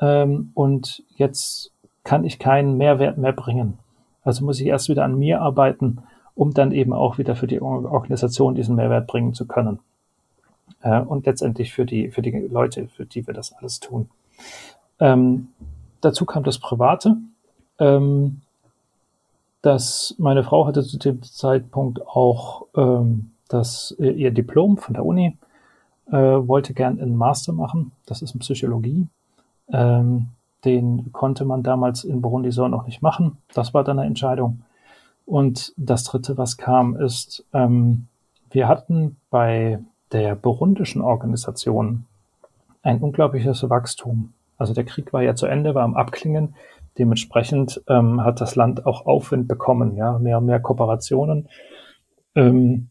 Ähm, 0.00 0.52
und 0.54 1.02
jetzt 1.16 1.72
kann 2.04 2.24
ich 2.24 2.38
keinen 2.38 2.76
Mehrwert 2.76 3.18
mehr 3.18 3.32
bringen. 3.32 3.78
Also 4.26 4.44
muss 4.44 4.60
ich 4.60 4.66
erst 4.66 4.88
wieder 4.88 5.04
an 5.04 5.18
mir 5.18 5.40
arbeiten, 5.40 5.98
um 6.34 6.52
dann 6.52 6.72
eben 6.72 6.92
auch 6.92 7.16
wieder 7.16 7.36
für 7.36 7.46
die 7.46 7.62
Organisation 7.62 8.54
diesen 8.54 8.76
Mehrwert 8.76 9.06
bringen 9.06 9.34
zu 9.34 9.46
können. 9.46 9.78
Äh, 10.82 11.00
und 11.00 11.26
letztendlich 11.26 11.72
für 11.72 11.86
die, 11.86 12.10
für 12.10 12.22
die 12.22 12.32
Leute, 12.32 12.88
für 12.88 13.06
die 13.06 13.26
wir 13.26 13.34
das 13.34 13.52
alles 13.52 13.80
tun. 13.80 14.10
Ähm, 14.98 15.48
dazu 16.00 16.26
kam 16.26 16.42
das 16.42 16.58
Private. 16.58 17.16
Ähm, 17.78 18.42
dass 19.62 20.14
meine 20.18 20.44
Frau 20.44 20.66
hatte 20.66 20.84
zu 20.84 20.96
dem 20.96 21.22
Zeitpunkt 21.24 22.06
auch 22.06 22.66
ähm, 22.76 23.32
das, 23.48 23.96
ihr 23.98 24.30
Diplom 24.30 24.76
von 24.76 24.94
der 24.94 25.04
Uni, 25.04 25.36
äh, 26.08 26.12
wollte 26.12 26.72
gern 26.72 27.00
einen 27.00 27.16
Master 27.16 27.52
machen. 27.52 27.90
Das 28.06 28.22
ist 28.22 28.34
in 28.34 28.40
Psychologie. 28.40 29.08
Ähm, 29.72 30.28
den 30.66 31.12
konnte 31.12 31.44
man 31.44 31.62
damals 31.62 32.04
in 32.04 32.20
Burundi 32.20 32.50
so 32.50 32.68
noch 32.68 32.86
nicht 32.86 33.00
machen. 33.00 33.38
Das 33.54 33.72
war 33.72 33.84
dann 33.84 33.98
eine 33.98 34.08
Entscheidung. 34.08 34.62
Und 35.24 35.72
das 35.76 36.04
dritte, 36.04 36.36
was 36.36 36.56
kam, 36.56 36.96
ist, 36.96 37.44
ähm, 37.52 38.08
wir 38.50 38.68
hatten 38.68 39.16
bei 39.30 39.80
der 40.12 40.34
burundischen 40.34 41.02
Organisation 41.02 42.06
ein 42.82 43.00
unglaubliches 43.00 43.68
Wachstum. 43.68 44.32
Also 44.58 44.74
der 44.74 44.84
Krieg 44.84 45.12
war 45.12 45.22
ja 45.22 45.34
zu 45.34 45.46
Ende, 45.46 45.74
war 45.74 45.82
am 45.82 45.96
Abklingen. 45.96 46.54
Dementsprechend 46.98 47.82
ähm, 47.88 48.24
hat 48.24 48.40
das 48.40 48.56
Land 48.56 48.86
auch 48.86 49.06
Aufwind 49.06 49.48
bekommen, 49.48 49.96
ja, 49.96 50.18
mehr 50.18 50.38
und 50.38 50.46
mehr 50.46 50.60
Kooperationen. 50.60 51.48
Ähm, 52.34 52.88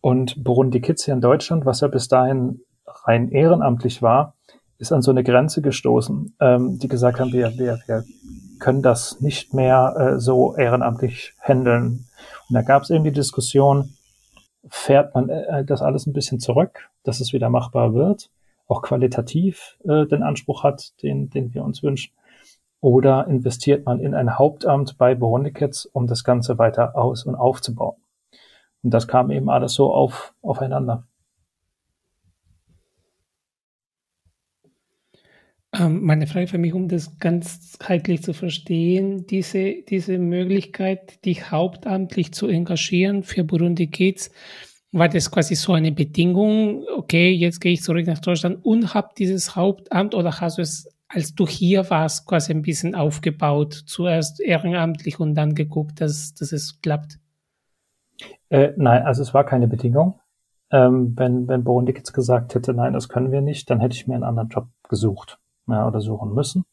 und 0.00 0.42
Burundi 0.44 0.80
Kids 0.80 1.04
hier 1.04 1.14
in 1.14 1.20
Deutschland, 1.20 1.64
was 1.64 1.80
ja 1.80 1.88
bis 1.88 2.08
dahin 2.08 2.60
rein 2.86 3.30
ehrenamtlich 3.30 4.02
war, 4.02 4.33
ist 4.84 4.92
an 4.92 5.02
so 5.02 5.10
eine 5.10 5.24
Grenze 5.24 5.62
gestoßen, 5.62 6.36
ähm, 6.40 6.78
die 6.78 6.88
gesagt 6.88 7.18
haben, 7.18 7.32
wir, 7.32 7.56
wir, 7.56 7.78
wir 7.86 8.04
können 8.58 8.82
das 8.82 9.20
nicht 9.20 9.54
mehr 9.54 9.94
äh, 9.96 10.20
so 10.20 10.54
ehrenamtlich 10.56 11.32
handeln. 11.40 12.06
Und 12.48 12.54
da 12.54 12.60
gab 12.60 12.82
es 12.82 12.90
eben 12.90 13.04
die 13.04 13.12
Diskussion, 13.12 13.94
fährt 14.68 15.14
man 15.14 15.30
äh, 15.30 15.64
das 15.64 15.80
alles 15.80 16.06
ein 16.06 16.12
bisschen 16.12 16.38
zurück, 16.38 16.90
dass 17.02 17.20
es 17.20 17.32
wieder 17.32 17.48
machbar 17.48 17.94
wird, 17.94 18.30
auch 18.68 18.82
qualitativ 18.82 19.78
äh, 19.84 20.04
den 20.04 20.22
Anspruch 20.22 20.64
hat, 20.64 20.92
den, 21.02 21.30
den 21.30 21.54
wir 21.54 21.64
uns 21.64 21.82
wünschen. 21.82 22.12
Oder 22.80 23.26
investiert 23.26 23.86
man 23.86 24.00
in 24.00 24.14
ein 24.14 24.38
Hauptamt 24.38 24.98
bei 24.98 25.14
Borondikets, 25.14 25.86
um 25.86 26.06
das 26.06 26.24
Ganze 26.24 26.58
weiter 26.58 26.94
aus- 26.94 27.24
und 27.24 27.36
aufzubauen. 27.36 27.96
Und 28.82 28.90
das 28.90 29.08
kam 29.08 29.30
eben 29.30 29.48
alles 29.48 29.72
so 29.72 29.94
auf, 29.94 30.34
aufeinander. 30.42 31.04
Meine 35.78 36.26
Frage 36.26 36.46
für 36.46 36.58
mich, 36.58 36.72
um 36.72 36.88
das 36.88 37.18
ganzheitlich 37.18 38.22
zu 38.22 38.32
verstehen, 38.32 39.26
diese, 39.26 39.82
diese 39.88 40.18
Möglichkeit, 40.18 41.24
dich 41.24 41.50
hauptamtlich 41.50 42.32
zu 42.32 42.46
engagieren 42.46 43.22
für 43.22 43.44
Burundi 43.44 43.88
Kids, 43.88 44.30
war 44.92 45.08
das 45.08 45.30
quasi 45.30 45.56
so 45.56 45.72
eine 45.72 45.90
Bedingung, 45.90 46.84
okay, 46.96 47.32
jetzt 47.32 47.60
gehe 47.60 47.72
ich 47.72 47.82
zurück 47.82 48.06
nach 48.06 48.20
Deutschland 48.20 48.64
und 48.64 48.94
habe 48.94 49.08
dieses 49.18 49.56
Hauptamt 49.56 50.14
oder 50.14 50.40
hast 50.40 50.58
du 50.58 50.62
es, 50.62 50.88
als 51.08 51.34
du 51.34 51.46
hier 51.46 51.90
warst, 51.90 52.26
quasi 52.26 52.52
ein 52.52 52.62
bisschen 52.62 52.94
aufgebaut, 52.94 53.74
zuerst 53.86 54.40
ehrenamtlich 54.40 55.18
und 55.18 55.34
dann 55.34 55.56
geguckt, 55.56 56.00
dass, 56.00 56.34
dass 56.34 56.52
es 56.52 56.80
klappt? 56.80 57.18
Äh, 58.48 58.72
nein, 58.76 59.02
also 59.02 59.22
es 59.22 59.34
war 59.34 59.44
keine 59.44 59.66
Bedingung. 59.66 60.20
Ähm, 60.70 61.14
wenn, 61.16 61.48
wenn 61.48 61.64
Burundi 61.64 61.92
Kids 61.92 62.12
gesagt 62.12 62.54
hätte, 62.54 62.72
nein, 62.74 62.92
das 62.92 63.08
können 63.08 63.32
wir 63.32 63.40
nicht, 63.40 63.68
dann 63.70 63.80
hätte 63.80 63.96
ich 63.96 64.06
mir 64.06 64.14
einen 64.14 64.24
anderen 64.24 64.48
Job 64.48 64.68
gesucht 64.88 65.40
ja, 65.66 65.86
oder 65.86 66.00
suchen 66.00 66.34
müssen. 66.34 66.64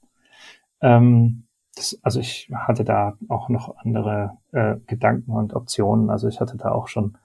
Ähm, 0.82 1.44
das, 1.76 1.98
also 2.02 2.20
ich 2.20 2.50
hatte 2.54 2.84
da 2.84 3.18
auch 3.30 3.50
noch 3.50 3.78
andere 3.78 4.38
äh, 4.52 4.76
Gedanken 4.88 5.32
und 5.32 5.54
Optionen. 5.54 6.10
Also 6.10 6.28
ich 6.28 6.40
hatte 6.40 6.58
da 6.58 6.72
auch 6.72 6.88
schon 6.88 7.18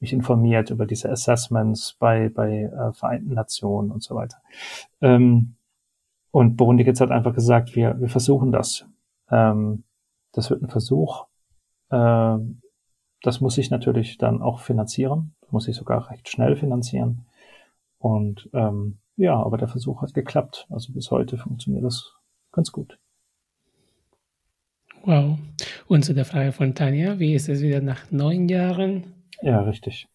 mich 0.00 0.12
informiert 0.12 0.70
über 0.70 0.86
diese 0.86 1.10
Assessments 1.10 1.96
bei, 1.98 2.28
bei 2.28 2.62
äh, 2.62 2.92
Vereinten 2.92 3.34
Nationen 3.34 3.90
und 3.90 4.02
so 4.02 4.14
weiter. 4.14 4.38
Ähm, 5.00 5.54
und 6.30 6.56
Burundi 6.56 6.84
jetzt 6.84 7.00
hat 7.00 7.10
einfach 7.10 7.34
gesagt, 7.34 7.74
wir, 7.74 8.00
wir 8.00 8.08
versuchen 8.08 8.52
das. 8.52 8.86
Ähm, 9.30 9.82
das 10.32 10.50
wird 10.50 10.62
ein 10.62 10.68
Versuch. 10.68 11.26
Äh, 11.90 12.38
das 13.22 13.40
muss 13.40 13.58
ich 13.58 13.70
natürlich 13.70 14.18
dann 14.18 14.42
auch 14.42 14.60
finanzieren, 14.60 15.34
muss 15.50 15.66
ich 15.66 15.76
sogar 15.76 16.10
recht 16.10 16.28
schnell 16.28 16.54
finanzieren. 16.56 17.26
Und 17.98 18.48
ähm, 18.52 18.98
ja, 19.18 19.34
aber 19.34 19.58
der 19.58 19.68
Versuch 19.68 20.00
hat 20.00 20.14
geklappt. 20.14 20.66
Also 20.70 20.92
bis 20.92 21.10
heute 21.10 21.36
funktioniert 21.36 21.84
das 21.84 22.14
ganz 22.52 22.72
gut. 22.72 22.98
Wow. 25.04 25.38
Und 25.88 26.04
zu 26.04 26.14
der 26.14 26.24
Frage 26.24 26.52
von 26.52 26.74
Tanja, 26.74 27.18
wie 27.18 27.34
ist 27.34 27.48
es 27.48 27.60
wieder 27.60 27.80
nach 27.80 28.10
neun 28.10 28.48
Jahren? 28.48 29.12
Ja, 29.42 29.60
richtig. 29.62 30.08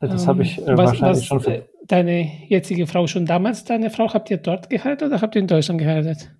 Das 0.00 0.22
um, 0.22 0.28
habe 0.28 0.42
ich 0.42 0.58
äh, 0.58 0.76
was, 0.76 0.90
wahrscheinlich 0.90 1.30
was, 1.30 1.42
schon. 1.42 1.52
Äh, 1.52 1.62
deine 1.86 2.48
jetzige 2.48 2.86
Frau 2.86 3.06
schon 3.06 3.26
damals 3.26 3.64
deine 3.64 3.90
Frau? 3.90 4.12
Habt 4.12 4.30
ihr 4.30 4.38
dort 4.38 4.70
geheiratet 4.70 5.08
oder 5.08 5.20
habt 5.20 5.34
ihr 5.34 5.42
in 5.42 5.48
Deutschland 5.48 5.80
geheiratet? 5.80 6.34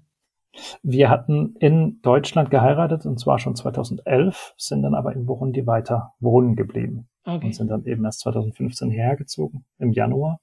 Wir 0.83 1.11
hatten 1.11 1.57
in 1.59 2.01
Deutschland 2.01 2.51
geheiratet 2.51 3.05
und 3.07 3.19
zwar 3.19 3.39
schon 3.39 3.57
2011, 3.57 4.55
sind 4.57 4.83
dann 4.83 4.95
aber 4.95 5.13
in 5.13 5.27
Burundi 5.27 5.67
weiter 5.67 6.15
wohnen 6.21 6.57
geblieben 6.57 7.09
okay. 7.25 7.47
und 7.47 7.55
sind 7.55 7.69
dann 7.69 7.85
eben 7.85 8.05
erst 8.05 8.21
2015 8.21 8.91
hergezogen 8.91 9.65
im 9.79 9.93
Januar. 9.93 10.41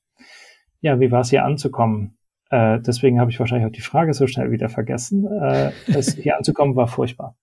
Ja, 0.82 1.00
wie 1.00 1.12
war 1.12 1.22
es 1.22 1.30
hier 1.30 1.46
anzukommen? 1.46 2.18
Äh, 2.50 2.80
deswegen 2.82 3.20
habe 3.20 3.32
ich 3.32 3.40
wahrscheinlich 3.40 3.68
auch 3.68 3.72
die 3.72 3.82
Frage 3.82 4.14
so 4.14 4.28
schnell 4.28 4.52
wieder 4.52 4.68
vergessen. 4.68 5.26
Äh, 5.26 5.72
es 5.88 6.16
hier 6.16 6.38
anzukommen 6.38 6.76
war 6.76 6.88
furchtbar. 6.88 7.36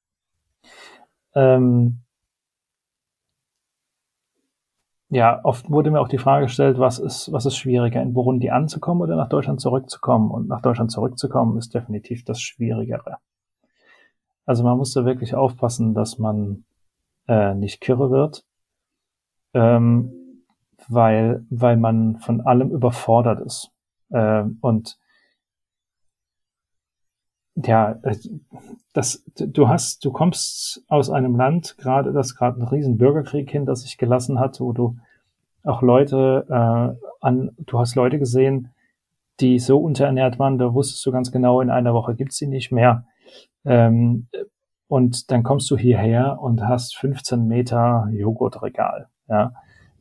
Ähm, 1.34 2.00
ja, 5.10 5.40
oft 5.44 5.70
wurde 5.70 5.90
mir 5.90 6.00
auch 6.00 6.08
die 6.08 6.18
Frage 6.18 6.46
gestellt, 6.46 6.78
was 6.78 6.98
ist, 6.98 7.32
was 7.32 7.46
ist 7.46 7.56
schwieriger, 7.56 8.02
in 8.02 8.12
Burundi 8.12 8.50
anzukommen 8.50 9.02
oder 9.02 9.16
nach 9.16 9.28
Deutschland 9.28 9.60
zurückzukommen? 9.60 10.30
Und 10.30 10.48
nach 10.48 10.60
Deutschland 10.60 10.90
zurückzukommen 10.90 11.56
ist 11.56 11.74
definitiv 11.74 12.24
das 12.24 12.42
Schwierigere. 12.42 13.18
Also 14.44 14.64
man 14.64 14.76
muss 14.76 14.92
da 14.92 15.04
wirklich 15.04 15.34
aufpassen, 15.34 15.94
dass 15.94 16.18
man 16.18 16.64
äh, 17.28 17.54
nicht 17.54 17.80
kirre 17.80 18.10
wird, 18.10 18.44
ähm, 19.54 20.17
weil, 20.88 21.44
weil 21.50 21.76
man 21.76 22.18
von 22.18 22.40
allem 22.40 22.70
überfordert 22.70 23.40
ist. 23.40 23.70
Äh, 24.10 24.44
und 24.60 24.98
ja, 27.54 28.00
das, 28.92 29.24
du 29.34 29.68
hast, 29.68 30.04
du 30.04 30.12
kommst 30.12 30.84
aus 30.88 31.10
einem 31.10 31.36
Land, 31.36 31.76
gerade 31.78 32.12
das 32.12 32.36
gerade 32.36 32.56
einen 32.56 32.68
riesen 32.68 32.98
Bürgerkrieg 32.98 33.50
hinter 33.50 33.74
sich 33.76 33.98
gelassen 33.98 34.38
hat, 34.38 34.60
wo 34.60 34.72
du 34.72 34.96
auch 35.64 35.82
Leute 35.82 36.46
äh, 36.48 37.06
an, 37.20 37.50
du 37.58 37.78
hast 37.78 37.94
Leute 37.94 38.18
gesehen, 38.18 38.72
die 39.40 39.58
so 39.58 39.78
unterernährt 39.78 40.38
waren, 40.38 40.58
da 40.58 40.72
wusstest 40.72 41.04
du 41.04 41.12
ganz 41.12 41.30
genau, 41.30 41.60
in 41.60 41.70
einer 41.70 41.94
Woche 41.94 42.14
gibt's 42.14 42.36
sie 42.36 42.46
nicht 42.46 42.72
mehr. 42.72 43.04
Ähm, 43.64 44.28
und 44.88 45.30
dann 45.30 45.42
kommst 45.42 45.70
du 45.70 45.76
hierher 45.76 46.38
und 46.40 46.66
hast 46.66 46.96
15 46.96 47.46
Meter 47.46 48.08
Joghurtregal, 48.12 49.08
ja. 49.28 49.52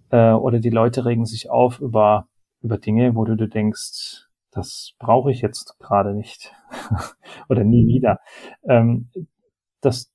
Äh, 0.09 0.31
oder 0.31 0.59
die 0.59 0.69
Leute 0.69 1.05
regen 1.05 1.25
sich 1.25 1.49
auf 1.49 1.79
über, 1.79 2.27
über 2.61 2.77
Dinge, 2.77 3.15
wo 3.15 3.25
du, 3.25 3.35
du 3.35 3.47
denkst, 3.47 4.27
das 4.51 4.93
brauche 4.99 5.31
ich 5.31 5.41
jetzt 5.41 5.77
gerade 5.79 6.13
nicht. 6.13 6.53
Oder 7.49 7.63
nie 7.63 7.85
wieder. 7.85 8.19
Ähm, 8.67 9.11
das 9.81 10.11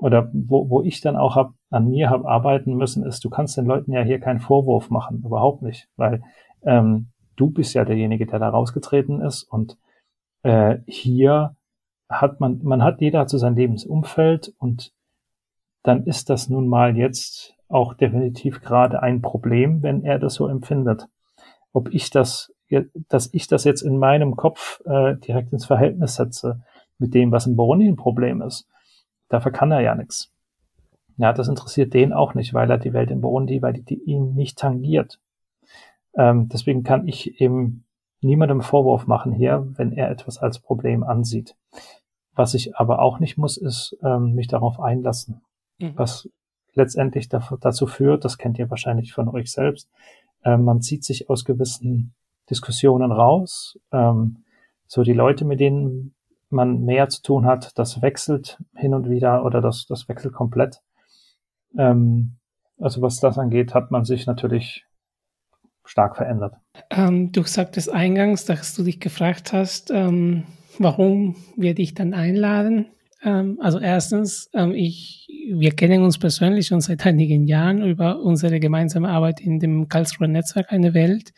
oder 0.00 0.28
wo, 0.32 0.68
wo 0.68 0.82
ich 0.82 1.00
dann 1.00 1.16
auch 1.16 1.36
hab, 1.36 1.54
an 1.70 1.88
mir 1.88 2.10
habe 2.10 2.28
arbeiten 2.28 2.74
müssen, 2.74 3.06
ist, 3.06 3.24
du 3.24 3.30
kannst 3.30 3.56
den 3.56 3.64
Leuten 3.64 3.92
ja 3.92 4.02
hier 4.02 4.20
keinen 4.20 4.40
Vorwurf 4.40 4.90
machen, 4.90 5.22
überhaupt 5.24 5.62
nicht, 5.62 5.88
weil 5.96 6.22
ähm, 6.62 7.12
du 7.36 7.50
bist 7.50 7.74
ja 7.74 7.84
derjenige, 7.84 8.26
der 8.26 8.38
da 8.38 8.48
rausgetreten 8.48 9.20
ist. 9.20 9.44
Und 9.44 9.78
äh, 10.42 10.78
hier 10.86 11.56
hat 12.08 12.40
man, 12.40 12.60
man 12.62 12.82
hat 12.82 13.00
jeder 13.00 13.26
zu 13.26 13.38
seinem 13.38 13.56
Lebensumfeld. 13.56 14.54
Und 14.58 14.92
dann 15.82 16.04
ist 16.04 16.30
das 16.30 16.48
nun 16.48 16.68
mal 16.68 16.96
jetzt 16.96 17.56
auch 17.74 17.94
definitiv 17.94 18.60
gerade 18.60 19.02
ein 19.02 19.20
Problem, 19.20 19.82
wenn 19.82 20.04
er 20.04 20.18
das 20.18 20.34
so 20.34 20.48
empfindet. 20.48 21.08
Ob 21.72 21.92
ich 21.92 22.10
das 22.10 22.54
dass 23.08 23.32
ich 23.32 23.46
das 23.46 23.64
jetzt 23.64 23.82
in 23.82 23.98
meinem 23.98 24.36
Kopf 24.36 24.80
äh, 24.84 25.16
direkt 25.16 25.52
ins 25.52 25.66
Verhältnis 25.66 26.16
setze 26.16 26.62
mit 26.98 27.14
dem, 27.14 27.32
was 27.32 27.46
im 27.46 27.56
Burundi 27.56 27.88
ein 27.88 27.96
Problem 27.96 28.42
ist. 28.42 28.66
Dafür 29.28 29.52
kann 29.52 29.72
er 29.72 29.80
ja 29.80 29.94
nichts. 29.94 30.32
Ja, 31.16 31.32
das 31.32 31.48
interessiert 31.48 31.94
den 31.94 32.12
auch 32.12 32.34
nicht, 32.34 32.54
weil 32.54 32.70
er 32.70 32.78
die 32.78 32.92
Welt 32.92 33.10
in 33.10 33.20
Burundi, 33.20 33.62
weil 33.62 33.72
die, 33.72 33.84
die 33.84 34.02
ihn 34.02 34.34
nicht 34.34 34.58
tangiert. 34.58 35.20
Ähm, 36.16 36.48
deswegen 36.48 36.82
kann 36.82 37.06
ich 37.06 37.40
eben 37.40 37.84
niemandem 38.20 38.62
Vorwurf 38.62 39.06
machen 39.06 39.32
hier, 39.32 39.66
wenn 39.76 39.92
er 39.92 40.10
etwas 40.10 40.38
als 40.38 40.58
Problem 40.58 41.04
ansieht. 41.04 41.56
Was 42.34 42.54
ich 42.54 42.76
aber 42.76 43.00
auch 43.00 43.20
nicht 43.20 43.36
muss, 43.36 43.56
ist 43.56 43.96
ähm, 44.02 44.34
mich 44.34 44.48
darauf 44.48 44.80
einlassen. 44.80 45.42
Mhm. 45.78 45.92
Was 45.96 46.28
letztendlich 46.74 47.28
dazu 47.28 47.86
führt, 47.86 48.24
das 48.24 48.38
kennt 48.38 48.58
ihr 48.58 48.70
wahrscheinlich 48.70 49.12
von 49.12 49.28
euch 49.28 49.50
selbst, 49.50 49.88
äh, 50.44 50.56
man 50.56 50.80
zieht 50.80 51.04
sich 51.04 51.30
aus 51.30 51.44
gewissen 51.44 52.14
Diskussionen 52.50 53.12
raus. 53.12 53.78
Ähm, 53.92 54.44
so 54.86 55.02
die 55.02 55.12
Leute, 55.12 55.44
mit 55.44 55.60
denen 55.60 56.14
man 56.50 56.84
mehr 56.84 57.08
zu 57.08 57.22
tun 57.22 57.46
hat, 57.46 57.76
das 57.78 58.02
wechselt 58.02 58.58
hin 58.76 58.94
und 58.94 59.08
wieder 59.08 59.44
oder 59.44 59.60
das, 59.60 59.86
das 59.86 60.08
wechselt 60.08 60.34
komplett. 60.34 60.80
Ähm, 61.76 62.36
also 62.78 63.02
was 63.02 63.20
das 63.20 63.38
angeht, 63.38 63.74
hat 63.74 63.90
man 63.90 64.04
sich 64.04 64.26
natürlich 64.26 64.84
stark 65.84 66.16
verändert. 66.16 66.54
Ähm, 66.90 67.32
du 67.32 67.42
sagtest 67.42 67.92
eingangs, 67.92 68.44
dass 68.44 68.74
du 68.74 68.82
dich 68.82 69.00
gefragt 69.00 69.52
hast, 69.52 69.90
ähm, 69.90 70.44
warum 70.78 71.36
wir 71.56 71.74
dich 71.74 71.94
dann 71.94 72.14
einladen. 72.14 72.86
Ähm, 73.24 73.58
also 73.60 73.78
erstens, 73.78 74.50
ähm, 74.52 74.72
ich, 74.72 75.26
wir 75.50 75.72
kennen 75.72 76.02
uns 76.02 76.18
persönlich 76.18 76.66
schon 76.66 76.80
seit 76.80 77.04
einigen 77.06 77.46
Jahren 77.46 77.82
über 77.82 78.20
unsere 78.20 78.60
gemeinsame 78.60 79.08
Arbeit 79.08 79.40
in 79.40 79.58
dem 79.58 79.88
Karlsruher 79.88 80.28
Netzwerk 80.28 80.70
Eine 80.70 80.94
Welt. 80.94 81.32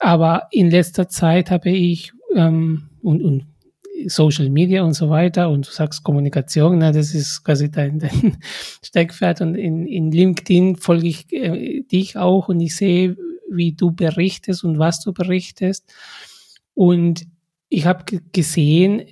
Aber 0.00 0.48
in 0.50 0.70
letzter 0.70 1.08
Zeit 1.08 1.50
habe 1.50 1.70
ich 1.70 2.12
ähm, 2.34 2.90
und, 3.02 3.22
und 3.22 3.46
Social 4.06 4.48
Media 4.48 4.82
und 4.82 4.94
so 4.94 5.10
weiter 5.10 5.50
und 5.50 5.66
du 5.66 5.70
sagst 5.70 6.04
Kommunikation, 6.04 6.78
na, 6.78 6.92
das 6.92 7.14
ist 7.14 7.42
quasi 7.42 7.70
dein, 7.70 7.98
dein 7.98 8.36
Steckpferd 8.84 9.40
und 9.40 9.54
in, 9.56 9.86
in 9.86 10.12
LinkedIn 10.12 10.76
folge 10.76 11.08
ich 11.08 11.32
äh, 11.32 11.82
dich 11.82 12.16
auch 12.16 12.48
und 12.48 12.60
ich 12.60 12.76
sehe, 12.76 13.16
wie 13.50 13.72
du 13.72 13.90
berichtest 13.90 14.62
und 14.62 14.78
was 14.78 15.00
du 15.00 15.12
berichtest 15.12 15.92
und 16.74 17.26
ich 17.68 17.86
habe 17.86 18.04
gesehen, 18.32 19.02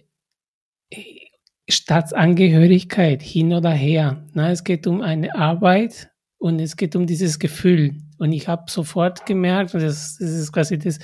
Staatsangehörigkeit 1.68 3.22
hin 3.22 3.52
oder 3.52 3.70
her. 3.70 4.24
Na, 4.34 4.50
es 4.50 4.64
geht 4.64 4.86
um 4.86 5.02
eine 5.02 5.34
Arbeit 5.34 6.10
und 6.38 6.60
es 6.60 6.76
geht 6.76 6.94
um 6.94 7.06
dieses 7.06 7.38
Gefühl. 7.38 7.94
Und 8.18 8.32
ich 8.32 8.48
habe 8.48 8.70
sofort 8.70 9.26
gemerkt, 9.26 9.74
und 9.74 9.82
das, 9.82 10.16
das 10.18 10.30
ist 10.30 10.52
quasi 10.52 10.78
das, 10.78 10.98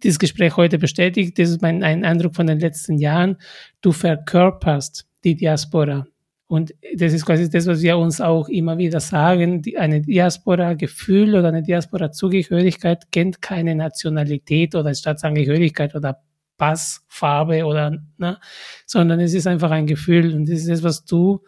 das 0.00 0.18
Gespräch 0.18 0.56
heute 0.56 0.78
bestätigt, 0.78 1.38
das 1.38 1.50
ist 1.50 1.62
mein 1.62 1.82
ein 1.82 2.04
Eindruck 2.04 2.34
von 2.34 2.46
den 2.46 2.58
letzten 2.58 2.98
Jahren, 2.98 3.36
du 3.80 3.92
verkörperst 3.92 5.06
die 5.24 5.36
Diaspora. 5.36 6.06
Und 6.48 6.72
das 6.96 7.12
ist 7.12 7.26
quasi 7.26 7.50
das, 7.50 7.66
was 7.66 7.82
wir 7.82 7.98
uns 7.98 8.20
auch 8.20 8.48
immer 8.48 8.78
wieder 8.78 9.00
sagen. 9.00 9.62
Die, 9.62 9.76
eine 9.78 10.00
Diaspora-Gefühl 10.00 11.34
oder 11.34 11.48
eine 11.48 11.62
Diaspora-Zugehörigkeit 11.62 13.10
kennt 13.10 13.42
keine 13.42 13.74
Nationalität 13.74 14.76
oder 14.76 14.94
Staatsangehörigkeit 14.94 15.94
oder 15.96 16.22
Passfarbe 16.56 17.64
oder, 17.64 17.98
ne, 18.18 18.38
sondern 18.86 19.20
es 19.20 19.34
ist 19.34 19.46
einfach 19.46 19.70
ein 19.70 19.86
Gefühl. 19.86 20.34
Und 20.34 20.48
das 20.48 20.60
ist 20.60 20.68
das, 20.68 20.82
was 20.82 21.04
du 21.04 21.42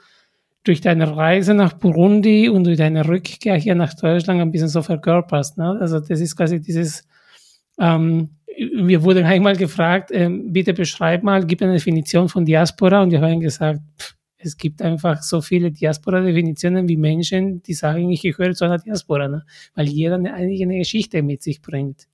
durch 0.64 0.80
deine 0.80 1.16
Reise 1.16 1.54
nach 1.54 1.72
Burundi 1.72 2.48
und 2.48 2.64
durch 2.64 2.76
deine 2.76 3.08
Rückkehr 3.08 3.56
hier 3.56 3.74
nach 3.74 3.94
Deutschland 3.94 4.40
ein 4.40 4.50
bisschen 4.50 4.68
so 4.68 4.82
verkörperst. 4.82 5.56
Ne? 5.56 5.78
Also 5.80 6.00
das 6.00 6.20
ist 6.20 6.36
quasi 6.36 6.60
dieses, 6.60 7.06
ähm, 7.78 8.30
wir 8.74 9.02
wurden 9.02 9.24
einmal 9.24 9.56
gefragt, 9.56 10.10
ähm, 10.12 10.52
bitte 10.52 10.74
beschreib 10.74 11.22
mal, 11.22 11.46
gib 11.46 11.62
eine 11.62 11.74
Definition 11.74 12.28
von 12.28 12.44
Diaspora 12.44 13.02
und 13.02 13.12
wir 13.12 13.20
haben 13.20 13.40
gesagt, 13.40 13.80
pff, 13.98 14.14
es 14.36 14.56
gibt 14.56 14.82
einfach 14.82 15.22
so 15.22 15.40
viele 15.40 15.72
Diaspora-Definitionen 15.72 16.88
wie 16.88 16.96
Menschen, 16.96 17.62
die 17.62 17.74
sagen, 17.74 18.10
ich 18.10 18.22
gehöre 18.22 18.54
zu 18.54 18.64
einer 18.64 18.78
Diaspora, 18.78 19.26
ne? 19.26 19.44
weil 19.74 19.88
jeder 19.88 20.14
eine 20.14 20.34
eigene 20.34 20.78
Geschichte 20.78 21.22
mit 21.22 21.42
sich 21.42 21.60
bringt. 21.60 22.06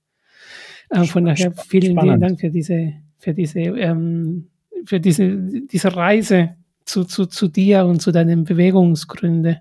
Äh, 0.89 1.03
von 1.05 1.25
daher 1.25 1.51
vielen, 1.51 1.99
vielen 1.99 2.19
Dank 2.19 2.39
für 2.39 2.49
diese, 2.49 2.93
für 3.17 3.33
diese, 3.33 3.59
ähm, 3.59 4.47
für 4.85 4.99
diese, 4.99 5.37
diese 5.37 5.95
Reise 5.95 6.55
zu, 6.85 7.03
zu, 7.03 7.25
zu 7.25 7.47
dir 7.47 7.85
und 7.85 8.01
zu 8.01 8.11
deinen 8.11 8.43
Bewegungsgründen. 8.43 9.57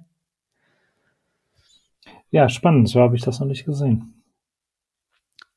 Ja, 2.30 2.48
spannend, 2.48 2.88
so 2.88 3.00
habe 3.00 3.16
ich 3.16 3.22
das 3.22 3.40
noch 3.40 3.46
nicht 3.46 3.64
gesehen. 3.64 4.14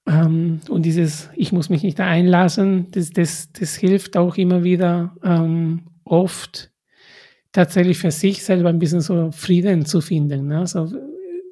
Ähm, 0.07 0.61
und 0.69 0.83
dieses, 0.83 1.29
ich 1.35 1.51
muss 1.51 1.69
mich 1.69 1.83
nicht 1.83 1.99
einlassen, 1.99 2.87
das, 2.91 3.09
das, 3.09 3.51
das 3.51 3.75
hilft 3.75 4.15
auch 4.15 4.37
immer 4.37 4.63
wieder 4.63 5.15
ähm, 5.23 5.81
oft 6.05 6.71
tatsächlich 7.51 7.97
für 7.97 8.11
sich 8.11 8.43
selber 8.43 8.69
ein 8.69 8.79
bisschen 8.79 9.01
so 9.01 9.31
Frieden 9.31 9.85
zu 9.85 9.99
finden. 9.99 10.47
Ne? 10.47 10.65
So, 10.67 10.87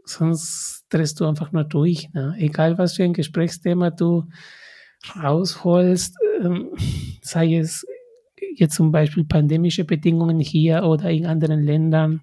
sonst 0.06 0.86
drehst 0.90 1.20
du 1.20 1.26
einfach 1.26 1.52
nur 1.52 1.64
durch. 1.64 2.10
Ne? 2.14 2.36
Egal 2.38 2.78
was 2.78 2.96
für 2.96 3.04
ein 3.04 3.14
Gesprächsthema 3.14 3.92
du 3.92 4.26
rausholst, 5.16 6.16
ähm, 6.42 6.70
sei 7.22 7.56
es 7.56 7.86
jetzt 8.56 8.76
zum 8.76 8.92
Beispiel 8.92 9.26
pandemische 9.26 9.86
Bedingungen 9.86 10.40
hier 10.40 10.84
oder 10.84 11.10
in 11.10 11.26
anderen 11.26 11.62
Ländern 11.62 12.22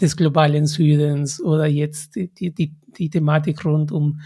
des 0.00 0.16
globalen 0.16 0.66
Südens 0.66 1.42
oder 1.42 1.66
jetzt 1.66 2.14
die, 2.14 2.30
die, 2.54 2.74
die 2.86 3.10
Thematik 3.10 3.64
rund 3.64 3.90
um 3.90 4.20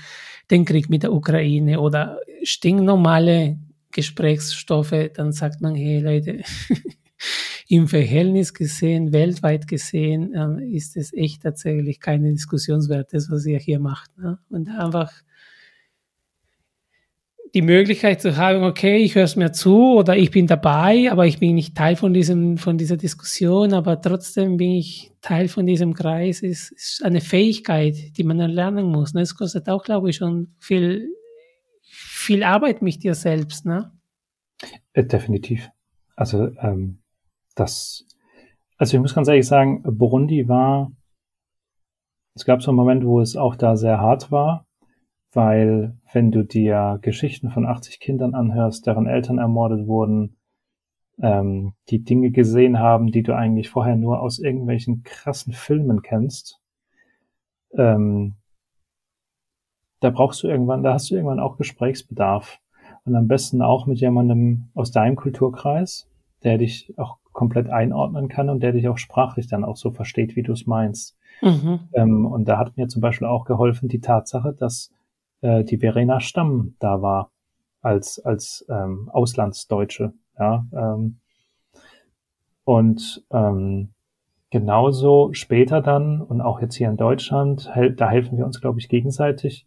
den 0.50 0.64
Krieg 0.64 0.90
mit 0.90 1.02
der 1.02 1.12
Ukraine 1.12 1.80
oder 1.80 2.18
stinknormale 2.42 3.58
Gesprächsstoffe, 3.90 5.10
dann 5.14 5.32
sagt 5.32 5.60
man, 5.60 5.74
hey 5.74 6.00
Leute, 6.00 6.42
im 7.68 7.88
Verhältnis 7.88 8.54
gesehen, 8.54 9.12
weltweit 9.12 9.68
gesehen, 9.68 10.34
äh, 10.34 10.64
ist 10.76 10.96
es 10.96 11.12
echt 11.12 11.42
tatsächlich 11.42 12.00
keine 12.00 12.30
Diskussionswert, 12.30 13.12
das, 13.12 13.30
was 13.30 13.46
ihr 13.46 13.58
hier 13.58 13.80
macht. 13.80 14.16
Ne? 14.18 14.38
Und 14.50 14.68
einfach 14.68 15.12
die 17.54 17.62
Möglichkeit 17.62 18.22
zu 18.22 18.36
haben, 18.36 18.62
okay, 18.62 18.96
ich 18.96 19.14
höre 19.14 19.24
es 19.24 19.36
mir 19.36 19.52
zu 19.52 19.94
oder 19.98 20.16
ich 20.16 20.30
bin 20.30 20.46
dabei, 20.46 21.10
aber 21.10 21.26
ich 21.26 21.38
bin 21.38 21.54
nicht 21.54 21.76
Teil 21.76 21.96
von 21.96 22.14
diesem, 22.14 22.56
von 22.56 22.78
dieser 22.78 22.96
Diskussion, 22.96 23.74
aber 23.74 24.00
trotzdem 24.00 24.56
bin 24.56 24.70
ich 24.72 25.12
Teil 25.20 25.48
von 25.48 25.66
diesem 25.66 25.92
Kreis, 25.92 26.40
ist, 26.40 26.72
ist 26.72 27.04
eine 27.04 27.20
Fähigkeit, 27.20 28.16
die 28.16 28.24
man 28.24 28.40
erlernen 28.40 28.86
muss. 28.86 29.12
Ne? 29.12 29.20
Es 29.20 29.34
kostet 29.34 29.68
auch, 29.68 29.84
glaube 29.84 30.10
ich, 30.10 30.16
schon 30.16 30.54
viel, 30.60 31.10
viel 31.82 32.42
Arbeit 32.42 32.80
mit 32.80 33.02
dir 33.02 33.14
selbst, 33.14 33.66
ne? 33.66 33.92
Äh, 34.94 35.04
definitiv. 35.04 35.68
Also, 36.16 36.48
ähm, 36.58 37.01
das, 37.54 38.06
also 38.76 38.96
ich 38.96 39.00
muss 39.00 39.14
ganz 39.14 39.28
ehrlich 39.28 39.46
sagen, 39.46 39.82
Burundi 39.82 40.48
war, 40.48 40.92
es 42.34 42.44
gab 42.44 42.62
so 42.62 42.70
einen 42.70 42.76
Moment, 42.76 43.04
wo 43.04 43.20
es 43.20 43.36
auch 43.36 43.56
da 43.56 43.76
sehr 43.76 44.00
hart 44.00 44.30
war, 44.30 44.66
weil 45.32 45.96
wenn 46.12 46.30
du 46.30 46.44
dir 46.44 46.98
Geschichten 47.02 47.50
von 47.50 47.66
80 47.66 48.00
Kindern 48.00 48.34
anhörst, 48.34 48.86
deren 48.86 49.06
Eltern 49.06 49.38
ermordet 49.38 49.86
wurden, 49.86 50.36
ähm, 51.20 51.74
die 51.90 52.02
Dinge 52.02 52.30
gesehen 52.30 52.78
haben, 52.78 53.12
die 53.12 53.22
du 53.22 53.34
eigentlich 53.34 53.68
vorher 53.70 53.96
nur 53.96 54.20
aus 54.20 54.38
irgendwelchen 54.38 55.02
krassen 55.02 55.52
Filmen 55.52 56.02
kennst, 56.02 56.60
ähm, 57.76 58.34
da 60.00 60.10
brauchst 60.10 60.42
du 60.42 60.48
irgendwann, 60.48 60.82
da 60.82 60.94
hast 60.94 61.10
du 61.10 61.14
irgendwann 61.14 61.40
auch 61.40 61.56
Gesprächsbedarf. 61.56 62.58
Und 63.04 63.14
am 63.16 63.28
besten 63.28 63.62
auch 63.62 63.86
mit 63.86 64.00
jemandem 64.00 64.68
aus 64.74 64.90
deinem 64.90 65.16
Kulturkreis, 65.16 66.08
der 66.44 66.58
dich 66.58 66.92
auch 66.98 67.18
komplett 67.32 67.68
einordnen 67.70 68.28
kann 68.28 68.48
und 68.48 68.62
der 68.62 68.72
dich 68.72 68.88
auch 68.88 68.98
sprachlich 68.98 69.48
dann 69.48 69.64
auch 69.64 69.76
so 69.76 69.90
versteht, 69.90 70.36
wie 70.36 70.42
du 70.42 70.52
es 70.52 70.66
meinst. 70.66 71.16
Mhm. 71.40 71.80
Ähm, 71.94 72.26
und 72.26 72.46
da 72.46 72.58
hat 72.58 72.76
mir 72.76 72.88
zum 72.88 73.02
Beispiel 73.02 73.26
auch 73.26 73.44
geholfen 73.44 73.88
die 73.88 74.00
Tatsache, 74.00 74.52
dass 74.52 74.92
äh, 75.40 75.64
die 75.64 75.78
Verena 75.78 76.20
Stamm 76.20 76.74
da 76.78 77.02
war 77.02 77.30
als, 77.80 78.18
als 78.24 78.64
ähm, 78.68 79.10
Auslandsdeutsche. 79.12 80.12
Ja, 80.38 80.66
ähm, 80.72 81.18
und 82.64 83.24
ähm, 83.30 83.88
genauso 84.50 85.32
später 85.32 85.80
dann 85.80 86.20
und 86.20 86.40
auch 86.40 86.60
jetzt 86.60 86.76
hier 86.76 86.88
in 86.88 86.96
Deutschland, 86.96 87.70
da 87.96 88.08
helfen 88.08 88.38
wir 88.38 88.46
uns, 88.46 88.60
glaube 88.60 88.78
ich, 88.78 88.88
gegenseitig, 88.88 89.66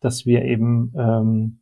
dass 0.00 0.26
wir 0.26 0.44
eben 0.44 0.92
ähm, 0.96 1.60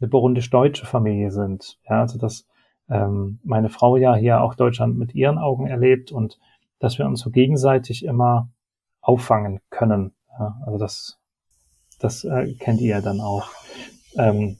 eine 0.00 0.08
burundisch-deutsche 0.08 0.86
Familie 0.86 1.30
sind. 1.30 1.78
Ja, 1.88 2.00
also 2.00 2.18
dass 2.18 2.46
ähm, 2.88 3.38
meine 3.44 3.68
Frau 3.68 3.96
ja 3.96 4.14
hier 4.14 4.40
auch 4.40 4.54
Deutschland 4.54 4.98
mit 4.98 5.14
ihren 5.14 5.38
Augen 5.38 5.66
erlebt 5.66 6.12
und 6.12 6.38
dass 6.78 6.98
wir 6.98 7.06
uns 7.06 7.20
so 7.20 7.30
gegenseitig 7.30 8.04
immer 8.04 8.48
auffangen 9.00 9.60
können. 9.70 10.12
Ja, 10.38 10.56
also 10.64 10.78
das 10.78 11.18
das 11.98 12.24
äh, 12.24 12.54
kennt 12.54 12.80
ihr 12.80 12.88
ja 12.88 13.00
dann 13.00 13.20
auch. 13.20 13.48
Ähm, 14.16 14.58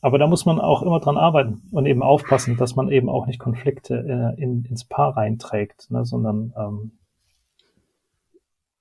aber 0.00 0.18
da 0.18 0.26
muss 0.26 0.44
man 0.44 0.60
auch 0.60 0.82
immer 0.82 1.00
dran 1.00 1.16
arbeiten 1.16 1.62
und 1.70 1.86
eben 1.86 2.02
aufpassen, 2.02 2.56
dass 2.56 2.74
man 2.74 2.90
eben 2.90 3.08
auch 3.08 3.26
nicht 3.26 3.38
Konflikte 3.38 4.34
äh, 4.36 4.42
in, 4.42 4.64
ins 4.64 4.84
Paar 4.84 5.16
reinträgt, 5.16 5.90
ne, 5.90 6.04
sondern 6.04 6.52
ähm, 6.56 6.98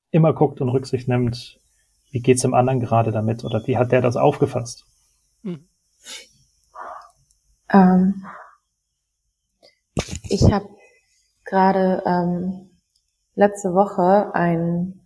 immer 0.09 0.33
guckt 0.33 0.61
und 0.61 0.69
Rücksicht 0.69 1.07
nimmt, 1.07 1.59
wie 2.09 2.19
geht's 2.19 2.41
dem 2.41 2.53
anderen 2.53 2.79
gerade 2.79 3.11
damit 3.11 3.45
oder 3.45 3.65
wie 3.67 3.77
hat 3.77 3.91
der 3.91 4.01
das 4.01 4.17
aufgefasst? 4.17 4.85
Hm. 5.43 5.67
Ähm, 7.69 8.25
ich 10.31 10.51
habe 10.51 10.69
gerade 11.43 12.03
ähm, 12.05 12.69
letzte 13.35 13.73
Woche 13.73 14.33
ein 14.33 15.01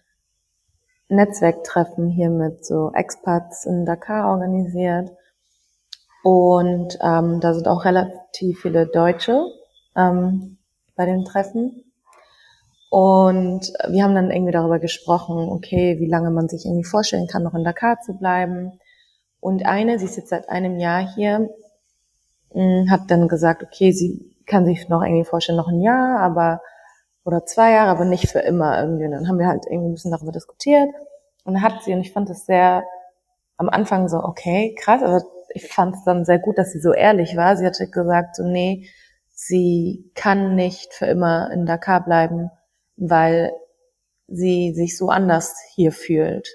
Netzwerktreffen 1.10 2.10
hier 2.10 2.30
mit 2.30 2.66
so 2.66 2.92
Expats 2.94 3.66
in 3.66 3.86
Dakar 3.86 4.30
organisiert. 4.30 5.10
Und 6.24 6.98
ähm, 7.02 7.40
da 7.40 7.54
sind 7.54 7.68
auch 7.68 7.86
relativ 7.86 8.62
viele 8.62 8.88
Deutsche 8.88 9.48
ähm, 9.96 10.58
bei 10.96 11.06
den 11.06 11.26
Treffen. 11.26 11.84
Und 12.90 13.74
wir 13.90 14.04
haben 14.04 14.16
dann 14.16 14.32
irgendwie 14.32 14.54
darüber 14.54 14.80
gesprochen, 14.80 15.50
okay, 15.50 16.00
wie 16.00 16.08
lange 16.08 16.30
man 16.30 16.48
sich 16.48 16.66
irgendwie 16.66 16.88
vorstellen 16.88 17.28
kann, 17.28 17.44
noch 17.44 17.56
in 17.56 17.64
Dakar 17.64 18.00
zu 18.02 18.14
bleiben. 18.14 18.80
Und 19.40 19.66
eine, 19.66 20.00
sie 20.00 20.06
ist 20.06 20.18
jetzt 20.18 20.30
seit 20.30 20.50
einem 20.50 20.80
Jahr 20.80 21.14
hier, 21.16 21.50
hm, 22.52 22.90
hat 22.90 23.12
dann 23.12 23.28
gesagt, 23.28 23.64
okay, 23.64 23.92
sie 23.92 24.35
kann 24.46 24.66
sich 24.66 24.90
noch 24.90 25.02
irgendwie 25.02 25.26
vorstellen, 25.26 25.58
noch 25.58 25.68
ein 25.68 25.82
Jahr, 25.82 26.20
aber 26.20 26.62
oder 27.24 27.46
zwei 27.46 27.72
Jahre, 27.72 27.90
aber 27.90 28.06
nicht 28.06 28.30
für 28.30 28.40
immer 28.40 28.80
irgendwie. 28.80 29.06
Und 29.06 29.12
dann 29.12 29.28
haben 29.28 29.40
wir 29.40 29.48
halt 29.48 29.66
irgendwie 29.66 29.90
ein 29.90 29.94
bisschen 29.94 30.12
darüber 30.12 30.32
diskutiert. 30.32 30.90
Und 31.44 31.62
hat 31.62 31.84
sie, 31.84 31.94
und 31.94 32.02
ich 32.02 32.14
fand 32.14 32.30
es 32.30 32.46
sehr 32.46 32.84
am 33.58 33.70
Anfang 33.70 34.08
so, 34.08 34.18
okay, 34.18 34.76
krass, 34.78 35.02
aber 35.02 35.24
ich 35.50 35.68
fand 35.68 35.96
es 35.96 36.04
dann 36.04 36.26
sehr 36.26 36.40
gut, 36.40 36.58
dass 36.58 36.72
sie 36.72 36.80
so 36.80 36.94
ehrlich 36.94 37.36
war. 37.36 37.56
Sie 37.58 37.66
hatte 37.66 37.88
gesagt, 37.90 38.36
so, 38.36 38.44
nee, 38.44 38.88
sie 39.32 40.12
kann 40.16 40.56
nicht 40.56 40.94
für 40.94 41.06
immer 41.06 41.52
in 41.52 41.66
Dakar 41.66 42.04
bleiben, 42.04 42.52
weil 42.98 43.54
sie 44.28 44.74
sich 44.74 44.98
so 44.98 45.10
anders 45.10 45.56
hier 45.74 45.92
fühlt 45.92 46.48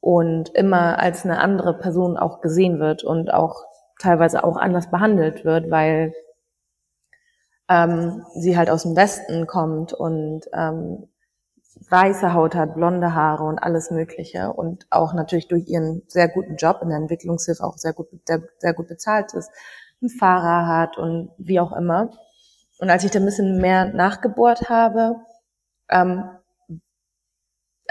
und 0.00 0.50
immer 0.54 0.98
als 0.98 1.24
eine 1.24 1.38
andere 1.38 1.78
Person 1.78 2.16
auch 2.16 2.40
gesehen 2.40 2.78
wird 2.78 3.04
und 3.04 3.32
auch 3.32 3.64
teilweise 4.00 4.44
auch 4.44 4.56
anders 4.56 4.90
behandelt 4.90 5.44
wird, 5.44 5.70
weil 5.70 6.14
ähm, 7.68 8.24
sie 8.34 8.56
halt 8.56 8.70
aus 8.70 8.82
dem 8.82 8.96
Westen 8.96 9.46
kommt 9.46 9.92
und 9.92 10.42
ähm, 10.52 11.08
weiße 11.90 12.34
Haut 12.34 12.54
hat, 12.54 12.74
blonde 12.74 13.14
Haare 13.14 13.44
und 13.44 13.58
alles 13.58 13.90
Mögliche 13.90 14.52
und 14.52 14.86
auch 14.90 15.12
natürlich 15.14 15.48
durch 15.48 15.66
ihren 15.68 16.02
sehr 16.06 16.28
guten 16.28 16.56
Job 16.56 16.80
in 16.82 16.88
der 16.88 16.98
Entwicklungshilfe 16.98 17.62
auch 17.64 17.76
sehr 17.76 17.92
gut, 17.92 18.08
sehr, 18.26 18.42
sehr 18.58 18.74
gut 18.74 18.88
bezahlt 18.88 19.34
ist, 19.34 19.50
einen 20.00 20.10
Fahrer 20.10 20.66
hat 20.66 20.98
und 20.98 21.30
wie 21.38 21.60
auch 21.60 21.72
immer. 21.72 22.10
Und 22.78 22.90
als 22.90 23.04
ich 23.04 23.10
da 23.10 23.18
ein 23.18 23.24
bisschen 23.24 23.58
mehr 23.60 23.86
nachgebohrt 23.86 24.68
habe, 24.68 25.16
ähm, 25.90 26.24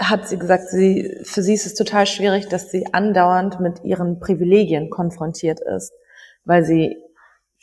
hat 0.00 0.28
sie 0.28 0.38
gesagt, 0.38 0.68
sie, 0.68 1.20
für 1.22 1.42
sie 1.42 1.54
ist 1.54 1.66
es 1.66 1.74
total 1.74 2.06
schwierig, 2.06 2.48
dass 2.48 2.70
sie 2.70 2.92
andauernd 2.92 3.60
mit 3.60 3.84
ihren 3.84 4.18
Privilegien 4.18 4.90
konfrontiert 4.90 5.60
ist, 5.60 5.92
weil 6.44 6.64
sie 6.64 6.96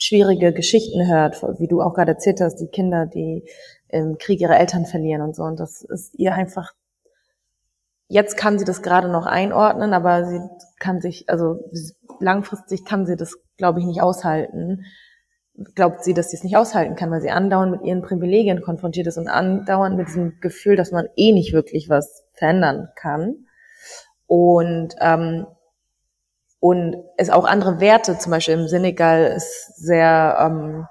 schwierige 0.02 0.52
Geschichten 0.52 1.08
hört, 1.08 1.44
wie 1.60 1.68
du 1.68 1.82
auch 1.82 1.94
gerade 1.94 2.14
erzählt 2.14 2.42
hast, 2.42 2.56
die 2.56 2.68
Kinder, 2.68 3.06
die 3.06 3.48
im 3.88 4.18
Krieg 4.18 4.42
ihre 4.42 4.56
Eltern 4.56 4.86
verlieren 4.86 5.22
und 5.22 5.36
so. 5.36 5.44
Und 5.44 5.60
das 5.60 5.84
ist 5.84 6.18
ihr 6.18 6.34
einfach, 6.34 6.74
jetzt 8.08 8.36
kann 8.36 8.58
sie 8.58 8.66
das 8.66 8.82
gerade 8.82 9.10
noch 9.10 9.28
einordnen, 9.28 9.94
aber 9.94 10.26
sie 10.26 10.40
kann 10.80 11.02
sich, 11.02 11.30
also 11.30 11.60
langfristig 12.20 12.84
kann 12.84 13.06
sie 13.06 13.16
das, 13.16 13.38
glaube 13.58 13.80
ich, 13.80 13.86
nicht 13.86 14.02
aushalten. 14.02 14.86
Glaubt 15.76 16.04
sie, 16.04 16.16
dass 16.16 16.32
sie 16.32 16.38
es 16.38 16.44
nicht 16.44 16.58
aushalten 16.58 16.96
kann, 16.96 17.12
weil 17.12 17.22
sie 17.22 17.30
andauernd 17.30 17.72
mit 17.72 17.84
ihren 17.84 18.02
Privilegien 18.02 18.62
konfrontiert 18.62 19.06
ist 19.06 19.20
und 19.20 19.28
andauernd 19.28 19.98
mit 19.98 20.08
diesem 20.08 20.40
Gefühl, 20.40 20.78
dass 20.78 20.92
man 20.92 21.10
eh 21.16 21.32
nicht 21.32 21.54
wirklich 21.54 21.90
was 21.90 22.24
verändern 22.34 22.90
kann. 22.96 23.46
Und 24.26 24.96
ähm, 25.00 25.46
und 26.62 26.96
es 27.18 27.32
auch 27.32 27.46
andere 27.46 27.80
Werte, 27.80 28.20
zum 28.20 28.30
Beispiel 28.32 28.54
im 28.54 28.68
Senegal 28.68 29.34
ist 29.36 29.76
sehr, 29.78 30.38
ähm, 30.40 30.86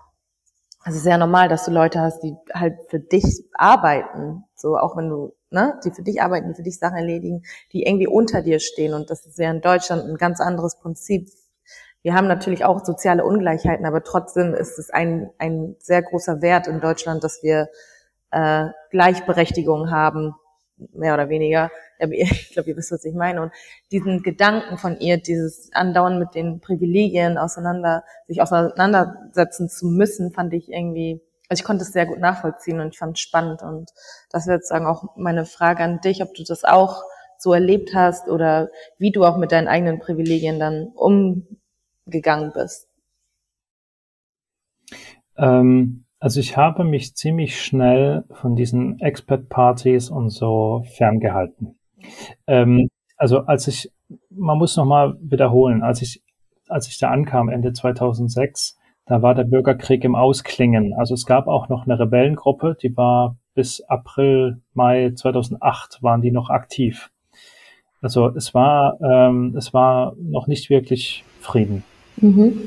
also 0.81 0.99
sehr 0.99 1.17
normal, 1.17 1.49
dass 1.49 1.65
du 1.65 1.71
Leute 1.71 2.01
hast, 2.01 2.25
die 2.25 2.35
halt 2.53 2.75
für 2.89 2.99
dich 2.99 3.45
arbeiten, 3.55 4.43
so 4.57 4.77
auch 4.77 4.97
wenn 4.97 5.09
du, 5.09 5.33
ne, 5.51 5.79
die 5.85 5.93
für 5.93 6.03
dich 6.03 6.21
arbeiten, 6.23 6.49
die 6.49 6.57
für 6.57 6.65
dich 6.65 6.81
Sachen 6.81 6.97
erledigen, 6.97 7.45
die 7.73 7.85
irgendwie 7.85 8.09
unter 8.09 8.43
dir 8.43 8.59
stehen 8.59 8.95
und 8.95 9.11
das 9.11 9.25
ist 9.25 9.39
ja 9.39 9.49
in 9.49 9.61
Deutschland 9.61 10.07
ein 10.07 10.17
ganz 10.17 10.41
anderes 10.41 10.77
Prinzip. 10.81 11.31
Wir 12.03 12.15
haben 12.15 12.27
natürlich 12.27 12.65
auch 12.65 12.85
soziale 12.85 13.25
Ungleichheiten, 13.25 13.87
aber 13.87 14.03
trotzdem 14.03 14.55
ist 14.55 14.77
es 14.77 14.91
ein, 14.91 15.31
ein 15.39 15.77
sehr 15.79 16.03
großer 16.03 16.43
Wert 16.43 16.67
in 16.67 16.81
Deutschland, 16.81 17.23
dass 17.23 17.45
wir 17.45 17.69
äh, 18.33 18.67
Gleichberechtigung 18.91 19.93
haben, 19.93 20.35
mehr 20.93 21.15
oder 21.15 21.29
weniger. 21.29 21.71
Ich 22.11 22.53
glaube, 22.53 22.71
ihr 22.71 22.77
wisst, 22.77 22.93
was 22.93 23.05
ich 23.05 23.15
meine. 23.15 23.43
Und 23.43 23.53
diesen 23.93 24.23
Gedanken 24.23 24.79
von 24.79 24.99
ihr, 24.99 25.19
dieses 25.19 25.71
Andauern 25.73 26.19
mit 26.19 26.35
den 26.35 26.61
Privilegien 26.61 27.39
auseinander, 27.39 28.05
sich 28.27 28.43
auseinandersetzen 28.43 29.69
zu 29.69 29.87
müssen, 29.87 30.33
fand 30.33 30.53
ich 30.55 30.71
irgendwie, 30.71 31.21
also 31.49 31.61
ich 31.61 31.65
konnte 31.65 31.83
es 31.83 31.93
sehr 31.93 32.07
gut 32.07 32.19
nachvollziehen 32.19 32.81
und 32.81 32.95
ich 32.95 32.99
fand 32.99 33.17
es 33.17 33.21
spannend. 33.21 33.63
Und 33.63 33.91
das 34.31 34.47
wäre 34.47 34.59
sozusagen 34.59 34.87
auch 34.87 35.17
meine 35.17 35.45
Frage 35.45 35.83
an 35.83 36.01
dich, 36.01 36.23
ob 36.23 36.35
du 36.35 36.45
das 36.45 36.65
auch 36.65 37.03
so 37.39 37.53
erlebt 37.53 37.95
hast 37.95 38.29
oder 38.29 38.71
wie 38.99 39.13
du 39.13 39.25
auch 39.25 39.39
mit 39.39 39.53
deinen 39.53 39.69
eigenen 39.69 39.99
Privilegien 39.99 40.59
dann 40.59 40.89
umgegangen 40.95 42.53
bist. 42.53 42.89
Ähm 45.37 46.05
also 46.23 46.39
ich 46.39 46.59
habe 46.59 46.85
mich 46.85 47.17
ziemlich 47.17 47.63
schnell 47.63 48.25
von 48.31 48.55
diesen 48.55 49.01
Expert-Partys 49.01 50.11
und 50.11 50.29
so 50.29 50.85
ferngehalten. 50.97 51.80
Ähm, 52.47 52.89
also 53.17 53.41
als 53.41 53.69
ich, 53.69 53.91
man 54.31 54.59
muss 54.59 54.77
nochmal 54.77 55.17
wiederholen, 55.21 55.83
als 55.83 56.03
ich, 56.03 56.23
als 56.69 56.89
ich 56.89 56.99
da 56.99 57.11
ankam 57.11 57.49
Ende 57.49 57.73
2006, 57.73 58.79
da 59.07 59.23
war 59.23 59.35
der 59.35 59.45
Bürgerkrieg 59.45 60.05
im 60.05 60.15
Ausklingen. 60.15 60.95
Also 60.95 61.15
es 61.15 61.27
gab 61.27 61.49
auch 61.49 61.69
noch 61.69 61.85
eine 61.85 61.99
Rebellengruppe, 61.99 62.77
die 62.81 62.97
war 62.97 63.37
bis 63.55 63.81
April, 63.83 64.63
Mai 64.73 65.13
2008 65.15 65.99
waren 66.03 66.23
die 66.23 66.31
noch 66.31 66.49
aktiv. 66.49 67.11
Also 68.01 68.29
es 68.29 68.55
war, 68.55 68.99
ähm, 69.03 69.55
es 69.57 69.75
war 69.75 70.15
noch 70.17 70.47
nicht 70.47 70.71
wirklich 70.71 71.25
Frieden. 71.41 71.85
Mhm. 72.17 72.59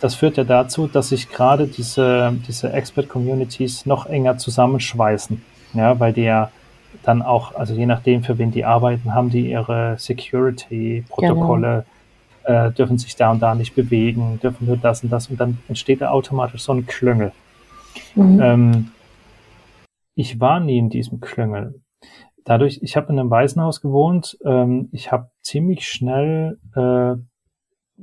Das 0.00 0.14
führt 0.14 0.36
ja 0.36 0.44
dazu, 0.44 0.86
dass 0.86 1.08
sich 1.08 1.30
gerade 1.30 1.66
diese, 1.66 2.34
diese 2.46 2.72
Expert-Communities 2.72 3.86
noch 3.86 4.06
enger 4.06 4.36
zusammenschweißen, 4.36 5.40
ja, 5.72 5.98
weil 5.98 6.12
die 6.12 6.24
ja 6.24 6.50
dann 7.02 7.22
auch, 7.22 7.54
also 7.54 7.74
je 7.74 7.86
nachdem, 7.86 8.22
für 8.22 8.38
wen 8.38 8.50
die 8.50 8.64
arbeiten, 8.64 9.14
haben 9.14 9.30
die 9.30 9.50
ihre 9.50 9.96
Security-Protokolle, 9.98 11.84
genau. 12.46 12.66
äh, 12.66 12.72
dürfen 12.72 12.98
sich 12.98 13.16
da 13.16 13.30
und 13.30 13.40
da 13.40 13.54
nicht 13.54 13.74
bewegen, 13.74 14.38
dürfen 14.42 14.66
nur 14.66 14.76
das 14.76 15.02
und 15.02 15.10
das 15.10 15.28
und 15.28 15.40
dann 15.40 15.58
entsteht 15.68 16.00
da 16.00 16.10
automatisch 16.10 16.62
so 16.62 16.72
ein 16.72 16.86
Klüngel. 16.86 17.32
Mhm. 18.14 18.40
Ähm, 18.40 18.90
ich 20.14 20.40
war 20.40 20.60
nie 20.60 20.78
in 20.78 20.90
diesem 20.90 21.20
Klüngel. 21.20 21.80
Dadurch, 22.44 22.80
ich 22.82 22.96
habe 22.96 23.12
in 23.12 23.18
einem 23.18 23.30
Waisenhaus 23.30 23.80
gewohnt, 23.80 24.38
ähm, 24.44 24.88
ich 24.92 25.10
habe 25.10 25.30
ziemlich 25.40 25.88
schnell 25.88 26.58
äh, 26.74 27.16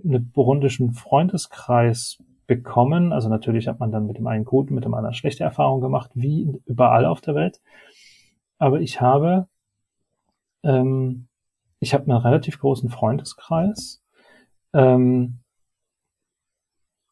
einen 0.04 0.32
burundischen 0.34 0.93
Freundeskreis 0.93 2.17
bekommen. 2.47 3.13
Also 3.13 3.30
natürlich 3.30 3.67
hat 3.67 3.80
man 3.80 3.91
dann 3.91 4.08
mit 4.08 4.17
dem 4.17 4.27
einen 4.27 4.45
gute, 4.45 4.73
mit 4.73 4.84
dem 4.84 4.93
anderen 4.93 5.13
schlechte 5.13 5.43
Erfahrungen 5.43 5.82
gemacht, 5.82 6.12
wie 6.15 6.60
überall 6.65 7.06
auf 7.06 7.21
der 7.21 7.36
Welt. 7.36 7.62
Aber 8.62 8.80
ich 8.80 9.02
habe, 9.02 9.47
ähm, 10.62 11.28
ich 11.80 11.95
habe 11.95 12.04
einen 12.04 12.21
relativ 12.21 12.60
großen 12.60 12.91
Freundeskreis 12.91 14.04
ähm, 14.71 15.39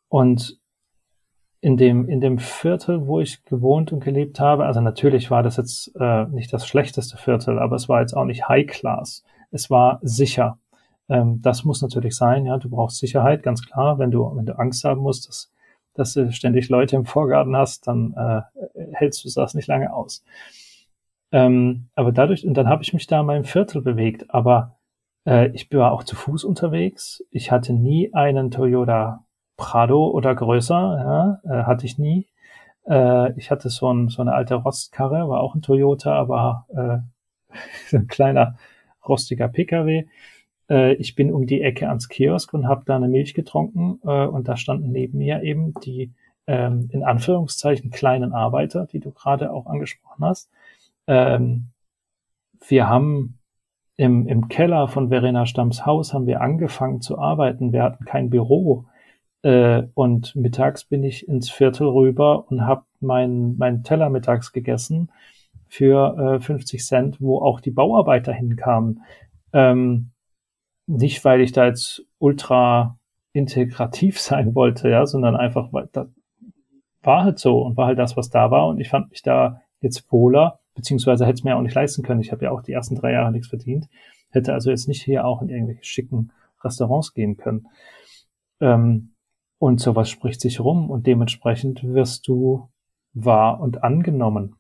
und 0.10 0.60
in 1.62 1.76
dem, 1.76 2.08
in 2.08 2.22
dem 2.22 2.38
Viertel, 2.38 3.08
wo 3.08 3.20
ich 3.20 3.44
gewohnt 3.46 3.92
und 3.92 4.04
gelebt 4.04 4.40
habe, 4.40 4.68
also 4.68 4.80
natürlich 4.80 5.32
war 5.32 5.42
das 5.42 5.58
jetzt 5.58 5.92
äh, 6.00 6.26
nicht 6.28 6.54
das 6.54 6.68
schlechteste 6.68 7.18
Viertel, 7.18 7.58
aber 7.58 7.78
es 7.78 7.90
war 7.90 8.02
jetzt 8.02 8.14
auch 8.14 8.26
nicht 8.26 8.48
High 8.48 8.68
Class. 8.68 9.24
Es 9.50 9.72
war 9.72 9.98
sicher. 10.04 10.60
Ähm, 11.10 11.42
das 11.42 11.64
muss 11.64 11.82
natürlich 11.82 12.16
sein, 12.16 12.46
ja. 12.46 12.60
Du 12.60 12.70
brauchst 12.70 12.98
Sicherheit, 13.00 13.42
ganz 13.42 13.66
klar. 13.66 13.98
Wenn 13.98 14.12
du, 14.12 14.36
wenn 14.36 14.46
du 14.46 14.56
Angst 14.60 14.84
haben 14.84 15.02
musst, 15.02 15.28
dass, 15.28 15.52
dass 15.96 16.14
du 16.14 16.32
ständig 16.32 16.70
Leute 16.70 16.96
im 16.96 17.06
Vorgarten 17.06 17.58
hast, 17.58 17.88
dann 17.88 18.14
äh, 18.14 18.42
hältst 18.94 19.26
du 19.26 19.30
das 19.34 19.56
nicht 19.56 19.68
lange 19.68 19.92
aus. 19.92 20.24
Ähm, 21.32 21.90
aber 21.96 22.12
dadurch, 22.12 22.46
und 22.46 22.56
dann 22.56 22.68
habe 22.68 22.84
ich 22.84 22.94
mich 22.94 23.08
da 23.08 23.20
in 23.20 23.26
meinem 23.26 23.44
Viertel 23.44 23.82
bewegt, 23.82 24.34
aber 24.34 24.78
äh, 25.26 25.50
ich 25.50 25.72
war 25.72 25.92
auch 25.92 26.04
zu 26.04 26.16
Fuß 26.16 26.44
unterwegs. 26.44 27.24
Ich 27.32 27.52
hatte 27.52 27.74
nie 27.74 28.14
einen 28.14 28.52
Toyota 28.52 29.26
Prado 29.58 30.08
oder 30.08 30.34
größer, 30.34 31.42
ja, 31.46 31.62
äh, 31.62 31.64
hatte 31.64 31.86
ich 31.86 31.98
nie. 31.98 32.28
Äh, 32.88 33.38
ich 33.38 33.52
hatte 33.52 33.70
so, 33.70 33.92
ein, 33.92 34.10
so 34.10 34.22
eine 34.22 34.34
alte 34.34 34.56
Rostkarre, 34.56 35.30
war 35.30 35.42
auch 35.42 35.56
ein 35.56 35.62
Toyota, 35.62 36.14
aber 36.14 36.66
äh, 36.70 37.96
ein 37.96 38.08
kleiner 38.08 38.58
rostiger 39.08 39.48
Pkw. 39.50 40.08
Äh, 40.70 40.94
ich 40.96 41.16
bin 41.16 41.32
um 41.34 41.46
die 41.46 41.62
Ecke 41.62 41.90
ans 41.90 42.10
Kiosk 42.10 42.54
und 42.54 42.68
habe 42.68 42.84
da 42.86 42.96
eine 42.96 43.08
Milch 43.08 43.34
getrunken 43.34 44.00
äh, 44.04 44.26
und 44.26 44.48
da 44.48 44.58
standen 44.58 44.92
neben 44.92 45.18
mir 45.18 45.44
eben 45.44 45.74
die 45.86 46.14
ähm, 46.48 46.90
in 46.92 47.04
Anführungszeichen 47.04 47.92
kleinen 47.92 48.34
Arbeiter, 48.34 48.88
die 48.88 49.00
du 49.00 49.12
gerade 49.12 49.52
auch 49.52 49.68
angesprochen 49.68 50.26
hast. 50.26 50.50
Ähm, 51.10 51.72
wir 52.68 52.88
haben 52.88 53.40
im, 53.98 54.28
im 54.28 54.48
Keller 54.48 54.88
von 54.88 55.10
Verena 55.10 55.46
Stamms 55.46 55.86
Haus 55.86 56.14
haben 56.14 56.28
wir 56.28 56.40
angefangen 56.40 57.02
zu 57.02 57.18
arbeiten. 57.18 57.74
Wir 57.74 57.84
hatten 57.84 58.06
kein 58.06 58.30
Büro. 58.30 58.86
Äh, 59.42 59.84
und 59.96 60.36
mittags 60.36 60.86
bin 60.86 61.04
ich 61.04 61.28
ins 61.28 61.50
Viertel 61.50 61.88
rüber 61.88 62.50
und 62.50 62.66
habe 62.66 62.84
meinen 63.00 63.58
mein 63.58 63.84
Teller 63.84 64.10
mittags 64.10 64.54
gegessen 64.54 65.12
für 65.68 66.38
äh, 66.38 66.40
50 66.40 66.86
Cent, 66.86 67.20
wo 67.20 67.42
auch 67.42 67.60
die 67.60 67.72
Bauarbeiter 67.72 68.32
hinkamen. 68.32 69.02
Ähm, 69.52 70.12
nicht, 70.86 71.26
weil 71.26 71.42
ich 71.42 71.54
da 71.54 71.66
jetzt 71.66 72.06
ultra 72.20 72.98
integrativ 73.34 74.20
sein 74.22 74.54
wollte, 74.54 74.90
ja, 74.90 75.08
sondern 75.08 75.36
einfach, 75.36 75.74
weil 75.74 75.90
das 75.92 76.08
war 77.02 77.24
halt 77.24 77.40
so 77.40 77.62
und 77.64 77.78
war 77.78 77.88
halt 77.88 77.98
das, 77.98 78.16
was 78.16 78.30
da 78.30 78.52
war. 78.52 78.68
Und 78.68 78.80
ich 78.80 78.90
fand 78.90 79.10
mich 79.10 79.24
da 79.24 79.62
jetzt 79.82 80.12
wohler, 80.12 80.60
beziehungsweise 80.80 81.26
hätte 81.26 81.40
es 81.40 81.44
mir 81.44 81.58
auch 81.58 81.62
nicht 81.62 81.76
leisten 81.76 82.04
können. 82.04 82.22
Ich 82.22 82.32
habe 82.32 82.46
ja 82.46 82.52
auch 82.52 82.62
die 82.62 82.72
ersten 82.72 82.96
drei 82.96 83.12
Jahre 83.12 83.32
nichts 83.34 83.50
verdient. 83.50 83.90
Hätte 84.30 84.54
also 84.54 84.70
jetzt 84.70 84.88
nicht 84.88 85.04
hier 85.04 85.26
auch 85.26 85.42
in 85.42 85.50
irgendwelche 85.50 85.84
schicken 85.84 86.32
Restaurants 86.64 87.14
gehen 87.14 87.36
können. 87.36 87.68
Ähm, 88.62 89.14
und 89.58 89.82
sowas 89.82 90.10
spricht 90.10 90.40
sich 90.40 90.62
rum 90.62 90.90
und 90.90 91.06
dementsprechend 91.06 91.84
wirst 91.84 92.28
du 92.30 92.70
wahr 93.14 93.60
und 93.60 93.84
angenommen. 93.84 94.56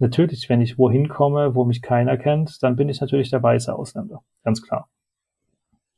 Natürlich, 0.00 0.48
wenn 0.48 0.60
ich 0.60 0.76
wohin 0.76 1.08
komme, 1.08 1.54
wo 1.54 1.64
mich 1.64 1.82
keiner 1.82 2.16
kennt, 2.16 2.60
dann 2.64 2.74
bin 2.74 2.88
ich 2.88 3.00
natürlich 3.00 3.30
der 3.30 3.42
weiße 3.42 3.72
Ausländer, 3.72 4.24
ganz 4.42 4.60
klar. 4.62 4.88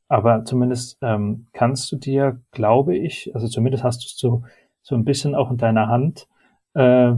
Aber 0.07 0.45
zumindest 0.45 0.99
ähm, 1.01 1.47
kannst 1.53 1.91
du 1.91 1.95
dir, 1.95 2.39
glaube 2.51 2.95
ich, 2.95 3.33
also 3.33 3.47
zumindest 3.47 3.83
hast 3.83 4.03
du 4.03 4.05
es 4.05 4.17
so, 4.17 4.43
so 4.83 4.93
ein 4.93 5.05
bisschen 5.05 5.33
auch 5.33 5.49
in 5.49 5.57
deiner 5.57 5.87
Hand, 5.87 6.27
äh, 6.75 7.13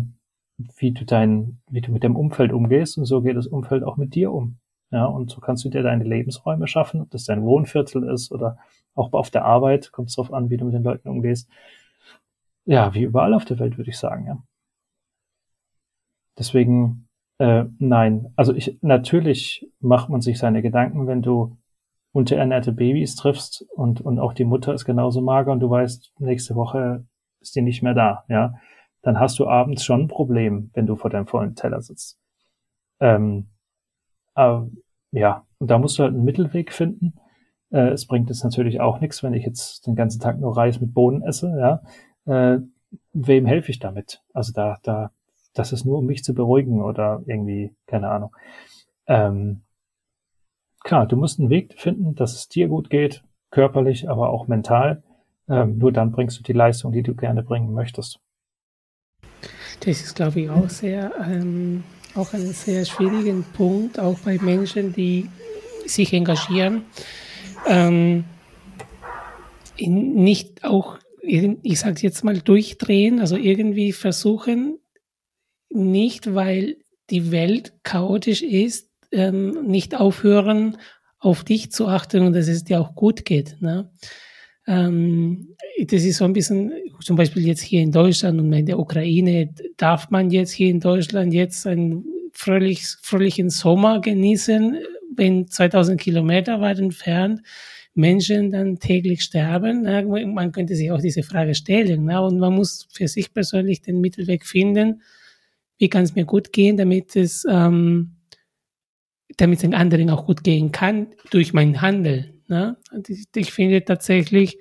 wie 0.57 0.91
du 0.91 1.05
dein, 1.05 1.59
wie 1.69 1.81
du 1.81 1.91
mit 1.91 2.03
dem 2.03 2.15
Umfeld 2.15 2.53
umgehst 2.53 2.97
und 2.97 3.05
so 3.05 3.21
geht 3.21 3.35
das 3.35 3.47
Umfeld 3.47 3.83
auch 3.83 3.97
mit 3.97 4.15
dir 4.15 4.31
um. 4.31 4.57
Ja, 4.91 5.05
und 5.05 5.29
so 5.29 5.41
kannst 5.41 5.65
du 5.65 5.69
dir 5.69 5.83
deine 5.83 6.03
Lebensräume 6.03 6.67
schaffen, 6.67 7.01
ob 7.01 7.09
das 7.11 7.25
dein 7.25 7.43
Wohnviertel 7.43 8.03
ist 8.03 8.31
oder 8.31 8.57
auch 8.93 9.11
auf 9.13 9.29
der 9.29 9.43
Arbeit, 9.43 9.91
kommt 9.91 10.09
es 10.09 10.15
darauf 10.15 10.33
an, 10.33 10.49
wie 10.49 10.57
du 10.57 10.65
mit 10.65 10.73
den 10.73 10.83
Leuten 10.83 11.09
umgehst. 11.09 11.49
Ja, 12.65 12.93
wie 12.93 13.03
überall 13.03 13.33
auf 13.33 13.45
der 13.45 13.59
Welt, 13.59 13.77
würde 13.77 13.89
ich 13.89 13.97
sagen, 13.97 14.25
ja. 14.27 14.37
Deswegen, 16.37 17.07
äh, 17.39 17.65
nein. 17.79 18.31
Also 18.35 18.53
ich, 18.53 18.77
natürlich 18.81 19.69
macht 19.79 20.09
man 20.09 20.21
sich 20.21 20.37
seine 20.37 20.61
Gedanken, 20.61 21.07
wenn 21.07 21.21
du 21.21 21.57
unterernährte 22.11 22.71
Babys 22.71 23.15
triffst 23.15 23.65
und, 23.75 24.01
und 24.01 24.19
auch 24.19 24.33
die 24.33 24.45
Mutter 24.45 24.73
ist 24.73 24.85
genauso 24.85 25.21
mager 25.21 25.51
und 25.51 25.59
du 25.59 25.69
weißt, 25.69 26.13
nächste 26.19 26.55
Woche 26.55 27.05
ist 27.41 27.55
die 27.55 27.61
nicht 27.61 27.83
mehr 27.83 27.93
da, 27.93 28.23
ja. 28.29 28.53
Dann 29.05 29.19
hast 29.19 29.37
du 29.37 29.47
abends 29.47 29.85
schon 29.85 30.01
ein 30.01 30.07
Problem, 30.07 30.71
wenn 30.73 30.87
du 30.87 30.95
vor 30.95 31.11
deinem 31.11 31.27
vollen 31.27 31.53
Teller 31.53 31.79
sitzt. 31.79 32.17
Ähm, 32.99 33.49
aber, 34.33 34.67
ja, 35.11 35.45
und 35.59 35.69
da 35.69 35.77
musst 35.77 35.99
du 35.99 36.03
halt 36.03 36.15
einen 36.15 36.23
Mittelweg 36.23 36.73
finden. 36.73 37.13
Äh, 37.69 37.89
es 37.89 38.07
bringt 38.07 38.29
jetzt 38.29 38.43
natürlich 38.43 38.81
auch 38.81 38.99
nichts, 39.01 39.21
wenn 39.21 39.35
ich 39.35 39.45
jetzt 39.45 39.85
den 39.85 39.93
ganzen 39.93 40.19
Tag 40.19 40.39
nur 40.39 40.57
Reis 40.57 40.81
mit 40.81 40.95
Bohnen 40.95 41.21
esse, 41.21 41.55
ja. 41.55 41.81
Äh, 42.25 42.61
wem 43.13 43.45
helfe 43.45 43.69
ich 43.69 43.77
damit? 43.77 44.23
Also 44.33 44.53
da, 44.53 44.79
da, 44.81 45.11
das 45.53 45.71
ist 45.71 45.85
nur, 45.85 45.99
um 45.99 46.07
mich 46.07 46.23
zu 46.23 46.33
beruhigen 46.33 46.81
oder 46.81 47.21
irgendwie, 47.27 47.75
keine 47.85 48.09
Ahnung. 48.09 48.35
Ähm, 49.05 49.61
klar, 50.83 51.05
du 51.05 51.15
musst 51.15 51.39
einen 51.39 51.51
Weg 51.51 51.79
finden, 51.79 52.15
dass 52.15 52.33
es 52.33 52.49
dir 52.49 52.69
gut 52.69 52.89
geht, 52.89 53.23
körperlich, 53.51 54.09
aber 54.09 54.31
auch 54.31 54.47
mental. 54.47 55.03
Ähm, 55.47 55.77
nur 55.77 55.91
dann 55.91 56.11
bringst 56.11 56.39
du 56.39 56.43
die 56.43 56.53
Leistung, 56.53 56.91
die 56.91 57.03
du 57.03 57.13
gerne 57.13 57.43
bringen 57.43 57.71
möchtest. 57.71 58.19
Das 59.81 60.01
ist, 60.01 60.15
glaube 60.15 60.41
ich, 60.41 60.49
auch 60.49 60.69
sehr, 60.69 61.11
ähm, 61.27 61.83
auch 62.15 62.33
ein 62.33 62.53
sehr 62.53 62.85
schwieriger 62.85 63.35
Punkt, 63.53 63.99
auch 63.99 64.17
bei 64.19 64.37
Menschen, 64.37 64.93
die 64.93 65.29
sich 65.85 66.13
engagieren 66.13 66.83
ähm, 67.65 68.25
nicht 69.77 70.63
auch, 70.63 70.97
ich 71.21 71.79
sage 71.79 72.01
jetzt 72.01 72.23
mal, 72.23 72.39
durchdrehen, 72.39 73.19
also 73.19 73.35
irgendwie 73.35 73.91
versuchen, 73.91 74.79
nicht 75.69 76.33
weil 76.33 76.77
die 77.09 77.31
Welt 77.31 77.73
chaotisch 77.83 78.41
ist, 78.41 78.89
ähm, 79.11 79.67
nicht 79.67 79.95
aufhören, 79.95 80.77
auf 81.19 81.43
dich 81.43 81.71
zu 81.71 81.87
achten 81.87 82.21
und 82.21 82.33
dass 82.33 82.47
es 82.47 82.63
dir 82.63 82.79
auch 82.79 82.95
gut 82.95 83.25
geht. 83.25 83.61
Ne? 83.61 83.91
Ähm, 84.67 85.55
das 85.87 86.03
ist 86.03 86.17
so 86.17 86.25
ein 86.25 86.33
bisschen, 86.33 86.71
zum 87.01 87.15
Beispiel 87.15 87.45
jetzt 87.45 87.61
hier 87.61 87.81
in 87.81 87.91
Deutschland 87.91 88.39
und 88.39 88.51
in 88.53 88.65
der 88.65 88.79
Ukraine, 88.79 89.53
darf 89.77 90.09
man 90.09 90.29
jetzt 90.31 90.51
hier 90.51 90.69
in 90.69 90.79
Deutschland 90.79 91.33
jetzt 91.33 91.67
einen 91.67 92.05
fröhlich, 92.33 92.85
fröhlichen 93.01 93.49
Sommer 93.49 94.01
genießen, 94.01 94.77
wenn 95.15 95.47
2000 95.47 95.99
Kilometer 95.99 96.61
weit 96.61 96.79
entfernt 96.79 97.41
Menschen 97.95 98.51
dann 98.51 98.77
täglich 98.77 99.23
sterben. 99.23 99.83
Man 100.33 100.51
könnte 100.51 100.75
sich 100.75 100.91
auch 100.91 101.01
diese 101.01 101.23
Frage 101.23 101.55
stellen. 101.55 102.09
Und 102.09 102.39
man 102.39 102.53
muss 102.53 102.87
für 102.91 103.07
sich 103.07 103.33
persönlich 103.33 103.81
den 103.81 104.01
Mittelweg 104.01 104.45
finden. 104.45 105.01
Wie 105.77 105.89
kann 105.89 106.03
es 106.03 106.13
mir 106.13 106.25
gut 106.25 106.51
gehen, 106.51 106.77
damit 106.77 107.15
es, 107.15 107.45
ähm, 107.49 108.17
damit 109.37 109.57
es 109.57 109.61
den 109.61 109.73
anderen 109.73 110.09
auch 110.09 110.25
gut 110.25 110.43
gehen 110.43 110.71
kann 110.71 111.07
durch 111.31 111.53
mein 111.53 111.81
Handeln. 112.49 112.75
Ich 113.35 113.51
finde 113.53 113.83
tatsächlich 113.83 114.59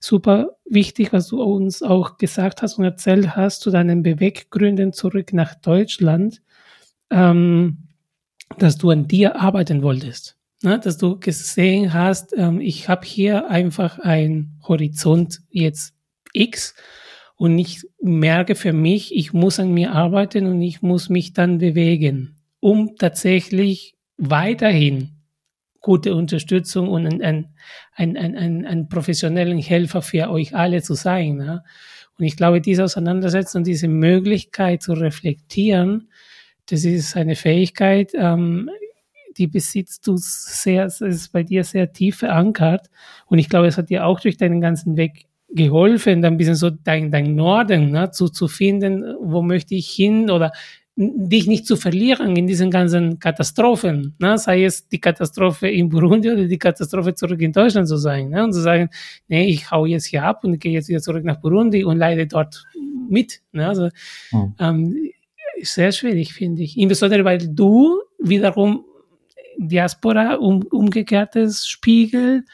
super 0.00 0.56
wichtig, 0.64 1.12
was 1.12 1.28
du 1.28 1.42
uns 1.42 1.82
auch 1.82 2.18
gesagt 2.18 2.62
hast 2.62 2.78
und 2.78 2.84
erzählt 2.84 3.36
hast 3.36 3.60
zu 3.60 3.70
deinen 3.70 4.02
Beweggründen 4.02 4.92
zurück 4.92 5.32
nach 5.32 5.54
Deutschland. 5.54 6.42
Ähm, 7.10 7.86
dass 8.58 8.78
du 8.78 8.90
an 8.90 9.06
dir 9.06 9.36
arbeiten 9.40 9.82
wolltest. 9.82 10.36
Ne? 10.62 10.78
Dass 10.78 10.98
du 10.98 11.18
gesehen 11.18 11.92
hast, 11.92 12.32
ähm, 12.36 12.60
ich 12.60 12.88
habe 12.88 13.06
hier 13.06 13.50
einfach 13.50 13.98
ein 13.98 14.58
Horizont 14.66 15.40
jetzt 15.50 15.94
X 16.32 16.74
und 17.36 17.58
ich 17.58 17.82
merke 18.00 18.54
für 18.54 18.72
mich, 18.72 19.14
ich 19.14 19.32
muss 19.32 19.58
an 19.58 19.72
mir 19.72 19.92
arbeiten 19.92 20.46
und 20.46 20.62
ich 20.62 20.82
muss 20.82 21.08
mich 21.08 21.32
dann 21.32 21.58
bewegen, 21.58 22.36
um 22.60 22.96
tatsächlich 22.96 23.96
weiterhin 24.16 25.15
gute 25.86 26.16
Unterstützung 26.16 26.88
und 26.88 27.06
ein, 27.06 27.22
ein, 27.22 28.16
ein, 28.16 28.16
ein, 28.16 28.66
ein, 28.66 28.88
professionellen 28.88 29.58
Helfer 29.58 30.02
für 30.02 30.30
euch 30.30 30.52
alle 30.52 30.82
zu 30.82 30.94
sein. 30.94 31.36
Ne? 31.36 31.62
Und 32.18 32.24
ich 32.24 32.36
glaube, 32.36 32.60
diese 32.60 32.82
Auseinandersetzung, 32.82 33.62
diese 33.62 33.86
Möglichkeit 33.86 34.82
zu 34.82 34.94
reflektieren, 34.94 36.08
das 36.68 36.84
ist 36.84 37.16
eine 37.16 37.36
Fähigkeit, 37.36 38.10
ähm, 38.14 38.68
die 39.36 39.46
besitzt 39.46 40.08
du 40.08 40.16
sehr, 40.16 40.86
es 40.86 41.00
ist 41.00 41.30
bei 41.30 41.44
dir 41.44 41.62
sehr 41.62 41.92
tief 41.92 42.16
verankert. 42.16 42.90
Und 43.26 43.38
ich 43.38 43.48
glaube, 43.48 43.68
es 43.68 43.78
hat 43.78 43.88
dir 43.88 44.06
auch 44.06 44.18
durch 44.18 44.36
deinen 44.36 44.60
ganzen 44.60 44.96
Weg 44.96 45.26
geholfen, 45.50 46.20
dann 46.20 46.34
ein 46.34 46.36
bisschen 46.36 46.56
so 46.56 46.70
dein, 46.70 47.12
dein 47.12 47.36
Norden 47.36 47.92
ne, 47.92 48.10
zu, 48.10 48.28
zu 48.28 48.48
finden, 48.48 49.04
wo 49.20 49.40
möchte 49.40 49.76
ich 49.76 49.88
hin 49.88 50.30
oder 50.30 50.50
dich 50.96 51.46
nicht 51.46 51.66
zu 51.66 51.76
verlieren 51.76 52.36
in 52.36 52.46
diesen 52.46 52.70
ganzen 52.70 53.18
Katastrophen, 53.18 54.14
ne? 54.18 54.38
sei 54.38 54.64
es 54.64 54.88
die 54.88 54.98
Katastrophe 54.98 55.68
in 55.68 55.90
Burundi 55.90 56.30
oder 56.30 56.46
die 56.46 56.58
Katastrophe 56.58 57.14
zurück 57.14 57.40
in 57.42 57.52
Deutschland 57.52 57.86
zu 57.86 57.98
sein 57.98 58.30
ne? 58.30 58.42
und 58.42 58.54
zu 58.54 58.60
sagen, 58.60 58.88
nee, 59.28 59.46
ich 59.46 59.70
hau 59.70 59.84
jetzt 59.84 60.06
hier 60.06 60.24
ab 60.24 60.42
und 60.42 60.58
gehe 60.58 60.72
jetzt 60.72 60.88
wieder 60.88 61.02
zurück 61.02 61.24
nach 61.24 61.38
Burundi 61.38 61.84
und 61.84 61.98
leide 61.98 62.26
dort 62.26 62.64
mit. 63.10 63.42
Ne? 63.52 63.68
Also, 63.68 63.90
mhm. 64.32 64.54
ähm, 64.58 64.96
sehr 65.62 65.92
schwierig, 65.92 66.32
finde 66.32 66.62
ich. 66.62 66.78
Insbesondere, 66.78 67.24
weil 67.24 67.38
du 67.38 68.00
wiederum 68.18 68.84
Diaspora 69.58 70.34
um, 70.34 70.62
umgekehrtes 70.62 71.66
Spiegel. 71.66 72.44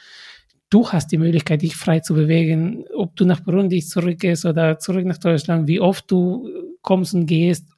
Du 0.69 0.89
hast 0.89 1.11
die 1.11 1.17
Möglichkeit, 1.17 1.61
dich 1.61 1.75
frei 1.75 1.99
zu 1.99 2.13
bewegen, 2.13 2.85
ob 2.95 3.15
du 3.15 3.25
nach 3.25 3.41
Burundi 3.41 3.81
zurückgehst 3.81 4.45
oder 4.45 4.79
zurück 4.79 5.05
nach 5.05 5.17
Deutschland, 5.17 5.67
wie 5.67 5.79
oft 5.79 6.09
du 6.09 6.49
kommst 6.81 7.13
und 7.13 7.25
gehst. 7.25 7.72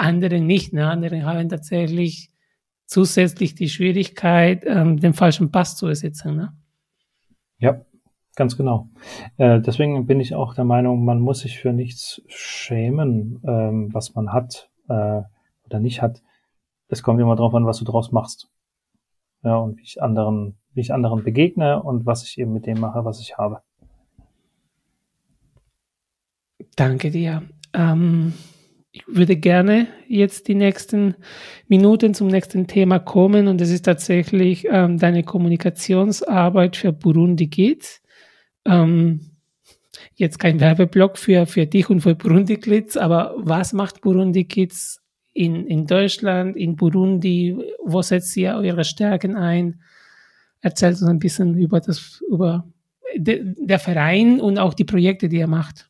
Andere 0.00 0.40
nicht. 0.40 0.72
Ne? 0.72 0.88
Andere 0.88 1.24
haben 1.24 1.48
tatsächlich 1.48 2.30
zusätzlich 2.86 3.54
die 3.54 3.68
Schwierigkeit, 3.68 4.64
ähm, 4.66 4.98
den 4.98 5.14
falschen 5.14 5.50
Pass 5.50 5.76
zu 5.76 5.86
ersetzen. 5.86 6.36
Ne? 6.36 6.52
Ja, 7.58 7.84
ganz 8.34 8.56
genau. 8.56 8.88
Äh, 9.36 9.60
deswegen 9.60 10.06
bin 10.06 10.20
ich 10.20 10.34
auch 10.34 10.54
der 10.54 10.64
Meinung, 10.64 11.04
man 11.04 11.20
muss 11.20 11.40
sich 11.40 11.58
für 11.58 11.72
nichts 11.72 12.22
schämen, 12.26 13.40
ähm, 13.46 13.92
was 13.92 14.14
man 14.14 14.32
hat 14.32 14.70
äh, 14.88 15.22
oder 15.64 15.80
nicht 15.80 16.02
hat. 16.02 16.22
Es 16.88 17.02
kommt 17.02 17.20
immer 17.20 17.36
darauf 17.36 17.54
an, 17.54 17.66
was 17.66 17.78
du 17.78 17.84
draus 17.84 18.10
machst 18.10 18.50
ja, 19.44 19.56
und 19.56 19.78
wie 19.78 19.82
ich 19.82 20.02
anderen, 20.02 20.56
wie 20.72 20.80
ich 20.80 20.92
anderen 20.92 21.22
begegne 21.22 21.82
und 21.82 22.06
was 22.06 22.24
ich 22.24 22.38
eben 22.38 22.52
mit 22.52 22.66
dem 22.66 22.80
mache, 22.80 23.04
was 23.04 23.20
ich 23.20 23.38
habe. 23.38 23.62
Danke 26.76 27.10
dir. 27.10 27.42
Ähm, 27.72 28.34
ich 28.92 29.04
würde 29.06 29.36
gerne 29.36 29.86
jetzt 30.08 30.48
die 30.48 30.54
nächsten 30.54 31.14
Minuten 31.68 32.12
zum 32.14 32.26
nächsten 32.26 32.66
Thema 32.66 32.98
kommen 32.98 33.46
und 33.46 33.60
das 33.60 33.70
ist 33.70 33.84
tatsächlich 33.84 34.66
ähm, 34.68 34.98
deine 34.98 35.22
Kommunikationsarbeit 35.22 36.76
für 36.76 36.92
Burundi 36.92 37.48
Kids. 37.48 38.02
Ähm, 38.64 39.36
jetzt 40.14 40.38
kein 40.38 40.58
Werbeblock 40.58 41.18
für, 41.18 41.46
für 41.46 41.66
dich 41.66 41.88
und 41.88 42.00
für 42.00 42.16
Burundi 42.16 42.56
Kids, 42.56 42.96
aber 42.96 43.34
was 43.38 43.72
macht 43.72 44.00
Burundi 44.00 44.44
Kids 44.44 45.00
in, 45.32 45.66
in 45.66 45.86
Deutschland, 45.86 46.56
in 46.56 46.74
Burundi? 46.74 47.56
Wo 47.84 48.02
setzt 48.02 48.36
ihr 48.36 48.56
eure 48.56 48.84
Stärken 48.84 49.36
ein? 49.36 49.82
Erzählt 50.62 51.00
uns 51.00 51.04
ein 51.04 51.20
bisschen 51.20 51.56
über 51.56 51.80
das, 51.80 52.22
über 52.28 52.66
de, 53.16 53.54
der 53.56 53.78
Verein 53.78 54.40
und 54.40 54.58
auch 54.58 54.74
die 54.74 54.84
Projekte, 54.84 55.28
die 55.28 55.38
ihr 55.38 55.46
macht. 55.46 55.88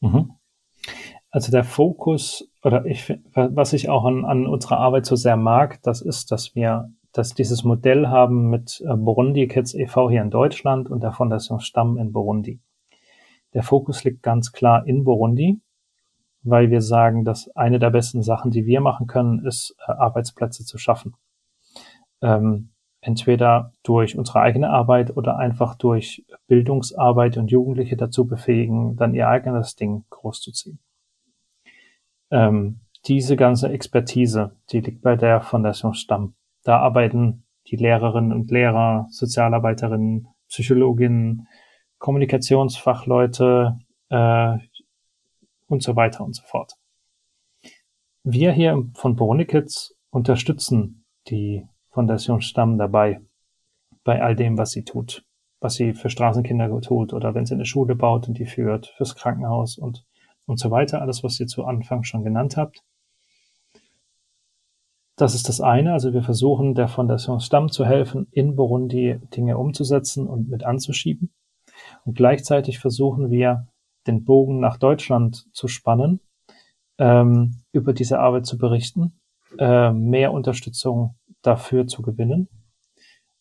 Mhm. 0.00 0.32
Also 1.34 1.50
der 1.50 1.64
Fokus 1.64 2.48
oder 2.62 2.86
ich, 2.86 3.12
was 3.34 3.72
ich 3.72 3.88
auch 3.88 4.04
an, 4.04 4.24
an 4.24 4.46
unserer 4.46 4.78
Arbeit 4.78 5.04
so 5.04 5.16
sehr 5.16 5.36
mag, 5.36 5.82
das 5.82 6.00
ist, 6.00 6.30
dass 6.30 6.54
wir, 6.54 6.92
dass 7.12 7.34
dieses 7.34 7.64
Modell 7.64 8.06
haben 8.06 8.50
mit 8.50 8.80
äh, 8.86 8.94
Burundi 8.94 9.48
Kids 9.48 9.74
e.V. 9.74 10.10
hier 10.10 10.22
in 10.22 10.30
Deutschland 10.30 10.88
und 10.88 11.02
der 11.02 11.10
Fondation 11.10 11.58
Stamm 11.58 11.98
in 11.98 12.12
Burundi. 12.12 12.60
Der 13.52 13.64
Fokus 13.64 14.04
liegt 14.04 14.22
ganz 14.22 14.52
klar 14.52 14.86
in 14.86 15.02
Burundi 15.02 15.60
weil 16.44 16.70
wir 16.70 16.82
sagen, 16.82 17.24
dass 17.24 17.48
eine 17.56 17.78
der 17.78 17.90
besten 17.90 18.22
Sachen, 18.22 18.50
die 18.50 18.66
wir 18.66 18.80
machen 18.80 19.06
können, 19.06 19.44
ist, 19.44 19.74
äh, 19.88 19.92
Arbeitsplätze 19.92 20.64
zu 20.64 20.78
schaffen. 20.78 21.14
Ähm, 22.20 22.70
entweder 23.00 23.72
durch 23.82 24.16
unsere 24.16 24.40
eigene 24.40 24.70
Arbeit 24.70 25.16
oder 25.16 25.38
einfach 25.38 25.74
durch 25.74 26.24
Bildungsarbeit 26.46 27.36
und 27.38 27.50
Jugendliche 27.50 27.96
dazu 27.96 28.26
befähigen, 28.26 28.96
dann 28.96 29.14
ihr 29.14 29.28
eigenes 29.28 29.74
Ding 29.74 30.04
großzuziehen. 30.10 30.78
Ähm, 32.30 32.80
diese 33.06 33.36
ganze 33.36 33.68
Expertise, 33.68 34.56
die 34.70 34.80
liegt 34.80 35.02
bei 35.02 35.16
der 35.16 35.40
Fondation 35.40 35.94
Stamm. 35.94 36.34
Da 36.62 36.78
arbeiten 36.78 37.44
die 37.66 37.76
Lehrerinnen 37.76 38.32
und 38.32 38.50
Lehrer, 38.50 39.06
Sozialarbeiterinnen, 39.10 40.28
Psychologinnen, 40.48 41.46
Kommunikationsfachleute, 41.98 43.78
äh, 44.10 44.58
und 45.66 45.82
so 45.82 45.96
weiter 45.96 46.24
und 46.24 46.34
so 46.34 46.42
fort. 46.44 46.74
Wir 48.22 48.52
hier 48.52 48.88
von 48.94 49.16
Boronikids 49.16 49.94
unterstützen 50.10 51.04
die 51.28 51.66
Fondation 51.90 52.40
Stamm 52.40 52.78
dabei, 52.78 53.20
bei 54.02 54.22
all 54.22 54.36
dem, 54.36 54.58
was 54.58 54.70
sie 54.70 54.84
tut, 54.84 55.24
was 55.60 55.74
sie 55.74 55.94
für 55.94 56.10
Straßenkinder 56.10 56.80
tut 56.80 57.12
oder 57.12 57.34
wenn 57.34 57.46
sie 57.46 57.54
eine 57.54 57.66
Schule 57.66 57.94
baut 57.94 58.28
und 58.28 58.38
die 58.38 58.46
führt, 58.46 58.94
fürs 58.96 59.14
Krankenhaus 59.14 59.78
und, 59.78 60.04
und 60.46 60.58
so 60.58 60.70
weiter, 60.70 61.00
alles, 61.00 61.24
was 61.24 61.38
ihr 61.40 61.46
zu 61.46 61.64
Anfang 61.64 62.04
schon 62.04 62.24
genannt 62.24 62.56
habt. 62.56 62.82
Das 65.16 65.34
ist 65.34 65.48
das 65.48 65.60
eine. 65.60 65.92
Also 65.92 66.12
wir 66.12 66.22
versuchen 66.22 66.74
der 66.74 66.88
Fondation 66.88 67.40
Stamm 67.40 67.70
zu 67.70 67.84
helfen, 67.84 68.26
in 68.32 68.56
Burundi 68.56 69.20
Dinge 69.34 69.58
umzusetzen 69.58 70.26
und 70.26 70.48
mit 70.48 70.64
anzuschieben. 70.64 71.32
Und 72.04 72.14
gleichzeitig 72.16 72.78
versuchen 72.78 73.30
wir 73.30 73.68
den 74.06 74.24
Bogen 74.24 74.60
nach 74.60 74.76
Deutschland 74.76 75.46
zu 75.52 75.68
spannen, 75.68 76.20
ähm, 76.98 77.62
über 77.72 77.92
diese 77.92 78.18
Arbeit 78.18 78.46
zu 78.46 78.58
berichten, 78.58 79.20
äh, 79.58 79.92
mehr 79.92 80.32
Unterstützung 80.32 81.16
dafür 81.42 81.86
zu 81.86 82.02
gewinnen, 82.02 82.48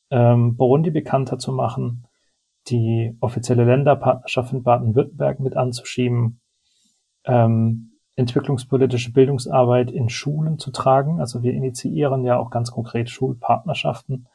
ähm, 0.09 0.55
Burundi 0.55 0.91
bekannter 0.91 1.39
zu 1.39 1.51
machen, 1.51 2.07
die 2.67 3.17
offizielle 3.19 3.65
Länderpartnerschaft 3.65 4.53
in 4.53 4.63
Baden-Württemberg 4.63 5.39
mit 5.39 5.57
anzuschieben, 5.57 6.39
ähm, 7.25 7.91
entwicklungspolitische 8.15 9.11
Bildungsarbeit 9.11 9.91
in 9.91 10.09
Schulen 10.09 10.59
zu 10.59 10.71
tragen. 10.71 11.19
Also 11.19 11.43
wir 11.43 11.53
initiieren 11.53 12.23
ja 12.23 12.37
auch 12.37 12.49
ganz 12.49 12.71
konkret 12.71 13.09
Schulpartnerschaften, 13.09 14.27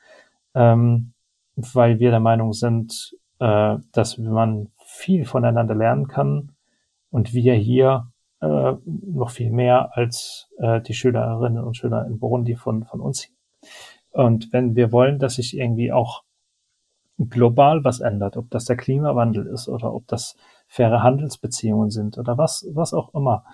ähm, 0.54 1.12
weil 1.54 2.00
wir 2.00 2.10
der 2.10 2.20
Meinung 2.20 2.52
sind, 2.52 3.16
äh, 3.38 3.76
dass 3.92 4.18
man 4.18 4.68
viel 4.84 5.24
voneinander 5.24 5.74
lernen 5.74 6.08
kann 6.08 6.52
und 7.10 7.34
wir 7.34 7.54
hier 7.54 8.10
äh, 8.40 8.74
noch 8.84 9.30
viel 9.30 9.50
mehr 9.50 9.96
als 9.96 10.48
äh, 10.58 10.80
die 10.80 10.94
Schülerinnen 10.94 11.62
und 11.62 11.76
Schüler 11.76 12.06
in 12.06 12.18
Burundi 12.18 12.56
von, 12.56 12.84
von 12.84 13.00
uns. 13.00 13.28
Und 14.10 14.52
wenn 14.52 14.74
wir 14.74 14.90
wollen, 14.92 15.18
dass 15.18 15.34
sich 15.34 15.56
irgendwie 15.56 15.92
auch 15.92 16.22
global 17.18 17.84
was 17.84 18.00
ändert, 18.00 18.36
ob 18.36 18.50
das 18.50 18.64
der 18.64 18.76
Klimawandel 18.76 19.46
ist 19.46 19.68
oder 19.68 19.92
ob 19.92 20.06
das 20.06 20.36
faire 20.68 21.02
Handelsbeziehungen 21.02 21.90
sind 21.90 22.18
oder 22.18 22.38
was, 22.38 22.66
was 22.72 22.94
auch 22.94 23.14
immer, 23.14 23.44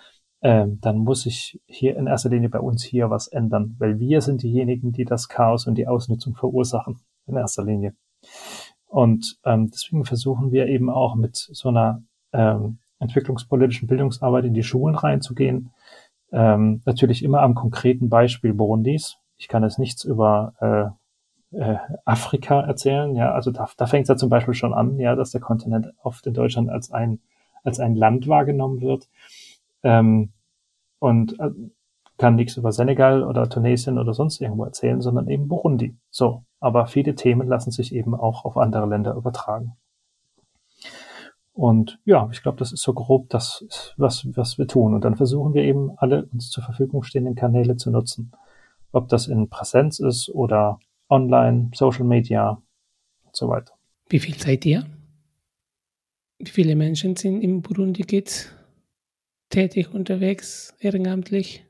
äh, 0.41 0.67
dann 0.69 0.99
muss 0.99 1.23
sich 1.23 1.61
hier 1.67 1.97
in 1.97 2.07
erster 2.07 2.29
Linie 2.29 2.51
bei 2.51 2.61
uns 2.61 2.83
hier 2.83 3.09
was 3.09 3.29
ändern, 3.29 3.77
weil 3.79 3.99
wir 3.99 4.21
sind 4.21 4.43
diejenigen, 4.43 4.93
die 4.93 5.05
das 5.05 5.29
Chaos 5.29 5.67
und 5.67 5.77
die 5.77 5.87
Ausnutzung 5.87 6.35
verursachen, 6.35 7.01
in 7.27 7.37
erster 7.37 7.65
Linie. 7.65 7.95
Und 8.87 9.39
ähm, 9.45 9.71
deswegen 9.71 10.05
versuchen 10.05 10.53
wir 10.53 10.67
eben 10.67 10.91
auch 10.91 11.15
mit 11.15 11.37
so 11.37 11.69
einer 11.69 12.03
ähm, 12.33 12.79
entwicklungspolitischen 12.99 13.89
Bildungsarbeit 13.89 14.45
in 14.45 14.55
die 14.55 14.63
Schulen 14.63 14.95
reinzugehen. 14.95 15.73
Ähm, 16.33 16.83
natürlich 16.85 17.23
immer 17.23 17.41
am 17.41 17.55
konkreten 17.55 18.09
Beispiel 18.09 18.53
Burundis. 18.53 19.17
Ich 19.37 19.49
kann 19.49 19.63
jetzt 19.63 19.79
nichts 19.79 20.05
über 20.05 20.55
äh, 20.61 20.95
äh, 21.55 21.77
Afrika 22.05 22.61
erzählen. 22.61 23.15
Ja, 23.17 23.33
also 23.33 23.51
da, 23.51 23.69
da 23.77 23.87
fängt 23.87 24.05
es 24.05 24.09
ja 24.09 24.17
zum 24.17 24.31
Beispiel 24.31 24.55
schon 24.55 24.75
an, 24.75 24.99
ja, 24.99 25.15
dass 25.15 25.31
der 25.31 25.41
Kontinent 25.41 25.93
oft 26.03 26.27
in 26.27 26.35
Deutschland 26.35 26.71
als 26.71 26.91
ein 26.91 27.21
als 27.65 27.81
ein 27.81 27.97
Land 27.97 28.29
wahrgenommen 28.29 28.81
wird. 28.81 29.09
Ähm, 29.83 30.31
und 31.01 31.39
äh, 31.41 31.51
kann 32.17 32.37
nichts 32.37 32.57
über 32.57 32.71
Senegal 32.71 33.25
oder 33.25 33.49
Tunesien 33.49 33.99
oder 33.99 34.15
sonst 34.15 34.41
irgendwo 34.41 34.65
erzählen, 34.65 35.01
sondern 35.01 35.29
eben 35.29 35.49
Burundi. 35.49 35.97
So, 36.11 36.45
aber 36.61 36.87
viele 36.87 37.17
Themen 37.17 37.49
lassen 37.49 37.73
sich 37.73 37.93
eben 37.93 38.15
auch 38.15 38.45
auf 38.45 38.57
andere 38.57 38.87
Länder 38.87 39.15
übertragen. 39.15 39.73
Und 41.53 41.99
ja, 42.05 42.29
ich 42.33 42.43
glaube, 42.43 42.59
das 42.59 42.73
ist 42.73 42.83
so 42.83 42.95
grob 42.95 43.31
das, 43.31 43.93
was, 43.97 44.27
was 44.37 44.59
wir 44.59 44.67
tun. 44.67 44.95
Und 44.95 45.05
dann 45.05 45.17
versuchen 45.17 45.55
wir 45.55 45.63
eben 45.63 45.93
alle 45.97 46.27
uns 46.27 46.51
zur 46.51 46.65
Verfügung 46.65 47.03
stehenden 47.03 47.35
Kanäle 47.35 47.77
zu 47.77 47.91
nutzen. 47.91 48.33
Ob 48.93 49.09
das 49.09 49.27
in 49.27 49.49
Präsenz 49.49 49.99
ist 49.99 50.29
oder 50.31 50.79
online, 51.09 51.71
Social 51.75 52.05
Media 52.05 52.63
und 53.25 53.37
so 53.37 53.49
weiter. 53.49 53.75
Wie 54.09 54.19
viel 54.19 54.35
seid 54.39 54.65
ihr? 54.67 54.85
Wie 56.39 56.51
viele 56.51 56.77
Menschen 56.77 57.17
sind 57.17 57.41
im 57.41 57.63
Burundi 57.63 58.03
Kids 58.03 58.55
tätig 59.49 59.95
unterwegs, 59.95 60.75
ehrenamtlich? 60.81 61.65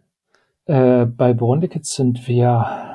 Äh, 0.67 1.05
bei 1.07 1.35
Burundi 1.35 1.69
Kids 1.69 1.95
sind 1.95 2.27
wir 2.27 2.95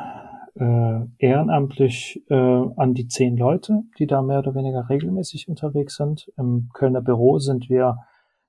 äh, 0.55 1.05
ehrenamtlich 1.19 2.23
äh, 2.29 2.33
an 2.33 2.93
die 2.93 3.07
zehn 3.07 3.37
Leute, 3.37 3.83
die 3.97 4.07
da 4.07 4.21
mehr 4.21 4.39
oder 4.39 4.55
weniger 4.55 4.89
regelmäßig 4.89 5.47
unterwegs 5.47 5.95
sind. 5.95 6.31
Im 6.37 6.69
Kölner 6.73 7.01
Büro 7.01 7.39
sind 7.39 7.69
wir 7.69 7.99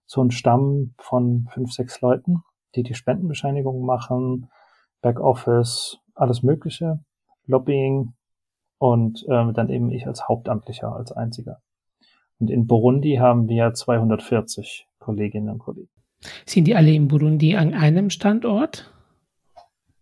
so 0.06 0.22
ein 0.22 0.30
Stamm 0.30 0.94
von 0.98 1.46
fünf, 1.52 1.72
sechs 1.72 2.00
Leuten, 2.00 2.42
die 2.74 2.82
die 2.82 2.94
Spendenbescheinigungen 2.94 3.84
machen, 3.84 4.50
Backoffice, 5.02 5.98
alles 6.14 6.42
Mögliche, 6.42 7.00
Lobbying 7.46 8.12
und 8.78 9.24
äh, 9.28 9.52
dann 9.52 9.68
eben 9.68 9.90
ich 9.90 10.06
als 10.06 10.28
Hauptamtlicher, 10.28 10.94
als 10.94 11.12
einziger. 11.12 11.60
Und 12.38 12.50
in 12.50 12.66
Burundi 12.66 13.16
haben 13.16 13.48
wir 13.48 13.74
240 13.74 14.88
Kolleginnen 14.98 15.50
und 15.50 15.58
Kollegen. 15.58 15.90
Sind 16.46 16.66
die 16.66 16.74
alle 16.74 16.92
in 16.92 17.08
Burundi 17.08 17.56
an 17.56 17.74
einem 17.74 18.10
Standort? 18.10 18.92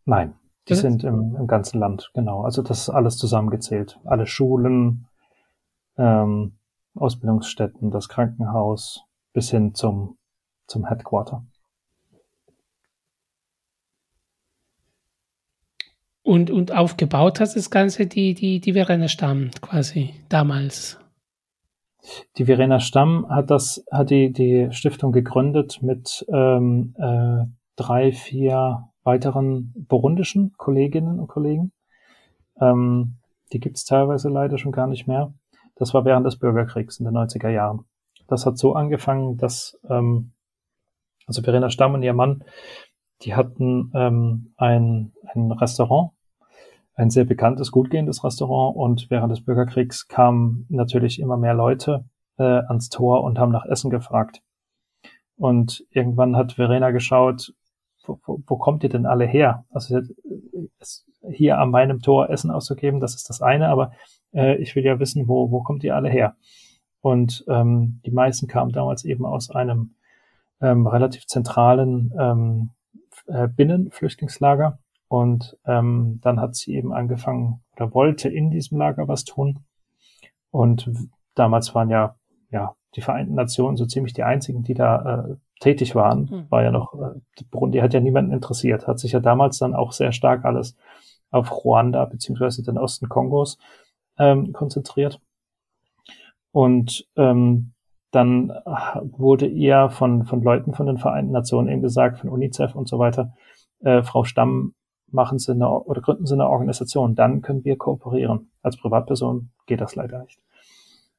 Nein, 0.04 0.34
die 0.68 0.70
das 0.70 0.80
sind 0.80 1.04
im, 1.04 1.36
im, 1.36 1.46
ganzen 1.46 1.78
Land, 1.78 2.10
genau. 2.14 2.42
Also 2.42 2.62
das 2.62 2.82
ist 2.82 2.90
alles 2.90 3.18
zusammengezählt. 3.18 3.98
Alle 4.04 4.26
Schulen, 4.26 5.06
ähm, 5.96 6.58
Ausbildungsstätten, 6.94 7.90
das 7.90 8.08
Krankenhaus 8.08 9.04
bis 9.32 9.50
hin 9.50 9.74
zum, 9.74 10.18
zum 10.66 10.86
Headquarter. 10.86 11.44
Und, 16.28 16.50
und 16.50 16.72
aufgebaut 16.76 17.40
hat 17.40 17.56
das 17.56 17.70
Ganze 17.70 18.06
die, 18.06 18.34
die, 18.34 18.60
die 18.60 18.74
Verena 18.74 19.08
Stamm 19.08 19.50
quasi 19.62 20.10
damals. 20.28 21.00
Die 22.36 22.44
Verena 22.44 22.80
Stamm 22.80 23.26
hat 23.30 23.50
das, 23.50 23.82
hat 23.90 24.10
die, 24.10 24.30
die 24.30 24.68
Stiftung 24.72 25.10
gegründet 25.10 25.78
mit 25.80 26.26
ähm, 26.30 26.94
äh, 26.98 27.46
drei, 27.76 28.12
vier 28.12 28.90
weiteren 29.04 29.72
burundischen 29.88 30.52
Kolleginnen 30.58 31.18
und 31.18 31.28
Kollegen. 31.28 31.72
Ähm, 32.60 33.16
die 33.54 33.58
gibt 33.58 33.78
es 33.78 33.86
teilweise 33.86 34.28
leider 34.28 34.58
schon 34.58 34.72
gar 34.72 34.86
nicht 34.86 35.06
mehr. 35.06 35.32
Das 35.76 35.94
war 35.94 36.04
während 36.04 36.26
des 36.26 36.36
Bürgerkriegs 36.38 37.00
in 37.00 37.06
den 37.06 37.16
90er 37.16 37.48
Jahren. 37.48 37.86
Das 38.26 38.44
hat 38.44 38.58
so 38.58 38.74
angefangen, 38.74 39.38
dass 39.38 39.80
ähm, 39.88 40.32
also 41.26 41.40
Verena 41.40 41.70
Stamm 41.70 41.94
und 41.94 42.02
ihr 42.02 42.12
Mann, 42.12 42.44
die 43.22 43.34
hatten 43.34 43.90
ähm, 43.94 44.52
ein, 44.58 45.12
ein 45.32 45.52
Restaurant 45.52 46.12
ein 46.98 47.10
sehr 47.10 47.24
bekanntes, 47.24 47.70
gut 47.70 47.90
gehendes 47.90 48.24
Restaurant 48.24 48.76
und 48.76 49.08
während 49.08 49.30
des 49.30 49.44
Bürgerkriegs 49.44 50.08
kamen 50.08 50.66
natürlich 50.68 51.20
immer 51.20 51.36
mehr 51.36 51.54
Leute 51.54 52.04
äh, 52.38 52.42
ans 52.42 52.88
Tor 52.88 53.22
und 53.22 53.38
haben 53.38 53.52
nach 53.52 53.64
Essen 53.64 53.88
gefragt. 53.88 54.42
Und 55.36 55.86
irgendwann 55.90 56.36
hat 56.36 56.54
Verena 56.54 56.90
geschaut, 56.90 57.54
wo, 58.04 58.18
wo, 58.26 58.42
wo 58.44 58.56
kommt 58.56 58.82
ihr 58.82 58.90
denn 58.90 59.06
alle 59.06 59.26
her? 59.26 59.64
Also 59.70 60.00
hier 61.30 61.58
an 61.58 61.70
meinem 61.70 62.00
Tor 62.00 62.30
Essen 62.30 62.50
auszugeben, 62.50 62.98
das 62.98 63.14
ist 63.14 63.30
das 63.30 63.42
eine, 63.42 63.68
aber 63.68 63.92
äh, 64.34 64.56
ich 64.56 64.74
will 64.74 64.84
ja 64.84 64.98
wissen, 64.98 65.28
wo, 65.28 65.52
wo 65.52 65.62
kommt 65.62 65.84
ihr 65.84 65.94
alle 65.94 66.10
her? 66.10 66.34
Und 67.00 67.44
ähm, 67.46 68.00
die 68.04 68.10
meisten 68.10 68.48
kamen 68.48 68.72
damals 68.72 69.04
eben 69.04 69.24
aus 69.24 69.50
einem 69.50 69.94
ähm, 70.60 70.88
relativ 70.88 71.26
zentralen 71.26 72.12
ähm, 72.18 72.70
äh, 73.28 73.46
Binnenflüchtlingslager 73.46 74.80
und 75.08 75.56
ähm, 75.64 76.20
dann 76.22 76.40
hat 76.40 76.54
sie 76.54 76.74
eben 76.74 76.92
angefangen 76.92 77.62
oder 77.74 77.94
wollte 77.94 78.28
in 78.28 78.50
diesem 78.50 78.78
Lager 78.78 79.08
was 79.08 79.24
tun. 79.24 79.60
Und 80.50 80.90
damals 81.34 81.74
waren 81.74 81.90
ja, 81.90 82.16
ja, 82.50 82.74
die 82.94 83.00
Vereinten 83.00 83.34
Nationen 83.34 83.76
so 83.76 83.86
ziemlich 83.86 84.12
die 84.12 84.22
einzigen, 84.22 84.62
die 84.62 84.74
da 84.74 85.26
äh, 85.28 85.36
tätig 85.60 85.94
waren. 85.94 86.28
Mhm. 86.30 86.50
War 86.50 86.62
ja 86.62 86.70
noch, 86.70 86.94
äh, 86.94 87.44
Burundi 87.50 87.78
hat 87.78 87.94
ja 87.94 88.00
niemanden 88.00 88.32
interessiert, 88.32 88.86
hat 88.86 88.98
sich 88.98 89.12
ja 89.12 89.20
damals 89.20 89.58
dann 89.58 89.74
auch 89.74 89.92
sehr 89.92 90.12
stark 90.12 90.44
alles 90.44 90.76
auf 91.30 91.64
Ruanda 91.64 92.04
beziehungsweise 92.04 92.62
den 92.62 92.78
Osten 92.78 93.08
Kongos 93.08 93.58
ähm, 94.18 94.52
konzentriert. 94.52 95.20
Und 96.52 97.06
ähm, 97.16 97.72
dann 98.10 98.52
wurde 99.02 99.46
ihr 99.46 99.90
von, 99.90 100.24
von 100.24 100.42
Leuten 100.42 100.72
von 100.72 100.86
den 100.86 100.96
Vereinten 100.96 101.32
Nationen 101.32 101.68
eben 101.68 101.82
gesagt, 101.82 102.18
von 102.18 102.30
UNICEF 102.30 102.74
und 102.74 102.88
so 102.88 102.98
weiter, 102.98 103.34
äh, 103.80 104.02
Frau 104.02 104.24
Stamm 104.24 104.74
machen 105.10 105.38
Sie 105.38 105.52
eine 105.52 105.68
oder 105.68 106.00
gründen 106.00 106.26
Sie 106.26 106.34
eine 106.34 106.48
Organisation, 106.48 107.14
dann 107.14 107.42
können 107.42 107.64
wir 107.64 107.76
kooperieren. 107.76 108.50
Als 108.62 108.76
Privatperson 108.76 109.50
geht 109.66 109.80
das 109.80 109.94
leider 109.94 110.22
nicht. 110.22 110.40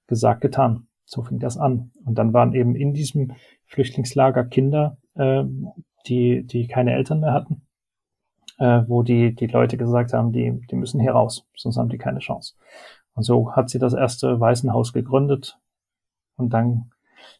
Gesagt, 0.08 0.42
getan. 0.42 0.88
So 1.06 1.24
fing 1.24 1.40
das 1.40 1.58
an. 1.58 1.92
Und 2.06 2.16
dann 2.20 2.34
waren 2.34 2.54
eben 2.54 2.76
in 2.76 2.94
diesem 2.94 3.32
Flüchtlingslager 3.66 4.44
Kinder, 4.44 4.98
äh, 5.16 5.44
die, 6.08 6.46
die 6.46 6.68
keine 6.68 6.94
Eltern 6.94 7.22
mehr 7.22 7.34
hatten, 7.34 7.66
äh, 8.60 8.84
wo 8.88 9.02
die, 9.02 9.34
die 9.34 9.48
Leute 9.48 9.78
gesagt 9.78 10.14
haben, 10.14 10.32
die, 10.32 10.62
die 10.70 10.76
müssen 10.76 11.00
hier 11.00 11.14
raus, 11.14 11.48
sonst 11.56 11.78
haben 11.78 11.90
die 11.90 11.98
keine 11.98 12.20
Chance. 12.20 12.54
Und 13.16 13.24
so 13.24 13.54
hat 13.54 13.70
sie 13.70 13.80
das 13.80 13.94
erste 13.94 14.40
Waisenhaus 14.40 14.94
gegründet. 14.94 15.58
Und 16.38 16.54
dann 16.54 16.92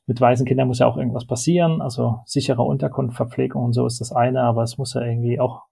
mit 0.08 0.20
weißen 0.20 0.46
Kindern 0.46 0.68
muss 0.68 0.80
ja 0.80 0.88
auch 0.88 0.98
irgendwas 0.98 1.26
passieren. 1.26 1.82
Also 1.82 2.20
sichere 2.26 2.64
Unterkunft, 2.64 3.16
Verpflegung 3.16 3.64
und 3.64 3.74
so 3.74 3.86
ist 3.86 4.02
das 4.02 4.12
eine, 4.12 4.42
aber 4.42 4.64
es 4.64 4.78
muss 4.78 4.94
ja 4.96 5.02
irgendwie 5.02 5.40
auch 5.40 5.64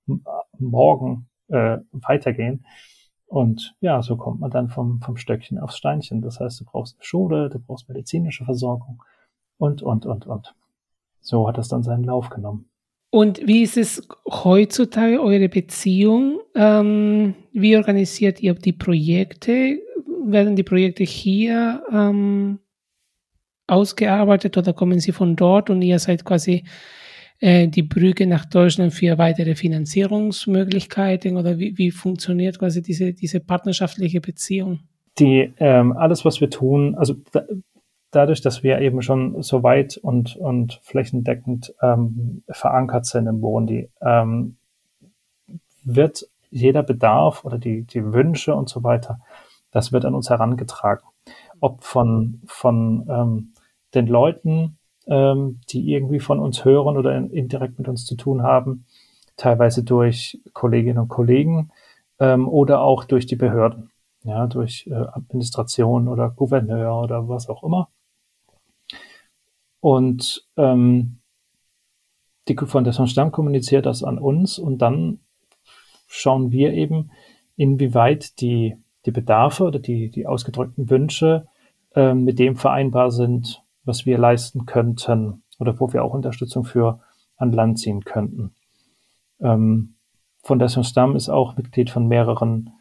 morgen 0.59 1.27
äh, 1.49 1.77
weitergehen. 1.91 2.65
Und 3.25 3.75
ja, 3.81 4.01
so 4.01 4.15
kommt 4.15 4.39
man 4.39 4.51
dann 4.51 4.69
vom, 4.69 5.01
vom 5.01 5.17
Stöckchen 5.17 5.59
aufs 5.59 5.77
Steinchen. 5.77 6.21
Das 6.21 6.39
heißt, 6.39 6.61
du 6.61 6.65
brauchst 6.65 6.95
eine 6.95 7.03
Schule, 7.03 7.49
du 7.49 7.59
brauchst 7.59 7.89
medizinische 7.89 8.45
Versorgung 8.45 9.03
und, 9.57 9.81
und, 9.81 10.05
und, 10.05 10.25
und. 10.27 10.55
So 11.19 11.47
hat 11.47 11.57
das 11.57 11.67
dann 11.67 11.83
seinen 11.83 12.05
Lauf 12.05 12.29
genommen. 12.29 12.69
Und 13.09 13.45
wie 13.45 13.63
ist 13.63 13.77
es 13.77 14.07
heutzutage, 14.29 15.21
eure 15.21 15.49
Beziehung? 15.49 16.39
Ähm, 16.55 17.35
wie 17.51 17.75
organisiert 17.75 18.41
ihr 18.41 18.53
die 18.53 18.73
Projekte? 18.73 19.79
Werden 20.25 20.55
die 20.55 20.63
Projekte 20.63 21.03
hier 21.03 21.83
ähm, 21.91 22.59
ausgearbeitet 23.67 24.57
oder 24.57 24.73
kommen 24.73 24.99
sie 24.99 25.11
von 25.11 25.35
dort 25.35 25.69
und 25.69 25.81
ihr 25.81 25.99
seid 25.99 26.25
quasi 26.25 26.63
äh, 27.39 27.67
die 27.67 27.83
Brücke 27.83 28.25
nach 28.25 28.45
Deutschland 28.45 28.93
für 28.93 29.17
weitere 29.17 29.55
Finanzierungsmöglichkeiten 29.55 31.37
oder 31.37 31.59
wie, 31.59 31.77
wie 31.77 31.91
funktioniert 31.91 32.59
quasi 32.59 32.81
diese, 32.81 33.13
diese 33.13 33.39
partnerschaftliche 33.39 34.21
Beziehung? 34.21 34.79
Die, 35.19 35.53
ähm, 35.57 35.95
alles, 35.97 36.25
was 36.25 36.41
wir 36.41 36.49
tun, 36.49 36.95
also 36.95 37.15
da, 37.31 37.43
dadurch, 38.11 38.41
dass 38.41 38.63
wir 38.63 38.79
eben 38.79 39.01
schon 39.01 39.41
so 39.41 39.63
weit 39.63 39.97
und, 39.97 40.35
und 40.35 40.79
flächendeckend 40.83 41.73
ähm, 41.81 42.43
verankert 42.49 43.05
sind 43.05 43.27
im 43.27 43.41
Burundi, 43.41 43.89
ähm, 44.01 44.57
wird 45.83 46.27
jeder 46.49 46.83
Bedarf 46.83 47.45
oder 47.45 47.57
die, 47.57 47.83
die 47.83 48.13
Wünsche 48.13 48.55
und 48.55 48.69
so 48.69 48.83
weiter, 48.83 49.19
das 49.71 49.91
wird 49.91 50.05
an 50.05 50.15
uns 50.15 50.29
herangetragen. 50.29 51.05
Ob 51.59 51.83
von, 51.83 52.41
von 52.45 53.05
ähm, 53.09 53.53
den 53.93 54.07
Leuten, 54.07 54.76
ähm, 55.07 55.59
die 55.69 55.91
irgendwie 55.91 56.19
von 56.19 56.39
uns 56.39 56.65
hören 56.65 56.97
oder 56.97 57.15
indirekt 57.15 57.77
mit 57.79 57.87
uns 57.87 58.05
zu 58.05 58.15
tun 58.15 58.43
haben, 58.43 58.85
teilweise 59.37 59.83
durch 59.83 60.39
Kolleginnen 60.53 60.99
und 60.99 61.07
Kollegen 61.07 61.71
ähm, 62.19 62.47
oder 62.47 62.81
auch 62.81 63.05
durch 63.05 63.25
die 63.25 63.35
Behörden, 63.35 63.91
ja, 64.23 64.47
durch 64.47 64.87
äh, 64.87 64.93
Administration 64.93 66.07
oder 66.07 66.29
Gouverneur 66.29 67.01
oder 67.01 67.27
was 67.29 67.49
auch 67.49 67.63
immer. 67.63 67.89
Und 69.79 70.47
ähm, 70.57 71.19
die 72.47 72.55
Fondation 72.55 73.07
Stamm 73.07 73.31
kommuniziert 73.31 73.85
das 73.85 74.03
an 74.03 74.17
uns 74.17 74.57
und 74.57 74.79
dann 74.79 75.19
schauen 76.07 76.51
wir 76.51 76.73
eben, 76.73 77.11
inwieweit 77.55 78.39
die, 78.39 78.77
die 79.05 79.11
Bedarfe 79.11 79.65
oder 79.65 79.79
die, 79.79 80.09
die 80.09 80.27
ausgedrückten 80.27 80.89
Wünsche 80.89 81.47
äh, 81.95 82.13
mit 82.13 82.39
dem 82.39 82.55
vereinbar 82.55 83.11
sind, 83.11 83.63
was 83.87 84.05
wir 84.05 84.17
leisten 84.17 84.65
könnten 84.65 85.43
oder 85.59 85.79
wo 85.79 85.91
wir 85.93 86.03
auch 86.03 86.13
Unterstützung 86.13 86.65
für 86.65 86.99
an 87.37 87.51
Land 87.51 87.79
ziehen 87.79 88.03
könnten. 88.03 88.53
Ähm, 89.39 89.95
Fondation 90.43 90.83
Stamm 90.83 91.15
ist 91.15 91.29
auch 91.29 91.57
Mitglied 91.57 91.89
von 91.89 92.07
mehreren 92.07 92.71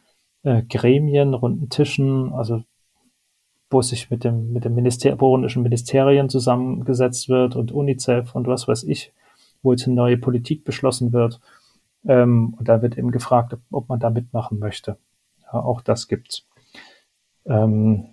äh, 0.42 0.62
Gremien, 0.62 1.34
runden 1.34 1.68
Tischen, 1.68 2.32
also 2.32 2.62
wo 3.70 3.82
sich 3.82 4.10
mit 4.10 4.24
dem, 4.24 4.52
mit 4.52 4.64
dem 4.64 4.74
Minister 4.74 5.14
burundischen 5.16 5.62
Ministerien 5.62 6.28
zusammengesetzt 6.28 7.28
wird 7.28 7.56
und 7.56 7.72
UNICEF 7.72 8.34
und 8.34 8.46
was 8.46 8.68
weiß 8.68 8.84
ich, 8.84 9.12
wo 9.62 9.72
jetzt 9.72 9.86
eine 9.86 9.96
neue 9.96 10.16
Politik 10.16 10.64
beschlossen 10.64 11.12
wird. 11.12 11.40
Ähm, 12.06 12.54
und 12.56 12.68
da 12.68 12.82
wird 12.82 12.96
eben 12.96 13.10
gefragt, 13.10 13.52
ob, 13.52 13.60
ob 13.70 13.88
man 13.88 13.98
da 13.98 14.10
mitmachen 14.10 14.58
möchte. 14.58 14.98
Ja, 15.42 15.60
auch 15.60 15.80
das 15.80 16.06
gibt's. 16.06 16.46
Ähm, 17.44 18.06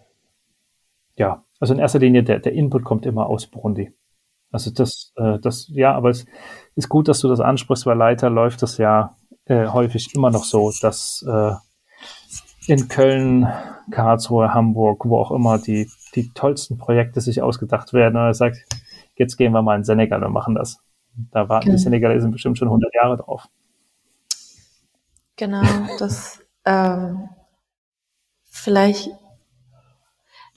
ja, 1.15 1.43
also 1.63 1.73
in 1.73 1.79
erster 1.79 1.99
Linie, 1.99 2.23
der, 2.23 2.39
der 2.39 2.51
Input 2.51 2.83
kommt 2.83 3.05
immer 3.05 3.27
aus 3.27 3.47
Burundi. 3.47 3.93
Also 4.51 4.69
das, 4.69 5.13
äh, 5.15 5.39
das, 5.39 5.69
ja, 5.69 5.95
aber 5.95 6.09
es 6.09 6.25
ist 6.75 6.89
gut, 6.89 7.07
dass 7.07 7.21
du 7.21 7.29
das 7.29 7.39
ansprichst, 7.39 7.85
weil 7.85 7.97
leider 7.97 8.29
läuft 8.29 8.61
das 8.61 8.77
ja 8.77 9.17
äh, 9.45 9.67
häufig 9.67 10.13
immer 10.13 10.29
noch 10.29 10.43
so, 10.43 10.73
dass 10.81 11.25
äh, 11.25 11.53
in 12.67 12.89
Köln, 12.89 13.47
Karlsruhe, 13.91 14.53
Hamburg, 14.53 15.05
wo 15.05 15.17
auch 15.17 15.31
immer 15.31 15.57
die, 15.57 15.89
die 16.15 16.33
tollsten 16.33 16.77
Projekte 16.77 17.21
sich 17.21 17.41
ausgedacht 17.41 17.93
werden. 17.93 18.17
Und 18.17 18.23
er 18.23 18.33
sagt, 18.33 18.57
jetzt 19.15 19.37
gehen 19.37 19.53
wir 19.53 19.61
mal 19.61 19.77
in 19.77 19.85
Senegal 19.85 20.21
und 20.23 20.33
machen 20.33 20.55
das. 20.55 20.79
Da 21.31 21.47
warten 21.47 21.69
okay. 21.69 21.77
die 21.77 21.81
Senegalesen 21.81 22.31
bestimmt 22.31 22.57
schon 22.57 22.67
100 22.67 22.93
Jahre 22.93 23.15
drauf. 23.15 23.47
Genau, 25.37 25.63
das 25.97 26.43
Ähm, 26.65 27.29
vielleicht, 28.45 29.09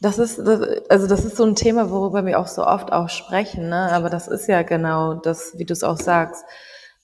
das 0.00 0.18
ist, 0.18 0.38
das, 0.38 0.60
also 0.88 1.06
das 1.06 1.24
ist 1.24 1.36
so 1.36 1.44
ein 1.44 1.54
Thema, 1.54 1.90
worüber 1.90 2.24
wir 2.26 2.38
auch 2.38 2.48
so 2.48 2.66
oft 2.66 2.92
auch 2.92 3.08
sprechen, 3.08 3.68
ne? 3.68 3.92
aber 3.92 4.10
das 4.10 4.28
ist 4.28 4.46
ja 4.46 4.62
genau 4.62 5.14
das, 5.14 5.58
wie 5.58 5.64
du 5.64 5.72
es 5.72 5.82
auch 5.84 5.96
sagst, 5.96 6.44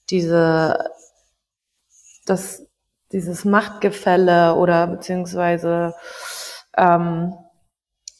diese, 0.09 0.91
das, 2.25 2.65
dieses 3.11 3.45
Machtgefälle 3.45 4.55
oder 4.55 4.87
beziehungsweise, 4.87 5.95
ähm, 6.77 7.33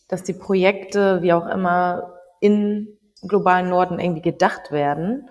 dass 0.08 0.24
die 0.24 0.34
Projekte, 0.34 1.22
wie 1.22 1.34
auch 1.34 1.48
immer, 1.48 2.14
in 2.40 2.98
globalen 3.28 3.70
Norden 3.70 4.00
irgendwie 4.00 4.22
gedacht 4.22 4.72
werden 4.72 5.30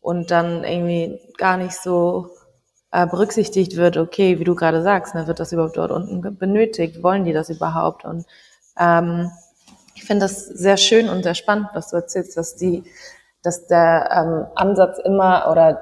und 0.00 0.30
dann 0.30 0.64
irgendwie 0.64 1.20
gar 1.36 1.56
nicht 1.56 1.74
so 1.74 2.30
äh, 2.90 3.06
berücksichtigt 3.06 3.76
wird, 3.76 3.96
okay, 3.96 4.38
wie 4.38 4.44
du 4.44 4.54
gerade 4.54 4.82
sagst, 4.82 5.14
ne, 5.14 5.26
wird 5.26 5.40
das 5.40 5.52
überhaupt 5.52 5.76
dort 5.76 5.90
unten 5.90 6.36
benötigt? 6.38 7.02
Wollen 7.02 7.24
die 7.24 7.32
das 7.32 7.50
überhaupt? 7.50 8.04
Und 8.04 8.26
ähm, 8.78 9.30
ich 9.94 10.04
finde 10.04 10.26
das 10.26 10.46
sehr 10.46 10.76
schön 10.76 11.08
und 11.08 11.22
sehr 11.22 11.34
spannend, 11.34 11.68
was 11.74 11.90
du 11.90 11.96
erzählst, 11.96 12.36
dass 12.36 12.56
die, 12.56 12.84
dass 13.42 13.66
der 13.66 14.10
ähm, 14.12 14.46
Ansatz 14.54 14.98
immer 15.04 15.50
oder 15.50 15.80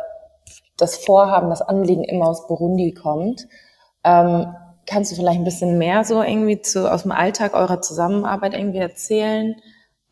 das 0.77 0.97
Vorhaben, 0.97 1.51
das 1.51 1.63
Anliegen 1.63 2.05
immer 2.05 2.29
aus 2.29 2.47
Burundi 2.47 2.93
kommt. 2.93 3.47
Ähm, 4.05 4.55
kannst 4.87 5.13
du 5.13 5.17
vielleicht 5.17 5.39
ein 5.39 5.45
bisschen 5.45 5.79
mehr 5.79 6.05
so 6.05 6.23
irgendwie 6.23 6.61
zu, 6.61 6.91
aus 6.91 7.03
dem 7.03 7.13
Alltag 7.13 7.55
eurer 7.55 7.81
Zusammenarbeit 7.83 8.55
irgendwie 8.55 8.79
erzählen? 8.79 9.57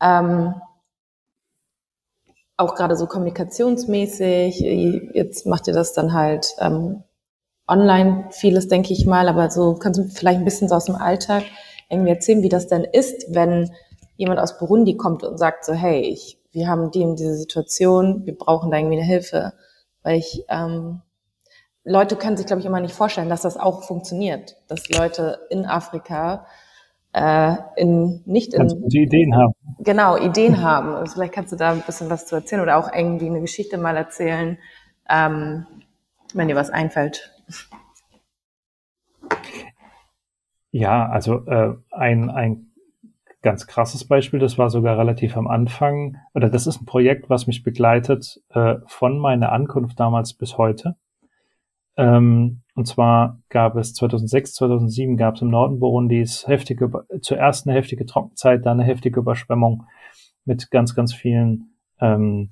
Ähm, 0.01 0.53
auch 2.57 2.75
gerade 2.75 2.95
so 2.95 3.07
kommunikationsmäßig. 3.07 4.59
Jetzt 4.59 5.45
macht 5.45 5.67
ihr 5.67 5.73
das 5.73 5.93
dann 5.93 6.13
halt 6.13 6.55
ähm, 6.59 7.03
online 7.67 8.25
vieles, 8.31 8.67
denke 8.67 8.93
ich 8.93 9.05
mal, 9.05 9.27
aber 9.27 9.49
so 9.49 9.75
kannst 9.75 9.99
du 9.99 10.03
vielleicht 10.05 10.39
ein 10.39 10.45
bisschen 10.45 10.69
so 10.69 10.75
aus 10.75 10.85
dem 10.85 10.95
Alltag 10.95 11.43
irgendwie 11.89 12.11
erzählen, 12.11 12.43
wie 12.43 12.49
das 12.49 12.67
denn 12.67 12.83
ist, 12.83 13.33
wenn 13.33 13.71
jemand 14.17 14.39
aus 14.39 14.57
Burundi 14.57 14.95
kommt 14.97 15.23
und 15.23 15.37
sagt 15.37 15.65
so, 15.65 15.73
hey, 15.73 16.01
ich, 16.01 16.39
wir 16.51 16.67
haben 16.67 16.91
die 16.91 17.01
in 17.01 17.15
diese 17.15 17.35
Situation, 17.35 18.25
wir 18.25 18.37
brauchen 18.37 18.71
da 18.71 18.77
irgendwie 18.77 18.97
eine 18.97 19.05
Hilfe. 19.05 19.53
Weil 20.03 20.17
ich, 20.17 20.45
ähm, 20.49 21.01
Leute 21.83 22.15
können 22.15 22.37
sich, 22.37 22.45
glaube 22.45 22.61
ich, 22.61 22.65
immer 22.65 22.79
nicht 22.79 22.95
vorstellen, 22.95 23.29
dass 23.29 23.41
das 23.41 23.57
auch 23.57 23.83
funktioniert, 23.83 24.55
dass 24.67 24.89
Leute 24.89 25.39
in 25.49 25.65
Afrika 25.65 26.45
äh, 27.15 27.55
in 27.77 28.21
nicht 28.25 28.53
in 28.53 28.61
also 28.61 28.75
die 28.87 29.03
Ideen 29.03 29.35
haben. 29.35 29.53
Genau, 29.79 30.17
Ideen 30.17 30.61
haben. 30.61 30.95
Also 30.95 31.13
vielleicht 31.13 31.33
kannst 31.33 31.53
du 31.53 31.55
da 31.55 31.71
ein 31.71 31.81
bisschen 31.81 32.09
was 32.09 32.25
zu 32.25 32.35
erzählen 32.35 32.61
oder 32.61 32.77
auch 32.77 32.91
irgendwie 32.93 33.27
eine 33.27 33.39
Geschichte 33.39 33.77
mal 33.77 33.95
erzählen, 33.95 34.57
ähm, 35.09 35.65
wenn 36.33 36.47
dir 36.49 36.55
was 36.55 36.69
einfällt. 36.71 37.31
Ja, 40.77 41.07
also 41.07 41.45
äh, 41.45 41.73
ein, 41.91 42.29
ein 42.29 42.67
ganz 43.41 43.65
krasses 43.65 44.05
Beispiel, 44.05 44.41
das 44.41 44.57
war 44.57 44.69
sogar 44.69 44.97
relativ 44.97 45.37
am 45.37 45.47
Anfang, 45.47 46.17
oder 46.33 46.49
das 46.49 46.67
ist 46.67 46.81
ein 46.81 46.85
Projekt, 46.85 47.29
was 47.29 47.47
mich 47.47 47.63
begleitet 47.63 48.43
äh, 48.49 48.75
von 48.85 49.17
meiner 49.17 49.53
Ankunft 49.53 49.97
damals 49.97 50.33
bis 50.33 50.57
heute. 50.57 50.97
Ähm, 51.95 52.59
und 52.73 52.87
zwar 52.89 53.39
gab 53.47 53.77
es 53.77 53.93
2006, 53.93 54.55
2007 54.55 55.15
gab 55.15 55.35
es 55.35 55.43
im 55.43 55.49
Norden 55.49 55.79
Burundis 55.79 56.45
heftige, 56.45 56.91
zuerst 57.21 57.65
eine 57.65 57.77
heftige 57.77 58.05
Trockenzeit, 58.05 58.65
dann 58.65 58.81
eine 58.81 58.89
heftige 58.89 59.21
Überschwemmung 59.21 59.85
mit 60.43 60.71
ganz, 60.71 60.93
ganz 60.93 61.13
vielen 61.13 61.73
ähm, 62.01 62.49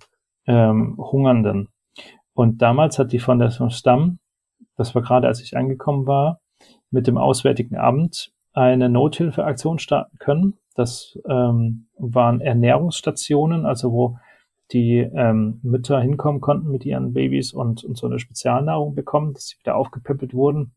ähm, 0.47 0.95
Hungernden. 0.97 1.67
Und 2.33 2.61
damals 2.61 2.97
hat 2.99 3.11
die 3.11 3.19
Fondation 3.19 3.69
Stamm, 3.69 4.19
das 4.77 4.95
war 4.95 5.01
gerade 5.01 5.27
als 5.27 5.41
ich 5.41 5.57
angekommen 5.57 6.07
war, 6.07 6.39
mit 6.93 7.07
dem 7.07 7.17
Auswärtigen 7.17 7.75
Amt 7.75 8.31
eine 8.53 8.87
Nothilfeaktion 8.87 9.79
starten 9.79 10.17
können. 10.19 10.53
Das 10.75 11.19
ähm, 11.27 11.87
waren 11.97 12.39
Ernährungsstationen, 12.39 13.65
also 13.65 13.91
wo 13.91 14.17
die 14.71 14.99
ähm, 14.99 15.59
Mütter 15.63 15.99
hinkommen 15.99 16.39
konnten 16.39 16.71
mit 16.71 16.85
ihren 16.85 17.13
Babys 17.13 17.53
und, 17.53 17.83
und 17.83 17.97
so 17.97 18.07
eine 18.07 18.19
Spezialnahrung 18.19 18.95
bekommen, 18.95 19.33
dass 19.33 19.47
sie 19.47 19.59
wieder 19.59 19.75
aufgepäppelt 19.75 20.33
wurden. 20.33 20.73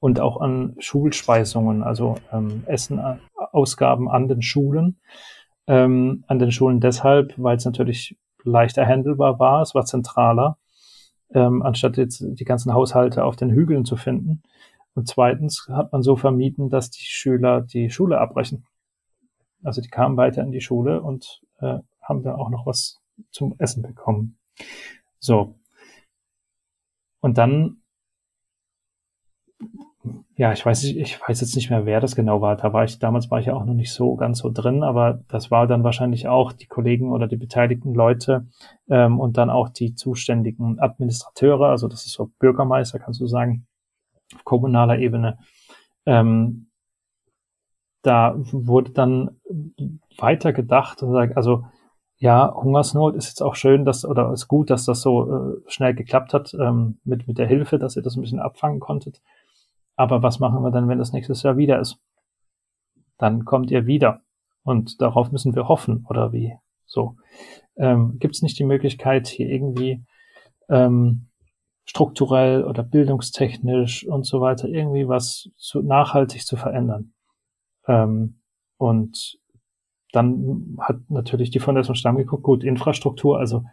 Und 0.00 0.20
auch 0.20 0.40
an 0.40 0.76
Schulspeisungen, 0.78 1.82
also 1.82 2.14
ähm, 2.32 2.62
Essenausgaben 2.66 4.08
an 4.08 4.28
den 4.28 4.42
Schulen. 4.42 5.00
Ähm, 5.66 6.24
an 6.28 6.38
den 6.38 6.52
Schulen 6.52 6.80
deshalb, 6.80 7.34
weil 7.36 7.56
es 7.56 7.64
natürlich 7.64 8.16
leichter 8.44 8.86
handelbar 8.86 9.38
war, 9.38 9.60
es 9.60 9.74
war 9.74 9.84
zentraler, 9.84 10.56
ähm, 11.34 11.62
anstatt 11.62 11.96
jetzt 11.96 12.24
die 12.26 12.44
ganzen 12.44 12.72
Haushalte 12.72 13.24
auf 13.24 13.36
den 13.36 13.50
Hügeln 13.50 13.84
zu 13.84 13.96
finden. 13.96 14.42
Und 14.98 15.06
zweitens 15.06 15.68
hat 15.70 15.92
man 15.92 16.02
so 16.02 16.16
vermieden, 16.16 16.70
dass 16.70 16.90
die 16.90 17.04
Schüler 17.04 17.60
die 17.60 17.88
Schule 17.88 18.18
abbrechen. 18.18 18.66
Also 19.62 19.80
die 19.80 19.90
kamen 19.90 20.16
weiter 20.16 20.42
in 20.42 20.50
die 20.50 20.60
Schule 20.60 21.02
und 21.02 21.40
äh, 21.60 21.78
haben 22.02 22.24
wir 22.24 22.36
auch 22.36 22.50
noch 22.50 22.66
was 22.66 23.00
zum 23.30 23.54
Essen 23.58 23.82
bekommen. 23.82 24.40
So. 25.20 25.54
Und 27.20 27.38
dann, 27.38 27.76
ja, 30.34 30.52
ich 30.52 30.66
weiß, 30.66 30.82
ich 30.82 31.20
weiß 31.20 31.40
jetzt 31.42 31.54
nicht 31.54 31.70
mehr, 31.70 31.86
wer 31.86 32.00
das 32.00 32.16
genau 32.16 32.40
war. 32.40 32.56
Da 32.56 32.72
war 32.72 32.82
ich, 32.82 32.98
damals 32.98 33.30
war 33.30 33.38
ich 33.38 33.46
ja 33.46 33.54
auch 33.54 33.66
noch 33.66 33.74
nicht 33.74 33.92
so 33.92 34.16
ganz 34.16 34.40
so 34.40 34.50
drin, 34.50 34.82
aber 34.82 35.22
das 35.28 35.52
war 35.52 35.68
dann 35.68 35.84
wahrscheinlich 35.84 36.26
auch 36.26 36.50
die 36.50 36.66
Kollegen 36.66 37.12
oder 37.12 37.28
die 37.28 37.36
beteiligten 37.36 37.94
Leute 37.94 38.48
ähm, 38.88 39.20
und 39.20 39.36
dann 39.36 39.48
auch 39.48 39.68
die 39.68 39.94
zuständigen 39.94 40.80
Administrateure, 40.80 41.68
also 41.68 41.86
das 41.86 42.04
ist 42.04 42.14
so 42.14 42.32
Bürgermeister, 42.40 42.98
kannst 42.98 43.20
du 43.20 43.28
sagen, 43.28 43.67
auf 44.34 44.44
kommunaler 44.44 44.98
Ebene. 44.98 45.38
Ähm, 46.06 46.70
da 48.02 48.34
wurde 48.36 48.92
dann 48.92 49.40
weiter 50.16 50.52
gedacht 50.52 51.02
also 51.02 51.64
ja, 52.20 52.52
Hungersnot 52.52 53.14
ist 53.14 53.28
jetzt 53.28 53.42
auch 53.42 53.54
schön, 53.54 53.84
dass, 53.84 54.04
oder 54.04 54.32
ist 54.32 54.48
gut, 54.48 54.70
dass 54.70 54.84
das 54.84 55.00
so 55.02 55.32
äh, 55.32 55.56
schnell 55.68 55.94
geklappt 55.94 56.34
hat, 56.34 56.52
ähm, 56.54 56.98
mit, 57.04 57.28
mit 57.28 57.38
der 57.38 57.46
Hilfe, 57.46 57.78
dass 57.78 57.96
ihr 57.96 58.02
das 58.02 58.16
ein 58.16 58.22
bisschen 58.22 58.40
abfangen 58.40 58.80
konntet. 58.80 59.22
Aber 59.94 60.22
was 60.22 60.40
machen 60.40 60.62
wir 60.62 60.72
dann, 60.72 60.88
wenn 60.88 60.98
das 60.98 61.12
nächstes 61.12 61.44
Jahr 61.44 61.56
wieder 61.56 61.78
ist? 61.78 61.98
Dann 63.18 63.44
kommt 63.44 63.70
ihr 63.70 63.86
wieder. 63.86 64.22
Und 64.64 65.00
darauf 65.00 65.30
müssen 65.30 65.54
wir 65.54 65.68
hoffen, 65.68 66.06
oder 66.08 66.32
wie? 66.32 66.56
So. 66.86 67.16
Ähm, 67.76 68.18
Gibt 68.18 68.34
es 68.34 68.42
nicht 68.42 68.58
die 68.58 68.64
Möglichkeit, 68.64 69.28
hier 69.28 69.48
irgendwie 69.48 70.04
ähm, 70.68 71.27
strukturell 71.88 72.64
oder 72.64 72.82
bildungstechnisch 72.82 74.06
und 74.06 74.26
so 74.26 74.40
weiter 74.40 74.68
irgendwie 74.68 75.08
was 75.08 75.50
zu, 75.56 75.82
nachhaltig 75.82 76.46
zu 76.46 76.56
verändern? 76.56 77.14
Ähm, 77.86 78.40
und 78.76 79.38
dann 80.12 80.76
hat 80.80 80.96
natürlich 81.08 81.50
die 81.50 81.60
Fondation 81.60 81.96
Stamm 81.96 82.16
geguckt, 82.16 82.42
gut, 82.42 82.62
Infrastruktur, 82.62 83.38
also 83.38 83.64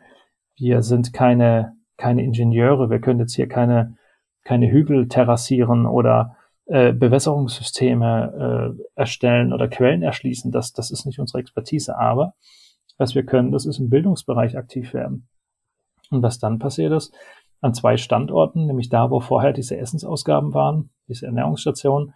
wir 0.58 0.82
sind 0.82 1.12
keine, 1.14 1.76
keine 1.98 2.24
Ingenieure, 2.24 2.90
wir 2.90 3.00
können 3.00 3.20
jetzt 3.20 3.36
hier 3.36 3.48
keine, 3.48 3.98
keine 4.44 4.72
Hügel 4.72 5.08
terrassieren 5.08 5.86
oder 5.86 6.38
äh, 6.68 6.94
Bewässerungssysteme 6.94 8.76
äh, 8.78 8.84
erstellen 8.96 9.54
oder 9.54 9.68
Quellen 9.68 10.02
erschließen. 10.02 10.52
Das, 10.52 10.74
das 10.74 10.92
ist 10.92 11.06
nicht 11.06 11.20
unsere 11.20 11.40
Expertise. 11.40 11.98
Aber 11.98 12.34
was 12.98 13.14
wir 13.14 13.26
können, 13.26 13.52
das 13.52 13.66
ist 13.66 13.80
im 13.80 13.90
Bildungsbereich 13.90 14.58
aktiv 14.58 14.94
werden. 14.94 15.28
Und 16.10 16.24
was 16.24 16.40
dann 16.40 16.60
passiert 16.60 16.94
ist, 16.94 17.14
an 17.62 17.74
zwei 17.74 17.98
Standorten, 17.98 18.66
nämlich 18.66 18.90
da, 18.90 19.10
wo 19.10 19.20
vorher 19.20 19.54
diese 19.54 19.78
Essensausgaben 19.78 20.54
waren, 20.54 20.90
diese 21.08 21.26
Ernährungsstation, 21.26 22.14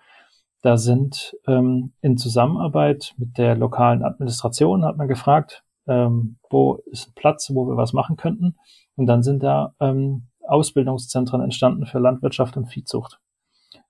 da 0.61 0.77
sind 0.77 1.35
ähm, 1.47 1.93
in 2.01 2.17
Zusammenarbeit 2.17 3.13
mit 3.17 3.37
der 3.37 3.55
lokalen 3.55 4.03
Administration, 4.03 4.83
hat 4.83 4.97
man 4.97 5.07
gefragt, 5.07 5.63
ähm, 5.87 6.37
wo 6.49 6.75
ist 6.85 7.09
ein 7.09 7.13
Platz, 7.15 7.49
wo 7.53 7.65
wir 7.67 7.77
was 7.77 7.93
machen 7.93 8.17
könnten. 8.17 8.55
Und 8.95 9.05
dann 9.07 9.23
sind 9.23 9.41
da 9.41 9.73
ähm, 9.79 10.27
Ausbildungszentren 10.45 11.41
entstanden 11.41 11.85
für 11.85 11.99
Landwirtschaft 11.99 12.57
und 12.57 12.65
Viehzucht. 12.65 13.19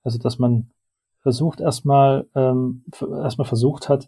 Also 0.04 0.20
dass 0.20 0.40
man 0.40 0.72
versucht 1.22 1.60
erstmal 1.60 2.28
ähm, 2.36 2.86
erstmal 3.02 3.48
versucht 3.48 3.90
hat, 3.90 4.08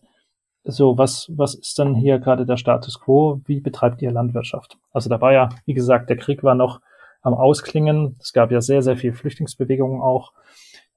so 0.64 0.98
was 0.98 1.32
was 1.36 1.56
ist 1.56 1.80
dann 1.80 1.96
hier 1.96 2.20
gerade 2.20 2.46
der 2.46 2.58
Status 2.58 3.00
quo? 3.00 3.42
Wie 3.46 3.60
betreibt 3.60 4.02
ihr 4.02 4.12
Landwirtschaft? 4.12 4.78
Also 4.92 5.10
da 5.10 5.20
war 5.20 5.34
ja, 5.34 5.50
wie 5.66 5.74
gesagt, 5.74 6.10
der 6.10 6.18
Krieg 6.18 6.44
war 6.44 6.56
noch 6.56 6.82
am 7.22 7.34
Ausklingen. 7.34 8.18
Es 8.20 8.34
gab 8.34 8.52
ja 8.52 8.62
sehr 8.62 8.82
sehr 8.82 8.98
viel 8.98 9.14
Flüchtlingsbewegungen 9.14 10.02
auch 10.02 10.34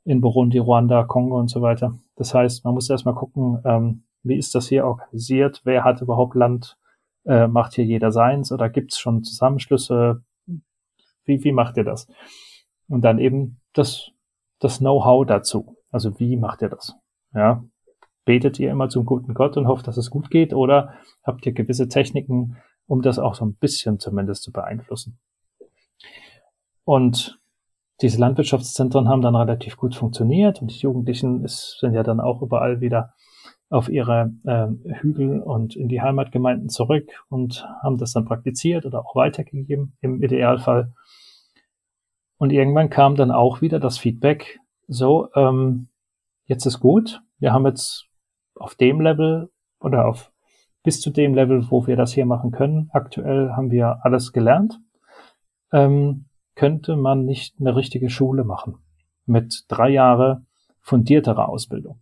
in 0.05 0.21
Burundi, 0.21 0.59
Ruanda, 0.59 1.05
Kongo 1.05 1.39
und 1.39 1.49
so 1.49 1.63
weiter. 1.63 1.99
Das 2.17 2.35
heißt, 2.35 2.65
man 2.65 2.75
muss 2.75 2.91
erstmal 2.91 3.15
gucken, 3.15 3.61
ähm, 3.65 4.05
wie 4.23 4.37
ist 4.37 4.55
das 4.55 4.69
hier 4.69 4.87
organisiert, 4.87 5.63
wer 5.65 5.85
hat 5.85 6.01
überhaupt 6.01 6.35
Land, 6.35 6.77
äh, 7.25 7.47
macht 7.47 7.75
hier 7.75 7.85
jeder 7.85 8.13
seins 8.13 8.53
oder 8.53 8.69
gibt 8.69 8.93
es 8.93 8.99
schon 8.99 9.23
Zusammenschlüsse, 9.23 10.23
wie, 11.25 11.43
wie 11.43 11.53
macht 11.53 11.77
ihr 11.77 11.85
das? 11.85 12.07
Und 12.89 13.03
dann 13.03 13.19
eben 13.19 13.61
das, 13.73 14.11
das 14.61 14.79
Know-how 14.79 15.27
dazu. 15.27 15.77
Also 15.91 16.19
wie 16.19 16.37
macht 16.37 16.63
ihr 16.63 16.69
das? 16.69 16.95
Ja, 17.35 17.65
betet 18.25 18.59
ihr 18.59 18.71
immer 18.71 18.89
zum 18.89 19.05
guten 19.05 19.35
Gott 19.35 19.57
und 19.57 19.69
hofft, 19.69 19.87
dass 19.87 19.97
es 19.97 20.11
gut 20.11 20.31
geht 20.31 20.53
oder 20.53 20.95
habt 21.23 21.47
ihr 21.47 21.53
gewisse 21.53 21.89
Techniken, 21.89 22.57
um 22.87 23.01
das 23.01 23.19
auch 23.19 23.35
so 23.35 23.45
ein 23.45 23.55
bisschen 23.55 23.99
zumindest 23.99 24.43
zu 24.43 24.53
beeinflussen? 24.53 25.19
Und 26.85 27.41
diese 28.03 28.19
Landwirtschaftszentren 28.19 29.09
haben 29.09 29.23
dann 29.23 29.37
relativ 29.37 29.77
gut 29.77 29.95
funktioniert 29.95 30.61
und 30.61 30.71
die 30.73 30.79
Jugendlichen 30.79 31.45
ist, 31.45 31.79
sind 31.81 31.95
ja 31.95 32.03
dann 32.03 32.21
auch 32.21 32.43
überall 32.43 32.81
wieder 32.81 33.15
auf 33.71 33.89
ihre 33.89 34.33
äh, 34.45 34.67
Hügel 35.01 35.41
und 35.41 35.75
in 35.75 35.89
die 35.89 36.03
Heimatgemeinden 36.03 36.69
zurück 36.69 37.25
und 37.29 37.67
haben 37.83 37.99
das 37.99 38.13
dann 38.13 38.25
praktiziert 38.25 38.85
oder 38.85 39.01
auch 39.01 39.17
weitergegeben 39.17 39.97
im 40.01 40.23
Idealfall. 40.23 40.93
Und 42.37 42.51
irgendwann 42.51 42.91
kam 42.91 43.17
dann 43.17 43.31
auch 43.31 43.63
wieder 43.63 43.81
das 43.81 43.99
Feedback, 43.99 44.61
so, 44.87 45.29
ähm, 45.35 45.89
jetzt 46.47 46.67
ist 46.67 46.81
gut, 46.81 47.23
wir 47.39 47.53
haben 47.53 47.67
jetzt 47.67 48.07
auf 48.55 48.75
dem 48.75 49.01
Level 49.01 49.51
oder 49.81 50.07
auf 50.07 50.31
bis 50.83 51.01
zu 51.01 51.11
dem 51.11 51.35
Level, 51.35 51.71
wo 51.71 51.87
wir 51.87 51.97
das 51.97 52.13
hier 52.13 52.27
machen 52.27 52.51
können, 52.51 52.91
aktuell 52.93 53.53
haben 53.53 53.71
wir 53.71 54.05
alles 54.05 54.33
gelernt, 54.33 54.79
ähm, 55.73 56.27
könnte 56.55 56.97
man 56.97 57.25
nicht 57.25 57.57
eine 57.61 57.77
richtige 57.77 58.11
Schule 58.11 58.45
machen 58.45 58.79
mit 59.27 59.65
drei 59.69 59.89
Jahre 59.91 60.43
fundierterer 60.81 61.49
Ausbildung. 61.49 61.99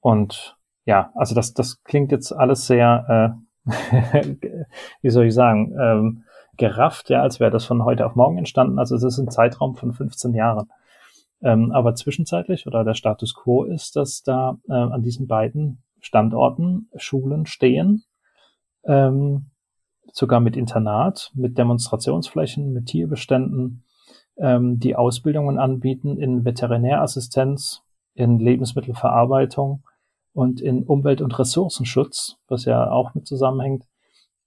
Und 0.00 0.56
ja, 0.84 1.10
also 1.14 1.34
das, 1.34 1.54
das 1.54 1.82
klingt 1.82 2.12
jetzt 2.12 2.32
alles 2.32 2.66
sehr, 2.66 3.36
äh, 3.66 4.26
wie 5.02 5.10
soll 5.10 5.26
ich 5.26 5.34
sagen, 5.34 5.74
ähm, 5.80 6.24
gerafft, 6.56 7.10
ja, 7.10 7.22
als 7.22 7.40
wäre 7.40 7.50
das 7.50 7.64
von 7.64 7.84
heute 7.84 8.06
auf 8.06 8.14
morgen 8.14 8.38
entstanden. 8.38 8.78
Also 8.78 8.94
es 8.96 9.02
ist 9.02 9.18
ein 9.18 9.30
Zeitraum 9.30 9.74
von 9.74 9.92
15 9.92 10.34
Jahren. 10.34 10.70
Ähm, 11.42 11.72
aber 11.72 11.94
zwischenzeitlich 11.94 12.66
oder 12.66 12.84
der 12.84 12.94
Status 12.94 13.34
quo 13.34 13.64
ist, 13.64 13.96
dass 13.96 14.22
da 14.22 14.58
äh, 14.68 14.72
an 14.72 15.02
diesen 15.02 15.26
beiden 15.26 15.82
Standorten 16.00 16.88
Schulen 16.96 17.46
stehen, 17.46 18.04
ähm, 18.84 19.46
sogar 20.16 20.40
mit 20.40 20.56
Internat, 20.56 21.30
mit 21.34 21.58
Demonstrationsflächen, 21.58 22.72
mit 22.72 22.86
Tierbeständen, 22.86 23.84
ähm, 24.38 24.78
die 24.78 24.96
Ausbildungen 24.96 25.58
anbieten 25.58 26.16
in 26.16 26.44
Veterinärassistenz, 26.44 27.82
in 28.14 28.38
Lebensmittelverarbeitung, 28.38 29.82
und 30.36 30.60
in 30.60 30.82
Umwelt- 30.84 31.22
und 31.22 31.38
Ressourcenschutz, 31.38 32.36
was 32.46 32.66
ja 32.66 32.90
auch 32.90 33.14
mit 33.14 33.26
zusammenhängt. 33.26 33.86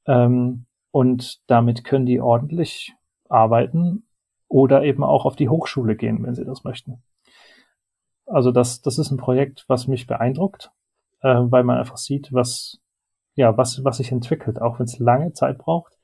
Ähm, 0.05 0.67
und 0.91 1.41
damit 1.47 1.83
können 1.83 2.05
die 2.05 2.21
ordentlich 2.21 2.93
arbeiten 3.27 4.03
oder 4.47 4.83
eben 4.83 5.03
auch 5.03 5.25
auf 5.25 5.35
die 5.35 5.49
Hochschule 5.49 5.95
gehen, 5.95 6.23
wenn 6.23 6.35
sie 6.35 6.45
das 6.45 6.63
möchten. 6.63 7.01
Also 8.27 8.51
das, 8.51 8.81
das 8.81 8.99
ist 8.99 9.09
ein 9.09 9.17
Projekt, 9.17 9.65
was 9.67 9.87
mich 9.87 10.05
beeindruckt, 10.05 10.71
äh, 11.21 11.35
weil 11.39 11.63
man 11.63 11.79
einfach 11.79 11.97
sieht, 11.97 12.31
was, 12.31 12.79
ja, 13.39 13.55
was, 13.55 13.85
was 13.85 13.97
sich 13.97 14.11
entwickelt, 14.11 14.61
auch 14.61 14.79
wenn 14.79 14.85
es 14.85 14.99
lange 14.99 15.31
Zeit 15.31 15.57
braucht 15.57 15.97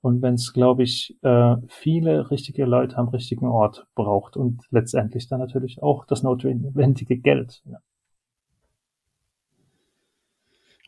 und 0.00 0.22
wenn 0.22 0.34
es, 0.34 0.52
glaube 0.52 0.84
ich, 0.84 1.18
äh, 1.22 1.56
viele 1.66 2.30
richtige 2.30 2.66
Leute 2.66 2.96
am 2.98 3.08
richtigen 3.08 3.48
Ort 3.48 3.88
braucht 3.96 4.36
und 4.36 4.62
letztendlich 4.70 5.28
dann 5.28 5.40
natürlich 5.40 5.82
auch 5.82 6.04
das 6.04 6.22
notwendige 6.22 7.18
Geld. 7.18 7.64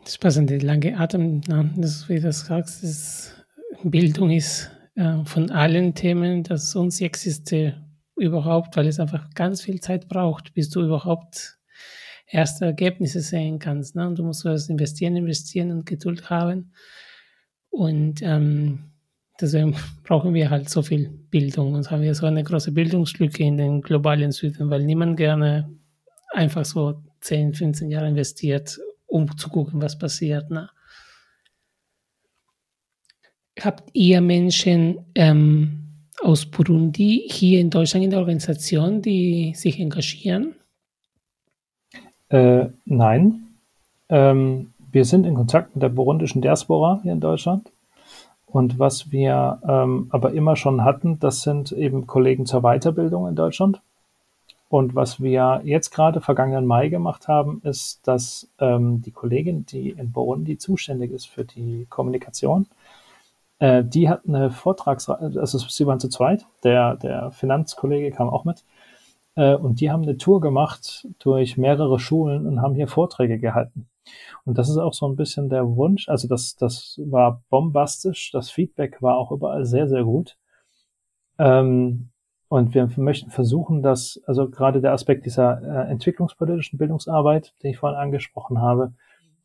Das 0.04 0.16
passende 0.16 0.58
lange 0.58 0.96
Atem, 0.96 1.40
das, 1.76 2.08
wie 2.08 2.20
du 2.20 2.32
sagst, 2.32 2.84
ist, 2.84 3.44
Bildung 3.82 4.30
ist 4.30 4.70
äh, 4.94 5.24
von 5.24 5.50
allen 5.50 5.94
Themen 5.94 6.44
das 6.44 6.76
unsächsigste 6.76 7.84
überhaupt, 8.14 8.76
weil 8.76 8.86
es 8.86 9.00
einfach 9.00 9.28
ganz 9.34 9.60
viel 9.60 9.80
Zeit 9.80 10.06
braucht, 10.06 10.54
bis 10.54 10.70
du 10.70 10.82
überhaupt 10.82 11.59
erste 12.30 12.66
Ergebnisse 12.66 13.20
sehen 13.20 13.58
kannst. 13.58 13.96
Ne? 13.96 14.06
Und 14.06 14.18
du 14.18 14.24
musst 14.24 14.44
was 14.44 14.68
investieren, 14.68 15.16
investieren 15.16 15.70
und 15.70 15.86
Geduld 15.86 16.30
haben. 16.30 16.72
Und 17.70 18.22
ähm, 18.22 18.90
deswegen 19.40 19.76
brauchen 20.04 20.34
wir 20.34 20.50
halt 20.50 20.68
so 20.68 20.82
viel 20.82 21.08
Bildung 21.08 21.74
und 21.74 21.90
haben 21.90 22.02
wir 22.02 22.14
so 22.14 22.26
eine 22.26 22.44
große 22.44 22.72
Bildungslücke 22.72 23.42
in 23.42 23.56
den 23.56 23.80
globalen 23.80 24.32
Süden, 24.32 24.70
weil 24.70 24.84
niemand 24.84 25.16
gerne 25.16 25.70
einfach 26.32 26.64
so 26.64 27.02
10, 27.20 27.54
15 27.54 27.90
Jahre 27.90 28.08
investiert, 28.08 28.78
um 29.06 29.36
zu 29.36 29.48
gucken, 29.48 29.82
was 29.82 29.98
passiert. 29.98 30.50
Ne? 30.50 30.70
Habt 33.60 33.90
ihr 33.92 34.20
Menschen 34.20 35.04
ähm, 35.14 36.06
aus 36.22 36.46
Burundi 36.46 37.28
hier 37.30 37.60
in 37.60 37.70
Deutschland 37.70 38.04
in 38.04 38.10
der 38.10 38.20
Organisation, 38.20 39.02
die 39.02 39.52
sich 39.54 39.78
engagieren? 39.78 40.54
Äh, 42.30 42.68
nein. 42.86 43.48
Ähm, 44.08 44.72
wir 44.90 45.04
sind 45.04 45.26
in 45.26 45.34
Kontakt 45.34 45.74
mit 45.74 45.82
der 45.82 45.88
burundischen 45.90 46.42
Diaspora 46.42 47.00
hier 47.02 47.12
in 47.12 47.20
Deutschland. 47.20 47.70
Und 48.46 48.78
was 48.78 49.12
wir 49.12 49.60
ähm, 49.68 50.08
aber 50.10 50.32
immer 50.32 50.56
schon 50.56 50.84
hatten, 50.84 51.20
das 51.20 51.42
sind 51.42 51.70
eben 51.70 52.06
Kollegen 52.06 52.46
zur 52.46 52.62
Weiterbildung 52.62 53.28
in 53.28 53.36
Deutschland. 53.36 53.80
Und 54.68 54.94
was 54.94 55.20
wir 55.20 55.62
jetzt 55.64 55.90
gerade 55.90 56.20
vergangenen 56.20 56.66
Mai 56.66 56.88
gemacht 56.88 57.28
haben, 57.28 57.60
ist, 57.64 58.06
dass 58.06 58.48
ähm, 58.60 59.02
die 59.02 59.10
Kollegin, 59.10 59.66
die 59.66 59.90
in 59.90 60.12
Burundi 60.12 60.58
zuständig 60.58 61.12
ist 61.12 61.26
für 61.26 61.44
die 61.44 61.86
Kommunikation, 61.90 62.66
äh, 63.58 63.82
die 63.84 64.08
hat 64.08 64.22
eine 64.26 64.50
Vortragsreihe, 64.50 65.40
also 65.40 65.58
sie 65.58 65.86
waren 65.86 66.00
zu 66.00 66.08
zweit, 66.08 66.46
der, 66.62 66.96
der 66.96 67.32
Finanzkollege 67.32 68.12
kam 68.12 68.28
auch 68.28 68.44
mit, 68.44 68.64
äh, 69.36 69.54
und 69.54 69.80
die 69.80 69.90
haben 69.90 70.02
eine 70.02 70.16
Tour 70.16 70.40
gemacht 70.40 71.06
durch 71.18 71.56
mehrere 71.56 71.98
Schulen 71.98 72.46
und 72.46 72.62
haben 72.62 72.74
hier 72.74 72.88
Vorträge 72.88 73.38
gehalten. 73.38 73.88
Und 74.44 74.58
das 74.58 74.68
ist 74.68 74.78
auch 74.78 74.94
so 74.94 75.06
ein 75.06 75.16
bisschen 75.16 75.48
der 75.48 75.76
Wunsch, 75.76 76.08
also 76.08 76.26
das, 76.28 76.56
das 76.56 77.00
war 77.04 77.42
bombastisch, 77.50 78.30
das 78.32 78.50
Feedback 78.50 79.02
war 79.02 79.16
auch 79.16 79.30
überall 79.30 79.64
sehr, 79.64 79.88
sehr 79.88 80.04
gut. 80.04 80.36
Ähm, 81.38 82.10
und 82.48 82.74
wir 82.74 82.90
möchten 82.96 83.30
versuchen, 83.30 83.82
dass, 83.82 84.20
also 84.26 84.50
gerade 84.50 84.80
der 84.80 84.92
Aspekt 84.92 85.24
dieser 85.24 85.62
äh, 85.62 85.90
entwicklungspolitischen 85.90 86.78
Bildungsarbeit, 86.78 87.54
den 87.62 87.70
ich 87.70 87.78
vorhin 87.78 87.98
angesprochen 87.98 88.60
habe, 88.60 88.92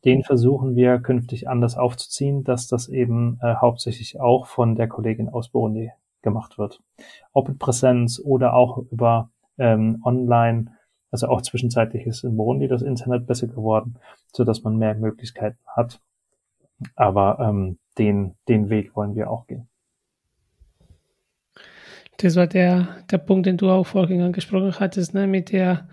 den 0.04 0.24
versuchen 0.24 0.74
wir 0.74 0.98
künftig 0.98 1.48
anders 1.48 1.76
aufzuziehen, 1.76 2.42
dass 2.42 2.66
das 2.66 2.88
eben 2.88 3.38
äh, 3.42 3.54
hauptsächlich 3.56 4.20
auch 4.20 4.46
von 4.46 4.74
der 4.74 4.88
Kollegin 4.88 5.28
aus 5.28 5.50
Burundi 5.50 5.92
gemacht 6.22 6.58
wird. 6.58 6.82
Ob 7.32 7.48
in 7.48 7.58
Präsenz 7.58 8.20
oder 8.22 8.54
auch 8.54 8.78
über 8.90 9.30
ähm, 9.58 10.00
online, 10.04 10.76
also 11.10 11.28
auch 11.28 11.42
zwischenzeitlich 11.42 12.06
ist 12.06 12.24
in 12.24 12.36
Burundi 12.36 12.68
das 12.68 12.82
Internet 12.82 13.26
besser 13.26 13.46
geworden, 13.46 13.96
so 14.32 14.44
dass 14.44 14.62
man 14.62 14.76
mehr 14.76 14.94
Möglichkeiten 14.94 15.58
hat. 15.66 16.00
Aber 16.94 17.38
ähm, 17.40 17.78
den, 17.98 18.34
den 18.48 18.68
Weg 18.68 18.94
wollen 18.96 19.14
wir 19.14 19.30
auch 19.30 19.46
gehen. 19.46 19.68
Das 22.18 22.36
war 22.36 22.46
der, 22.46 22.88
der 23.10 23.18
Punkt, 23.18 23.46
den 23.46 23.56
du 23.56 23.70
auch 23.70 23.86
vorhin 23.86 24.22
angesprochen 24.22 24.78
hattest, 24.78 25.14
ne, 25.14 25.26
mit 25.26 25.52
der 25.52 25.88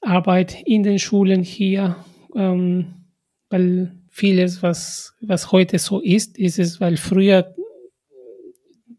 Arbeit 0.00 0.62
in 0.62 0.82
den 0.82 0.98
Schulen 0.98 1.42
hier, 1.42 1.96
ähm, 2.34 3.06
weil 3.48 3.92
vieles, 4.08 4.62
was, 4.62 5.14
was 5.20 5.52
heute 5.52 5.78
so 5.78 6.00
ist, 6.00 6.38
ist 6.38 6.58
es, 6.58 6.80
weil 6.80 6.96
früher 6.96 7.54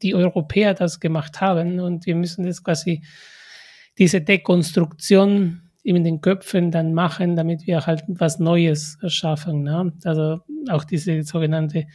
die 0.02 0.16
Europäer 0.16 0.74
das 0.74 1.00
gemacht 1.00 1.42
haben 1.42 1.80
und 1.80 2.06
wir 2.06 2.16
müssen 2.16 2.46
das 2.46 2.64
quasi, 2.64 3.04
diese 4.00 4.22
Dekonstruktion 4.22 5.62
in 5.84 6.04
den 6.04 6.22
Köpfen 6.22 6.72
dann 6.72 6.94
machen, 6.94 7.36
damit 7.36 7.68
wir 7.68 7.86
halt 7.86 8.04
was 8.08 8.40
Neues 8.40 8.98
erschaffen. 9.02 9.64
Ne? 9.64 9.94
Also 10.04 10.40
auch 10.70 10.84
diese 10.84 11.22
sogenannte 11.24 11.88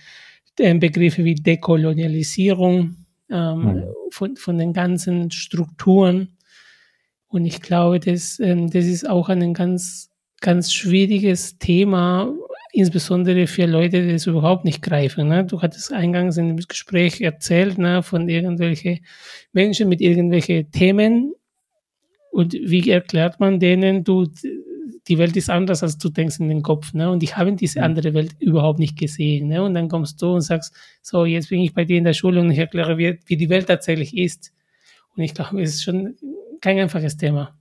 äh, 0.58 0.74
Begriffe 0.74 1.24
wie 1.24 1.34
Dekolonialisierung, 1.34 2.96
ähm, 3.30 3.62
mhm. 3.62 3.84
von, 4.10 4.36
von 4.36 4.58
den 4.58 4.72
ganzen 4.72 5.30
Strukturen. 5.30 6.36
Und 7.28 7.44
ich 7.46 7.60
glaube, 7.60 8.00
das, 8.00 8.38
ähm, 8.38 8.70
das 8.70 8.84
ist 8.84 9.08
auch 9.08 9.28
ein 9.28 9.54
ganz, 9.54 10.10
ganz 10.40 10.72
schwieriges 10.72 11.58
Thema, 11.58 12.32
insbesondere 12.72 13.46
für 13.46 13.66
Leute, 13.66 14.02
die 14.02 14.12
es 14.12 14.26
überhaupt 14.26 14.64
nicht 14.64 14.82
greifen. 14.82 15.28
Ne? 15.28 15.44
Du 15.44 15.62
hattest 15.62 15.92
eingangs 15.92 16.36
in 16.36 16.48
dem 16.48 16.56
Gespräch 16.56 17.20
erzählt 17.20 17.78
ne, 17.78 18.02
von 18.02 18.28
irgendwelchen 18.28 19.00
Menschen 19.52 19.88
mit 19.88 20.00
irgendwelchen 20.00 20.70
Themen. 20.70 21.34
Und 22.34 22.52
wie 22.54 22.90
erklärt 22.90 23.38
man 23.38 23.60
denen, 23.60 24.02
du, 24.02 24.26
die 25.06 25.18
Welt 25.18 25.36
ist 25.36 25.50
anders, 25.50 25.84
als 25.84 25.98
du 25.98 26.08
denkst 26.08 26.40
in 26.40 26.48
den 26.48 26.62
Kopf. 26.62 26.92
Ne? 26.92 27.08
Und 27.08 27.22
ich 27.22 27.36
habe 27.36 27.52
diese 27.52 27.78
mhm. 27.78 27.84
andere 27.84 28.12
Welt 28.12 28.34
überhaupt 28.40 28.80
nicht 28.80 28.98
gesehen. 28.98 29.46
Ne? 29.46 29.62
Und 29.62 29.74
dann 29.74 29.88
kommst 29.88 30.20
du 30.20 30.34
und 30.34 30.40
sagst, 30.40 30.74
so, 31.00 31.26
jetzt 31.26 31.50
bin 31.50 31.60
ich 31.60 31.74
bei 31.74 31.84
dir 31.84 31.96
in 31.96 32.02
der 32.02 32.12
Schule 32.12 32.40
und 32.40 32.50
ich 32.50 32.58
erkläre, 32.58 32.98
wie, 32.98 33.20
wie 33.26 33.36
die 33.36 33.48
Welt 33.50 33.68
tatsächlich 33.68 34.16
ist. 34.16 34.52
Und 35.14 35.22
ich 35.22 35.32
glaube, 35.32 35.62
es 35.62 35.76
ist 35.76 35.84
schon 35.84 36.16
kein 36.60 36.76
einfaches 36.80 37.16
Thema. 37.16 37.56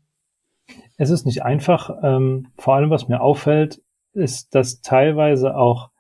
Es 0.97 1.11
ist 1.11 1.28
nicht 1.28 1.43
einfach. 1.43 1.91
Ähm, 2.01 2.47
vor 2.57 2.74
allem, 2.74 2.89
was 2.89 3.07
mir 3.07 3.21
auffällt, 3.21 3.80
ist, 4.13 4.55
dass 4.55 4.82
teilweise 4.82 5.55
auch 5.55 5.91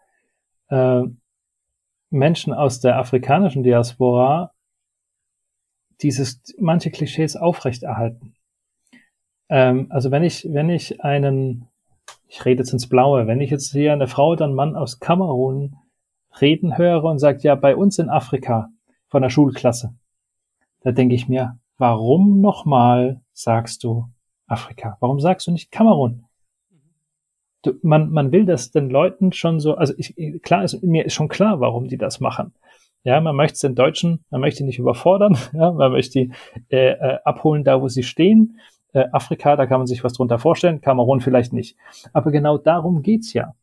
äh, 0.69 1.03
Menschen 2.09 2.53
aus 2.53 2.79
der 2.79 2.97
afrikanischen 2.97 3.61
Diaspora 3.61 4.51
dieses 6.01 6.41
manche 6.57 6.89
Klischees 6.89 7.35
aufrechterhalten. 7.35 8.32
Ähm, 9.53 9.85
also 9.91 10.09
wenn 10.09 10.23
ich, 10.23 10.47
wenn 10.51 10.71
ich 10.71 11.03
einen, 11.03 11.67
ich 12.27 12.43
rede 12.43 12.63
jetzt 12.63 12.73
ins 12.73 12.89
Blaue, 12.89 13.27
wenn 13.27 13.39
ich 13.39 13.51
jetzt 13.51 13.71
hier 13.71 13.93
eine 13.93 14.07
Frau 14.07 14.29
oder 14.29 14.45
einen 14.45 14.55
Mann 14.55 14.75
aus 14.75 14.99
Kamerun 14.99 15.75
reden 16.41 16.75
höre 16.75 17.03
und 17.03 17.19
sagt, 17.19 17.43
ja, 17.43 17.53
bei 17.53 17.75
uns 17.75 17.99
in 17.99 18.09
Afrika 18.09 18.69
von 19.09 19.21
der 19.21 19.29
Schulklasse, 19.29 19.93
da 20.81 20.91
denke 20.91 21.13
ich 21.13 21.29
mir, 21.29 21.59
warum 21.77 22.41
nochmal 22.41 23.21
sagst 23.31 23.83
du 23.83 24.05
Afrika? 24.47 24.97
Warum 24.99 25.19
sagst 25.19 25.45
du 25.45 25.51
nicht 25.51 25.71
Kamerun? 25.71 26.25
Du, 27.61 27.73
man, 27.83 28.09
man 28.09 28.31
will 28.31 28.45
das 28.45 28.71
den 28.71 28.89
Leuten 28.89 29.33
schon 29.33 29.59
so, 29.59 29.75
also 29.75 29.93
ich, 29.97 30.15
klar 30.41 30.63
ist, 30.63 30.81
mir 30.81 31.05
ist 31.05 31.13
schon 31.13 31.27
klar, 31.27 31.59
warum 31.59 31.87
die 31.87 31.99
das 31.99 32.19
machen. 32.19 32.55
Ja, 33.03 33.21
man 33.21 33.35
möchte 33.35 33.67
den 33.67 33.75
Deutschen, 33.75 34.25
man 34.31 34.41
möchte 34.41 34.63
nicht 34.63 34.79
überfordern, 34.79 35.37
ja, 35.53 35.71
man 35.71 35.91
möchte 35.91 36.19
die 36.19 36.31
äh, 36.69 36.93
äh, 36.93 37.19
abholen, 37.23 37.63
da 37.63 37.79
wo 37.83 37.87
sie 37.87 38.01
stehen. 38.01 38.57
Äh, 38.93 39.05
Afrika, 39.11 39.55
da 39.55 39.65
kann 39.65 39.79
man 39.79 39.87
sich 39.87 40.03
was 40.03 40.13
drunter 40.13 40.39
vorstellen, 40.39 40.81
Kamerun 40.81 41.19
vielleicht 41.19 41.51
nicht. 41.51 41.77
Aber 42.13 42.31
genau 42.31 42.57
darum 42.57 43.01
geht's 43.01 43.33
ja. 43.33 43.55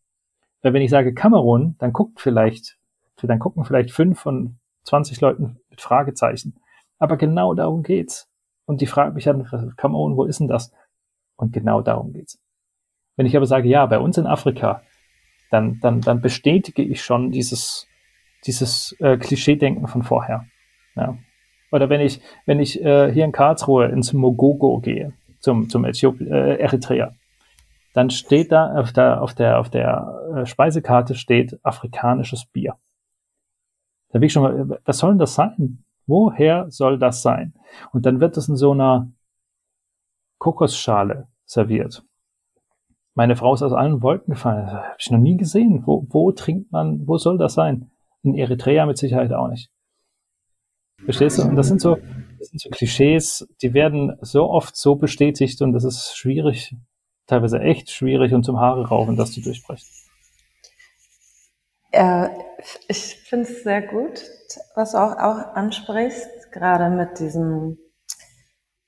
Weil 0.62 0.74
wenn 0.74 0.82
ich 0.82 0.90
sage 0.90 1.14
Kamerun, 1.14 1.76
dann 1.78 1.92
guckt 1.92 2.20
vielleicht, 2.20 2.78
dann 3.22 3.38
gucken 3.38 3.64
vielleicht 3.64 3.92
fünf 3.92 4.20
von 4.20 4.58
20 4.84 5.20
Leuten 5.20 5.60
mit 5.70 5.80
Fragezeichen. 5.80 6.56
Aber 6.98 7.16
genau 7.16 7.54
darum 7.54 7.82
geht's. 7.82 8.28
Und 8.66 8.80
die 8.80 8.86
fragen 8.86 9.14
mich 9.14 9.24
dann, 9.24 9.46
Kamerun, 9.76 10.16
wo 10.16 10.24
ist 10.24 10.40
denn 10.40 10.48
das? 10.48 10.72
Und 11.36 11.52
genau 11.52 11.80
darum 11.80 12.12
geht's. 12.12 12.38
Wenn 13.16 13.26
ich 13.26 13.36
aber 13.36 13.46
sage, 13.46 13.68
ja, 13.68 13.86
bei 13.86 13.98
uns 13.98 14.18
in 14.18 14.26
Afrika, 14.26 14.82
dann, 15.50 15.80
dann, 15.80 16.00
dann 16.00 16.20
bestätige 16.20 16.82
ich 16.82 17.02
schon 17.02 17.30
dieses, 17.30 17.86
dieses 18.46 18.96
äh, 19.00 19.16
Klischee-Denken 19.16 19.86
von 19.88 20.02
vorher. 20.02 20.46
Ja. 20.96 21.18
Oder 21.72 21.88
wenn 21.88 22.00
ich, 22.00 22.20
wenn 22.46 22.60
ich 22.60 22.82
äh, 22.82 23.12
hier 23.12 23.24
in 23.24 23.32
Karlsruhe 23.32 23.86
ins 23.86 24.12
Mogogo 24.12 24.78
gehe, 24.80 25.12
zum, 25.40 25.68
zum 25.68 25.84
Äthiop 25.84 26.20
äh, 26.20 26.56
Eritrea, 26.56 27.12
dann 27.92 28.10
steht 28.10 28.52
da 28.52 28.74
auf 28.76 28.92
der, 28.92 29.22
auf 29.22 29.34
der, 29.34 29.58
auf 29.58 29.70
der 29.70 30.32
äh, 30.36 30.46
Speisekarte 30.46 31.14
steht 31.14 31.58
afrikanisches 31.64 32.46
Bier. 32.46 32.76
Da 34.10 34.20
will 34.20 34.26
ich 34.26 34.32
schon 34.32 34.42
mal, 34.42 34.80
was 34.84 34.98
soll 34.98 35.10
denn 35.10 35.18
das 35.18 35.34
sein? 35.34 35.84
Woher 36.06 36.70
soll 36.70 36.98
das 36.98 37.22
sein? 37.22 37.54
Und 37.92 38.06
dann 38.06 38.20
wird 38.20 38.36
es 38.36 38.48
in 38.48 38.56
so 38.56 38.72
einer 38.72 39.10
Kokosschale 40.38 41.28
serviert. 41.44 42.04
Meine 43.14 43.36
Frau 43.36 43.54
ist 43.54 43.62
aus 43.62 43.72
allen 43.72 44.02
Wolken 44.02 44.34
gefallen. 44.34 44.66
Das 44.66 44.74
habe 44.74 44.96
ich 44.98 45.10
noch 45.10 45.18
nie 45.18 45.36
gesehen. 45.36 45.82
Wo, 45.86 46.06
wo 46.08 46.32
trinkt 46.32 46.72
man, 46.72 47.06
wo 47.06 47.18
soll 47.18 47.38
das 47.38 47.54
sein? 47.54 47.90
In 48.22 48.34
Eritrea 48.34 48.86
mit 48.86 48.98
Sicherheit 48.98 49.32
auch 49.32 49.48
nicht. 49.48 49.70
Verstehst 51.04 51.38
du? 51.38 51.42
Und 51.42 51.56
das 51.56 51.68
sind 51.68 51.80
so, 51.80 51.98
das 52.40 52.48
sind 52.48 52.60
so 52.60 52.70
Klischees, 52.70 53.46
die 53.60 53.74
werden 53.74 54.16
so 54.22 54.48
oft 54.48 54.74
so 54.74 54.96
bestätigt 54.96 55.60
und 55.60 55.72
das 55.72 55.84
ist 55.84 56.16
schwierig, 56.16 56.74
teilweise 57.26 57.60
echt 57.60 57.90
schwierig 57.90 58.32
und 58.32 58.44
zum 58.44 58.58
Haare 58.58 58.88
raufen, 58.88 59.16
das 59.16 59.32
zu 59.32 59.42
durchbrechen. 59.42 59.86
Ja, 61.92 62.30
ich 62.88 63.16
finde 63.28 63.48
es 63.48 63.62
sehr 63.62 63.82
gut, 63.82 64.24
was 64.74 64.92
du 64.92 64.98
auch, 64.98 65.16
auch 65.18 65.54
ansprichst, 65.54 66.50
gerade 66.50 66.88
mit 66.88 67.18
diesem 67.18 67.78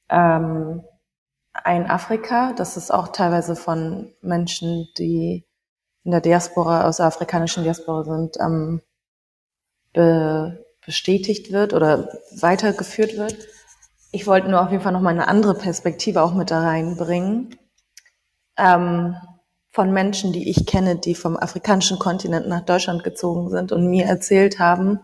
ähm, 0.08 0.82
ein 1.52 1.90
Afrika. 1.90 2.54
Das 2.54 2.76
ist 2.76 2.90
auch 2.90 3.08
teilweise 3.08 3.54
von 3.54 4.14
Menschen, 4.22 4.88
die 4.96 5.46
in 6.04 6.10
der 6.10 6.20
Diaspora, 6.20 6.86
aus 6.86 6.96
der 6.96 7.06
afrikanischen 7.06 7.64
Diaspora 7.64 8.04
sind, 8.04 8.38
ähm, 8.40 8.80
be 9.92 10.61
bestätigt 10.84 11.52
wird 11.52 11.72
oder 11.72 12.08
weitergeführt 12.32 13.16
wird. 13.16 13.36
Ich 14.10 14.26
wollte 14.26 14.50
nur 14.50 14.60
auf 14.62 14.70
jeden 14.70 14.82
Fall 14.82 14.92
noch 14.92 15.00
mal 15.00 15.10
eine 15.10 15.28
andere 15.28 15.54
Perspektive 15.54 16.22
auch 16.22 16.34
mit 16.34 16.50
da 16.50 16.60
reinbringen. 16.60 17.56
Ähm, 18.58 19.16
von 19.70 19.90
Menschen, 19.90 20.32
die 20.32 20.50
ich 20.50 20.66
kenne, 20.66 20.96
die 20.96 21.14
vom 21.14 21.36
afrikanischen 21.36 21.98
Kontinent 21.98 22.46
nach 22.46 22.60
Deutschland 22.60 23.04
gezogen 23.04 23.48
sind 23.48 23.72
und 23.72 23.88
mir 23.88 24.04
erzählt 24.04 24.58
haben, 24.58 25.00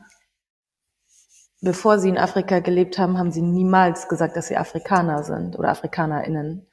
bevor 1.62 1.98
sie 1.98 2.10
in 2.10 2.18
Afrika 2.18 2.58
gelebt 2.58 2.98
haben, 2.98 3.16
haben 3.16 3.32
sie 3.32 3.40
niemals 3.40 4.08
gesagt, 4.08 4.36
dass 4.36 4.48
sie 4.48 4.58
Afrikaner 4.58 5.24
sind 5.24 5.58
oder 5.58 5.70
AfrikanerInnen. 5.70 6.66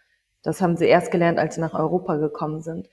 Das 0.44 0.62
haben 0.62 0.76
sie 0.76 0.86
erst 0.86 1.10
gelernt, 1.10 1.40
als 1.40 1.56
sie 1.56 1.62
nach 1.62 1.74
Europa 1.74 2.18
gekommen 2.18 2.62
sind. 2.62 2.90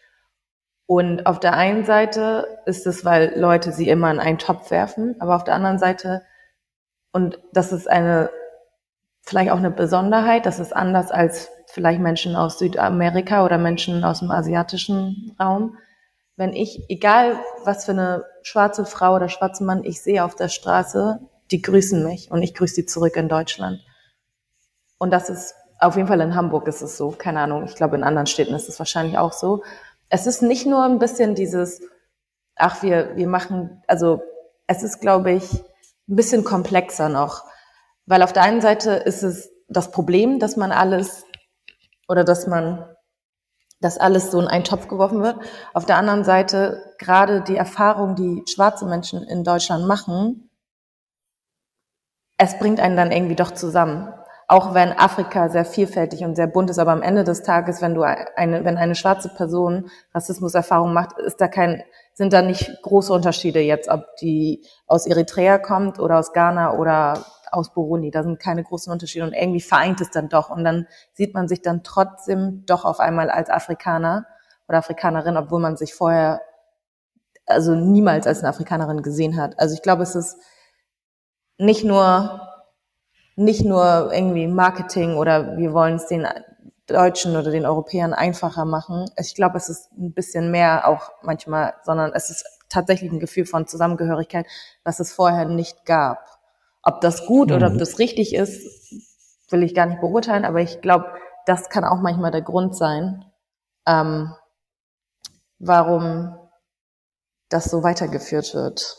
Und 0.86 1.26
auf 1.26 1.40
der 1.40 1.54
einen 1.54 1.84
Seite 1.84 2.60
ist 2.66 2.86
es, 2.86 3.04
weil 3.04 3.38
Leute 3.38 3.72
sie 3.72 3.88
immer 3.88 4.10
in 4.10 4.20
einen 4.20 4.38
Topf 4.38 4.70
werfen, 4.70 5.16
aber 5.20 5.36
auf 5.36 5.44
der 5.44 5.54
anderen 5.54 5.78
Seite, 5.78 6.22
und 7.12 7.38
das 7.52 7.72
ist 7.72 7.88
eine, 7.88 8.30
vielleicht 9.22 9.50
auch 9.52 9.58
eine 9.58 9.70
Besonderheit, 9.70 10.44
das 10.46 10.58
ist 10.58 10.74
anders 10.74 11.10
als 11.10 11.48
vielleicht 11.66 12.00
Menschen 12.00 12.36
aus 12.36 12.58
Südamerika 12.58 13.44
oder 13.44 13.58
Menschen 13.58 14.04
aus 14.04 14.18
dem 14.18 14.30
asiatischen 14.30 15.34
Raum. 15.40 15.78
Wenn 16.36 16.52
ich, 16.52 16.84
egal 16.88 17.36
was 17.64 17.84
für 17.84 17.92
eine 17.92 18.24
schwarze 18.42 18.84
Frau 18.84 19.14
oder 19.14 19.28
schwarze 19.28 19.64
Mann 19.64 19.84
ich 19.84 20.02
sehe 20.02 20.24
auf 20.24 20.34
der 20.34 20.48
Straße, 20.48 21.20
die 21.50 21.62
grüßen 21.62 22.04
mich 22.04 22.30
und 22.30 22.42
ich 22.42 22.54
grüße 22.54 22.74
die 22.74 22.86
zurück 22.86 23.16
in 23.16 23.28
Deutschland. 23.28 23.80
Und 24.98 25.10
das 25.10 25.30
ist 25.30 25.54
auf 25.78 25.96
jeden 25.96 26.08
Fall 26.08 26.20
in 26.20 26.34
Hamburg 26.34 26.68
ist 26.68 26.80
es 26.80 26.96
so. 26.96 27.10
Keine 27.10 27.40
Ahnung, 27.40 27.64
ich 27.64 27.74
glaube 27.74 27.96
in 27.96 28.04
anderen 28.04 28.26
Städten 28.26 28.54
ist 28.54 28.68
es 28.68 28.78
wahrscheinlich 28.78 29.18
auch 29.18 29.32
so. 29.32 29.64
Es 30.14 30.26
ist 30.26 30.42
nicht 30.42 30.66
nur 30.66 30.84
ein 30.84 30.98
bisschen 30.98 31.34
dieses, 31.34 31.80
ach, 32.54 32.82
wir, 32.82 33.16
wir 33.16 33.26
machen, 33.26 33.82
also 33.86 34.20
es 34.66 34.82
ist, 34.82 35.00
glaube 35.00 35.32
ich, 35.32 35.50
ein 36.06 36.16
bisschen 36.16 36.44
komplexer 36.44 37.08
noch. 37.08 37.46
Weil 38.04 38.22
auf 38.22 38.34
der 38.34 38.42
einen 38.42 38.60
Seite 38.60 38.90
ist 38.90 39.22
es 39.22 39.50
das 39.68 39.90
Problem, 39.90 40.38
dass 40.38 40.58
man 40.58 40.70
alles 40.70 41.24
oder 42.08 42.24
dass 42.24 42.46
man, 42.46 42.94
dass 43.80 43.96
alles 43.96 44.30
so 44.30 44.38
in 44.38 44.48
einen 44.48 44.64
Topf 44.64 44.86
geworfen 44.86 45.22
wird. 45.22 45.38
Auf 45.72 45.86
der 45.86 45.96
anderen 45.96 46.24
Seite 46.24 46.94
gerade 46.98 47.40
die 47.40 47.56
Erfahrung, 47.56 48.14
die 48.14 48.44
schwarze 48.52 48.84
Menschen 48.84 49.22
in 49.22 49.44
Deutschland 49.44 49.86
machen, 49.86 50.50
es 52.36 52.58
bringt 52.58 52.80
einen 52.80 52.98
dann 52.98 53.12
irgendwie 53.12 53.36
doch 53.36 53.52
zusammen. 53.52 54.12
Auch 54.48 54.74
wenn 54.74 54.92
Afrika 54.92 55.48
sehr 55.48 55.64
vielfältig 55.64 56.24
und 56.24 56.36
sehr 56.36 56.46
bunt 56.46 56.70
ist, 56.70 56.78
aber 56.78 56.92
am 56.92 57.02
Ende 57.02 57.24
des 57.24 57.42
Tages, 57.42 57.80
wenn 57.80 57.94
du 57.94 58.02
eine, 58.02 58.64
wenn 58.64 58.76
eine 58.76 58.94
schwarze 58.94 59.28
Person 59.28 59.90
Rassismuserfahrung 60.14 60.92
macht, 60.92 61.18
ist 61.18 61.40
da 61.40 61.48
kein, 61.48 61.82
sind 62.14 62.32
da 62.32 62.42
nicht 62.42 62.82
große 62.82 63.12
Unterschiede 63.12 63.60
jetzt, 63.60 63.88
ob 63.88 64.04
die 64.20 64.64
aus 64.86 65.06
Eritrea 65.06 65.58
kommt 65.58 65.98
oder 65.98 66.18
aus 66.18 66.32
Ghana 66.32 66.76
oder 66.76 67.24
aus 67.50 67.72
Burundi. 67.72 68.10
Da 68.10 68.22
sind 68.22 68.40
keine 68.40 68.62
großen 68.62 68.92
Unterschiede 68.92 69.24
und 69.24 69.32
irgendwie 69.32 69.60
vereint 69.60 70.00
es 70.00 70.10
dann 70.10 70.28
doch. 70.28 70.50
Und 70.50 70.64
dann 70.64 70.86
sieht 71.12 71.34
man 71.34 71.48
sich 71.48 71.62
dann 71.62 71.82
trotzdem 71.82 72.64
doch 72.66 72.84
auf 72.84 73.00
einmal 73.00 73.30
als 73.30 73.50
Afrikaner 73.50 74.26
oder 74.68 74.78
Afrikanerin, 74.78 75.36
obwohl 75.36 75.60
man 75.60 75.76
sich 75.76 75.94
vorher 75.94 76.40
also 77.46 77.74
niemals 77.74 78.26
als 78.26 78.40
eine 78.40 78.48
Afrikanerin 78.48 79.02
gesehen 79.02 79.36
hat. 79.36 79.58
Also 79.58 79.74
ich 79.74 79.82
glaube, 79.82 80.02
es 80.02 80.14
ist 80.14 80.36
nicht 81.58 81.84
nur, 81.84 82.40
nicht 83.36 83.64
nur 83.64 84.12
irgendwie 84.12 84.46
Marketing 84.46 85.16
oder 85.16 85.56
wir 85.56 85.72
wollen 85.72 85.96
es 85.96 86.06
den 86.06 86.26
Deutschen 86.86 87.36
oder 87.36 87.50
den 87.50 87.64
Europäern 87.64 88.12
einfacher 88.12 88.64
machen. 88.64 89.10
Ich 89.18 89.34
glaube, 89.34 89.56
es 89.56 89.68
ist 89.68 89.90
ein 89.92 90.12
bisschen 90.12 90.50
mehr 90.50 90.88
auch 90.88 91.10
manchmal, 91.22 91.74
sondern 91.84 92.12
es 92.12 92.30
ist 92.30 92.44
tatsächlich 92.68 93.10
ein 93.12 93.20
Gefühl 93.20 93.46
von 93.46 93.66
Zusammengehörigkeit, 93.66 94.46
was 94.84 95.00
es 95.00 95.12
vorher 95.12 95.46
nicht 95.46 95.84
gab. 95.84 96.38
Ob 96.82 97.00
das 97.00 97.26
gut 97.26 97.50
mhm. 97.50 97.56
oder 97.56 97.66
ob 97.68 97.74
mhm. 97.74 97.78
das 97.78 97.98
richtig 97.98 98.34
ist, 98.34 98.66
will 99.50 99.62
ich 99.62 99.74
gar 99.74 99.86
nicht 99.86 100.00
beurteilen, 100.00 100.44
aber 100.44 100.60
ich 100.60 100.80
glaube, 100.80 101.06
das 101.46 101.68
kann 101.68 101.84
auch 101.84 102.00
manchmal 102.00 102.30
der 102.30 102.42
Grund 102.42 102.76
sein, 102.76 103.24
ähm, 103.86 104.32
warum 105.58 106.36
das 107.48 107.66
so 107.66 107.82
weitergeführt 107.82 108.54
wird. 108.54 108.96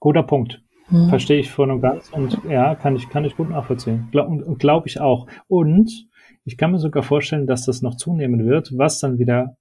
Guter 0.00 0.22
Punkt. 0.22 0.63
Hm. 0.88 1.08
Verstehe 1.08 1.40
ich 1.40 1.50
voll 1.50 1.70
und 1.70 1.80
ganz 1.80 2.10
und 2.10 2.38
ja, 2.48 2.74
kann 2.74 2.96
ich, 2.96 3.08
kann 3.08 3.24
ich 3.24 3.36
gut 3.36 3.50
nachvollziehen. 3.50 4.08
Glaub, 4.10 4.28
und 4.28 4.58
glaube 4.58 4.86
ich 4.86 5.00
auch. 5.00 5.26
Und 5.48 6.08
ich 6.44 6.58
kann 6.58 6.72
mir 6.72 6.78
sogar 6.78 7.02
vorstellen, 7.02 7.46
dass 7.46 7.64
das 7.64 7.82
noch 7.82 7.96
zunehmen 7.96 8.44
wird, 8.44 8.76
was 8.76 9.00
dann 9.00 9.18
wieder, 9.18 9.56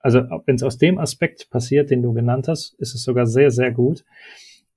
also 0.00 0.20
wenn 0.46 0.56
es 0.56 0.62
aus 0.62 0.78
dem 0.78 0.98
Aspekt 0.98 1.50
passiert, 1.50 1.90
den 1.90 2.02
du 2.02 2.14
genannt 2.14 2.48
hast, 2.48 2.74
ist 2.78 2.94
es 2.94 3.02
sogar 3.02 3.26
sehr, 3.26 3.50
sehr 3.50 3.72
gut. 3.72 4.04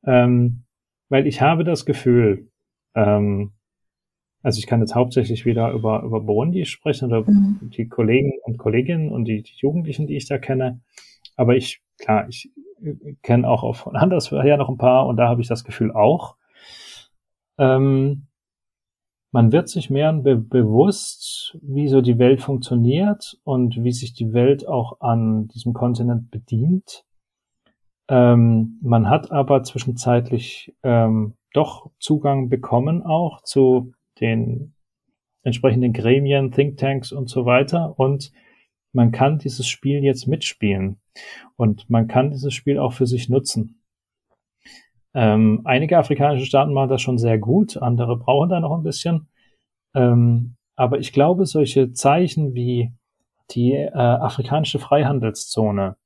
Ähm, 0.04 0.64
weil 1.10 1.28
ich 1.28 1.42
habe 1.42 1.64
das 1.64 1.86
Gefühl, 1.86 2.50
ähm, 2.96 3.52
also 4.44 4.60
ich 4.60 4.68
kann 4.68 4.80
jetzt 4.82 4.96
hauptsächlich 4.96 5.46
wieder 5.46 5.72
über, 5.72 6.04
über 6.04 6.20
Burundi 6.20 6.66
sprechen 6.66 7.10
oder 7.10 7.30
mhm. 7.30 7.60
die 7.62 7.88
Kollegen 7.88 8.34
und 8.44 8.58
Kolleginnen 8.58 9.12
und 9.12 9.26
die, 9.26 9.44
die 9.44 9.56
Jugendlichen, 9.58 10.08
die 10.08 10.18
ich 10.18 10.28
da 10.28 10.38
kenne. 10.40 10.82
Aber 11.36 11.56
ich, 11.56 11.82
klar, 12.00 12.28
ich 12.28 12.52
kenne 13.22 13.48
auch 13.48 13.64
auf 13.64 13.88
andersher 13.94 14.44
noch 14.58 14.70
ein 14.70 14.78
paar 14.78 15.08
und 15.08 15.18
da 15.18 15.28
habe 15.28 15.42
ich 15.42 15.48
das 15.48 15.64
Gefühl 15.64 15.92
auch. 15.92 16.36
Ähm, 17.58 18.28
man 19.32 19.52
wird 19.54 19.70
sich 19.70 19.90
mehr 19.90 20.12
be 20.12 20.36
bewusst, 20.36 21.58
wie 21.62 21.88
so 21.88 22.02
die 22.02 22.20
Welt 22.20 22.42
funktioniert 22.42 23.40
und 23.44 23.82
wie 23.82 23.94
sich 23.94 24.14
die 24.14 24.34
Welt 24.34 24.68
auch 24.68 25.00
an 25.00 25.48
diesem 25.48 25.74
Kontinent 25.74 26.32
bedient. 26.32 27.06
Ähm, 28.10 28.78
man 28.82 29.10
hat 29.10 29.32
aber 29.32 29.64
zwischenzeitlich 29.64 30.76
ähm, 30.84 31.36
doch 31.54 31.92
Zugang 32.00 32.50
bekommen 32.50 33.04
auch 33.04 33.42
zu 33.42 33.94
den 34.20 34.74
entsprechenden 35.44 35.94
Gremien, 35.94 36.52
Thinktanks 36.52 37.14
und 37.14 37.30
so 37.30 37.46
weiter 37.46 37.98
und 37.98 38.32
man 38.94 39.12
kann 39.12 39.40
dieses 39.40 39.68
Spiel 39.68 40.04
jetzt 40.04 40.28
mitspielen 40.28 41.00
und 41.56 41.90
man 41.90 42.08
kann 42.08 42.32
dieses 42.32 42.54
Spiel 42.54 42.80
auch 42.80 42.94
für 42.94 43.08
sich 43.08 43.30
nutzen. 43.30 43.82
Ähm, 45.14 45.62
einige 45.66 45.98
afrikanische 45.98 46.46
Staaten 46.46 46.74
machen 46.74 46.90
das 46.90 47.02
schon 47.02 47.18
sehr 47.18 47.38
gut, 47.38 47.78
andere 47.78 48.18
brauchen 48.18 48.50
da 48.50 48.60
noch 48.60 48.76
ein 48.78 48.84
bisschen. 48.84 49.28
Ähm, 49.94 50.56
aber 50.76 51.00
ich 51.00 51.12
glaube, 51.12 51.46
solche 51.46 51.92
Zeichen 51.92 52.54
wie 52.54 52.92
die 53.52 53.74
äh, 53.74 53.92
afrikanische 53.94 54.80
Freihandelszone 54.80 55.98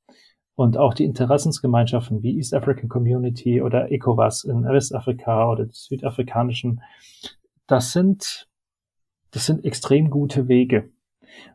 und 0.56 0.78
auch 0.78 0.94
die 0.94 1.04
Interessensgemeinschaften 1.04 2.24
wie 2.24 2.38
East 2.38 2.54
African 2.54 2.90
Community 2.90 3.62
oder 3.62 3.92
ECOWAS 3.92 4.46
in 4.46 4.64
Westafrika 4.64 5.50
oder 5.50 5.66
die 5.66 5.74
südafrikanischen, 5.74 6.82
das 7.68 7.92
sind, 7.92 8.48
das 9.32 9.46
sind 9.46 9.66
extrem 9.66 10.10
gute 10.10 10.48
Wege. 10.48 10.90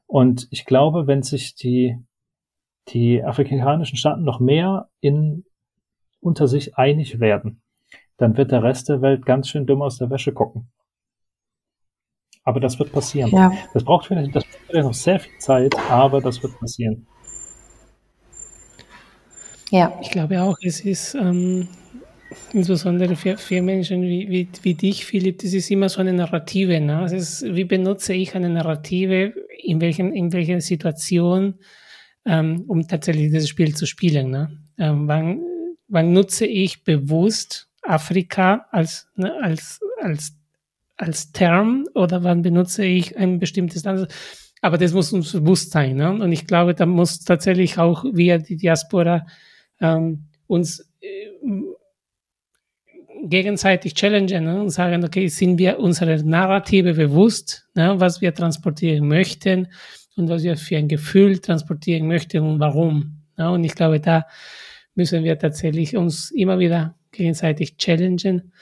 Und 0.07 0.49
ich 0.51 0.65
glaube, 0.65 1.07
wenn 1.07 1.23
sich 1.23 1.55
die, 1.55 1.97
die 2.89 3.23
afrikanischen 3.23 3.97
Staaten 3.97 4.25
noch 4.25 4.41
mehr 4.41 4.89
in, 5.01 5.45
unter 6.21 6.49
sich 6.49 6.77
einig 6.77 7.21
werden, 7.21 7.63
dann 8.17 8.37
wird 8.37 8.51
der 8.51 8.63
Rest 8.63 8.89
der 8.89 9.03
Welt 9.03 9.25
ganz 9.25 9.49
schön 9.49 9.67
dumm 9.67 9.83
aus 9.83 9.99
der 9.99 10.11
Wäsche 10.11 10.33
gucken. 10.33 10.71
Aber 12.43 12.61
das 12.61 12.79
wird 12.79 12.93
passieren. 12.93 13.31
Ja. 13.31 13.53
Das 13.73 13.85
braucht 13.85 14.07
vielleicht, 14.07 14.35
das 14.35 14.45
braucht 14.45 14.67
vielleicht 14.67 14.87
noch 14.87 14.95
sehr 14.95 15.21
viel 15.21 15.39
Zeit, 15.39 15.75
aber 15.91 16.21
das 16.21 16.43
wird 16.43 16.59
passieren. 16.59 17.07
Ja. 19.71 19.97
Ich 20.03 20.11
glaube 20.11 20.43
auch, 20.43 20.57
es 20.63 20.81
ist 20.81 21.15
ähm, 21.15 21.69
insbesondere 22.53 23.17
für, 23.17 23.37
für 23.37 23.63
Menschen 23.63 24.03
wie, 24.03 24.29
wie, 24.29 24.49
wie 24.63 24.75
dich, 24.75 25.05
Philipp, 25.05 25.39
das 25.39 25.53
ist 25.53 25.71
immer 25.71 25.89
so 25.89 26.01
eine 26.01 26.13
Narrative. 26.13 26.81
Ne? 26.81 27.05
Es 27.05 27.13
ist, 27.13 27.55
wie 27.55 27.65
benutze 27.65 28.15
ich 28.15 28.35
eine 28.35 28.49
Narrative, 28.49 29.35
in, 29.71 29.81
welchen, 29.81 30.13
in 30.13 30.33
welcher 30.33 30.61
Situation, 30.61 31.55
ähm, 32.25 32.65
um 32.67 32.87
tatsächlich 32.87 33.33
das 33.33 33.49
Spiel 33.49 33.75
zu 33.75 33.87
spielen. 33.87 34.31
Ne? 34.31 34.59
Ähm, 34.79 35.09
wann, 35.09 35.41
wann 35.89 36.13
nutze 36.13 36.47
ich 36.47 36.85
bewusst 36.85 37.69
Afrika 37.83 38.67
als, 38.71 39.09
ne, 39.15 39.33
als, 39.41 39.81
als, 40.01 40.37
als 40.97 41.33
Term 41.33 41.87
oder 41.95 42.25
wann 42.25 42.43
benutze 42.43 42.85
ich 42.85 43.17
ein 43.17 43.39
bestimmtes 43.39 43.85
Land? 43.85 44.09
Aber 44.61 44.77
das 44.77 44.93
muss 44.93 45.13
uns 45.13 45.33
bewusst 45.33 45.71
sein. 45.71 45.97
Ne? 45.97 46.11
Und 46.11 46.33
ich 46.33 46.47
glaube, 46.47 46.75
da 46.75 46.85
muss 46.85 47.21
tatsächlich 47.21 47.79
auch 47.79 48.05
wir, 48.05 48.39
die 48.39 48.57
Diaspora, 48.57 49.27
ähm, 49.81 50.27
uns 50.47 50.81
äh, 51.01 51.29
gegenseitig 53.23 53.95
challengen 53.95 54.45
ne, 54.45 54.61
und 54.61 54.71
sagen, 54.71 55.05
okay, 55.05 55.29
sind 55.29 55.59
wir 55.59 55.79
unsere 55.79 56.23
Narrative 56.25 56.95
bewusst, 56.95 57.67
ne, 57.75 57.95
was 57.99 58.21
wir 58.21 58.35
transportieren 58.35 59.07
möchten 59.09 59.69
und 60.17 60.29
was 60.29 60.43
wir 60.43 60.57
für 60.57 60.77
ein 60.77 60.89
Gefühl 60.89 61.39
transportieren 61.39 62.07
möchten 62.07 62.43
und 62.43 62.61
warum. 62.61 63.23
Ne? 63.37 63.51
Und 63.51 63.65
ich 63.65 63.75
glaube, 63.75 64.01
da 64.01 64.27
müssen 64.95 65.25
wir 65.25 65.39
tatsächlich 65.39 65.97
uns 65.97 66.31
immer 66.31 66.59
wieder 66.59 66.97
gegenseitig 67.13 67.77
challengen. 67.77 68.53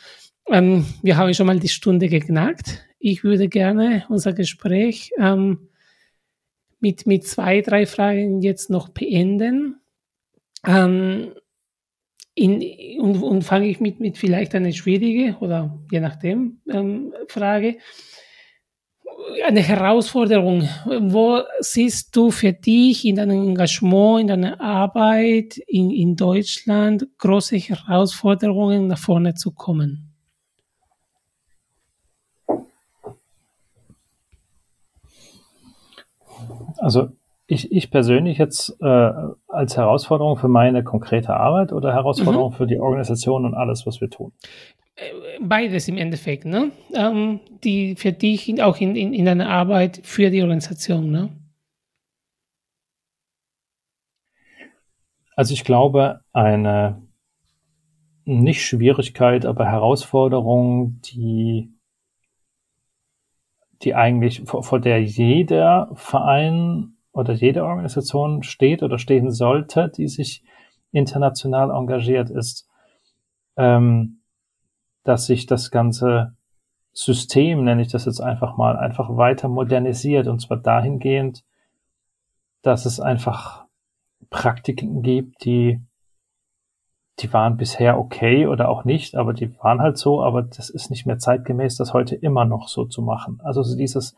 Ähm, 0.50 0.86
wir 1.02 1.16
haben 1.16 1.34
schon 1.34 1.46
mal 1.46 1.59
die 1.59 1.68
Stunde 1.68 2.09
geknackt. 2.09 2.84
Ich 2.98 3.24
würde 3.24 3.48
gerne 3.48 4.04
unser 4.09 4.32
Gespräch 4.32 5.12
ähm, 5.18 5.68
mit, 6.80 7.06
mit 7.06 7.26
zwei, 7.26 7.61
drei 7.61 7.86
Fragen 7.86 8.40
jetzt 8.40 8.70
noch 8.70 8.88
beenden. 8.88 9.80
Ähm, 10.66 11.32
in, 12.39 13.01
und, 13.01 13.22
und 13.22 13.43
fange 13.43 13.68
ich 13.68 13.80
mit, 13.80 14.01
mit 14.01 14.16
vielleicht 14.16 14.55
eine 14.55 14.72
schwierige 14.72 15.36
oder 15.41 15.78
je 15.91 16.01
nachdem 16.01 16.61
ähm, 16.70 17.12
Frage. 17.28 17.78
Eine 19.45 19.61
Herausforderung. 19.61 20.68
Wo 20.86 21.41
siehst 21.61 22.14
du 22.14 22.30
für 22.30 22.53
dich 22.53 23.05
in 23.05 23.16
deinem 23.16 23.43
Engagement, 23.43 24.20
in 24.20 24.26
deiner 24.28 24.61
Arbeit 24.61 25.59
in, 25.66 25.91
in 25.91 26.14
Deutschland 26.14 27.07
große 27.18 27.57
Herausforderungen 27.57 28.86
nach 28.86 28.99
vorne 28.99 29.34
zu 29.34 29.53
kommen? 29.53 30.14
Also 36.76 37.18
ich, 37.51 37.72
ich 37.72 37.90
persönlich 37.90 38.36
jetzt 38.36 38.76
äh, 38.82 39.12
als 39.49 39.76
Herausforderung 39.78 40.36
für 40.36 40.49
meine 40.49 40.84
konkrete 40.84 41.34
Arbeit 41.34 41.72
oder 41.72 41.94
Herausforderung 41.94 42.53
mhm. 42.53 42.57
für 42.57 42.66
die 42.66 42.78
Organisation 42.78 43.46
und 43.46 43.55
alles, 43.55 43.86
was 43.86 44.03
wir 44.03 44.11
tun? 44.11 44.32
Äh, 44.96 45.38
beides 45.40 45.88
im 45.88 45.96
Endeffekt, 45.96 46.44
ne? 46.44 46.72
Ähm, 46.92 47.40
die 47.64 47.96
für 47.96 48.12
dich 48.12 48.62
auch 48.62 48.76
in, 48.76 48.94
in, 48.94 49.14
in 49.14 49.24
deiner 49.24 49.49
Arbeit 49.49 50.01
für 50.05 50.28
die 50.28 50.42
Organisation, 50.42 51.11
ne? 51.11 51.30
Also 55.34 55.55
ich 55.55 55.64
glaube, 55.64 56.20
eine 56.34 57.03
nicht 58.26 58.62
Schwierigkeit, 58.62 59.46
aber 59.46 59.64
Herausforderung, 59.64 61.01
die, 61.01 61.72
die 63.80 63.94
eigentlich, 63.94 64.42
vor, 64.44 64.62
vor 64.62 64.80
der 64.80 65.03
jeder 65.03 65.90
Verein 65.94 66.97
oder 67.19 67.35
jede 67.35 67.64
Organisation 67.64 68.45
steht 68.45 68.83
oder 68.83 68.99
stehen 68.99 69.31
sollte, 69.33 69.89
die 69.89 70.07
sich 70.07 70.45
international 70.93 71.71
engagiert 71.71 72.31
ist, 72.31 72.69
ähm, 73.57 74.21
dass 75.03 75.27
sich 75.27 75.47
das 75.47 75.71
ganze 75.71 76.37
System, 76.93 77.64
nenne 77.64 77.83
ich 77.83 77.89
das 77.89 78.05
jetzt 78.05 78.21
einfach 78.21 78.57
mal, 78.57 78.77
einfach 78.77 79.16
weiter 79.16 79.49
modernisiert 79.49 80.29
und 80.29 80.41
zwar 80.41 80.59
dahingehend, 80.59 81.45
dass 82.62 82.87
es 82.87 83.01
einfach 83.01 83.64
Praktiken 84.31 85.03
gibt, 85.03 85.45
die 85.45 85.81
die 87.21 87.33
waren 87.33 87.57
bisher 87.57 87.99
okay 87.99 88.47
oder 88.47 88.69
auch 88.69 88.85
nicht, 88.85 89.16
aber 89.16 89.33
die 89.33 89.53
waren 89.59 89.81
halt 89.81 89.99
so, 89.99 90.23
aber 90.23 90.43
das 90.43 90.71
ist 90.71 90.89
nicht 90.89 91.05
mehr 91.05 91.19
zeitgemäß, 91.19 91.77
das 91.77 91.93
heute 91.93 92.14
immer 92.14 92.45
noch 92.45 92.69
so 92.69 92.85
zu 92.85 93.03
machen. 93.03 93.41
Also 93.43 93.64
so 93.64 93.77
dieses 93.77 94.14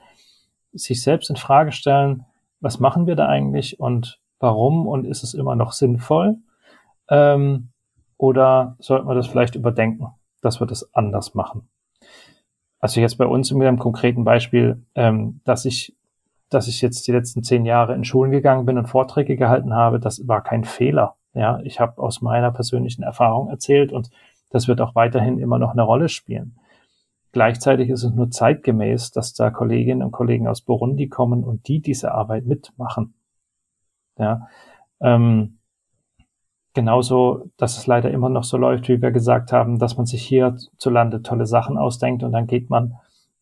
sich 0.75 1.03
selbst 1.03 1.31
in 1.31 1.37
Frage 1.37 1.73
stellen, 1.73 2.27
was 2.61 2.81
machen 2.81 3.07
wir 3.07 3.17
da 3.17 3.27
eigentlich 3.27 3.81
und 3.81 4.21
warum 4.39 4.87
und 4.87 5.07
ist 5.07 5.23
es 5.23 5.35
immer 5.35 5.57
noch 5.57 5.73
sinnvoll? 5.73 6.37
Ähm, 7.09 7.69
oder 8.17 8.77
sollten 8.79 9.09
wir 9.09 9.15
das 9.15 9.27
vielleicht 9.27 9.55
überdenken, 9.55 10.09
dass 10.43 10.61
wir 10.61 10.67
das 10.67 10.95
anders 10.95 11.35
machen? 11.35 11.69
Also 12.79 13.01
jetzt 13.01 13.19
bei 13.19 13.27
uns 13.27 13.51
in 13.51 13.63
einem 13.63 13.79
konkreten 13.79 14.25
Beispiel, 14.25 14.83
ähm, 14.95 15.41
dass 15.45 15.65
ich, 15.65 15.95
dass 16.49 16.67
ich 16.67 16.81
jetzt 16.81 17.07
die 17.07 17.13
letzten 17.13 17.43
zehn 17.43 17.65
Jahre 17.65 17.95
in 17.95 18.05
Schulen 18.05 18.31
gegangen 18.31 18.67
bin 18.67 18.79
und 18.79 18.87
Vorträge 18.87 19.37
gehalten 19.37 19.75
habe, 19.75 20.01
das 20.01 20.27
war 20.27 20.43
kein 20.43 20.65
Fehler. 20.65 21.17
Ja, 21.35 21.61
ich 21.63 21.79
habe 21.79 22.03
aus 22.03 22.23
meiner 22.23 22.51
persönlichen 22.51 23.03
Erfahrung 23.03 23.49
erzählt 23.49 23.93
und 23.93 24.11
das 24.51 24.67
wird 24.67 24.81
auch 24.81 24.95
weiterhin 24.95 25.39
immer 25.39 25.59
noch 25.59 25.71
eine 25.71 25.83
Rolle 25.83 26.09
spielen. 26.09 26.57
Gleichzeitig 27.33 27.91
ist 27.91 28.03
es 28.03 28.13
nur 28.13 28.31
zeitgemäß, 28.31 29.13
dass 29.13 29.35
da 29.35 29.51
Kolleginnen 29.51 30.03
und 30.03 30.11
Kollegen 30.11 30.49
aus 30.49 30.63
Burundi 30.63 31.09
kommen 31.09 31.45
und 31.45 31.69
die 31.69 31.81
diese 31.81 32.13
Arbeit 32.13 32.47
mitmachen. 32.47 33.15
Ja, 34.19 34.49
ähm, 35.01 35.59
genauso, 36.75 37.51
dass 37.57 37.79
es 37.79 37.87
leider 37.87 38.11
immer 38.11 38.29
noch 38.29 38.45
so 38.45 38.57
läuft, 38.57 38.89
wie 38.89 39.01
wir 39.01 39.11
gesagt 39.13 39.53
haben, 39.53 39.79
dass 39.79 39.97
man 39.97 40.07
sich 40.07 40.23
hier 40.23 40.57
zu 40.77 40.91
Lande 40.91 41.23
tolle 41.23 41.47
Sachen 41.47 41.79
ausdenkt 41.79 42.23
und 42.23 42.33
dann 42.33 42.47
geht 42.47 42.71
man 42.71 42.97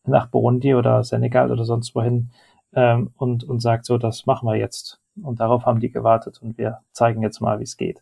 nach 0.05 0.27
Burundi 0.27 0.75
oder 0.75 1.03
Senegal 1.03 1.51
oder 1.51 1.65
sonst 1.65 1.95
wohin 1.95 2.31
ähm, 2.73 3.11
und, 3.17 3.43
und 3.43 3.59
sagt 3.61 3.85
so, 3.85 3.97
das 3.97 4.25
machen 4.25 4.47
wir 4.47 4.55
jetzt. 4.55 4.99
Und 5.21 5.39
darauf 5.39 5.65
haben 5.65 5.79
die 5.79 5.91
gewartet 5.91 6.41
und 6.41 6.57
wir 6.57 6.79
zeigen 6.91 7.21
jetzt 7.21 7.41
mal, 7.41 7.59
wie 7.59 7.63
es 7.63 7.77
geht. 7.77 8.01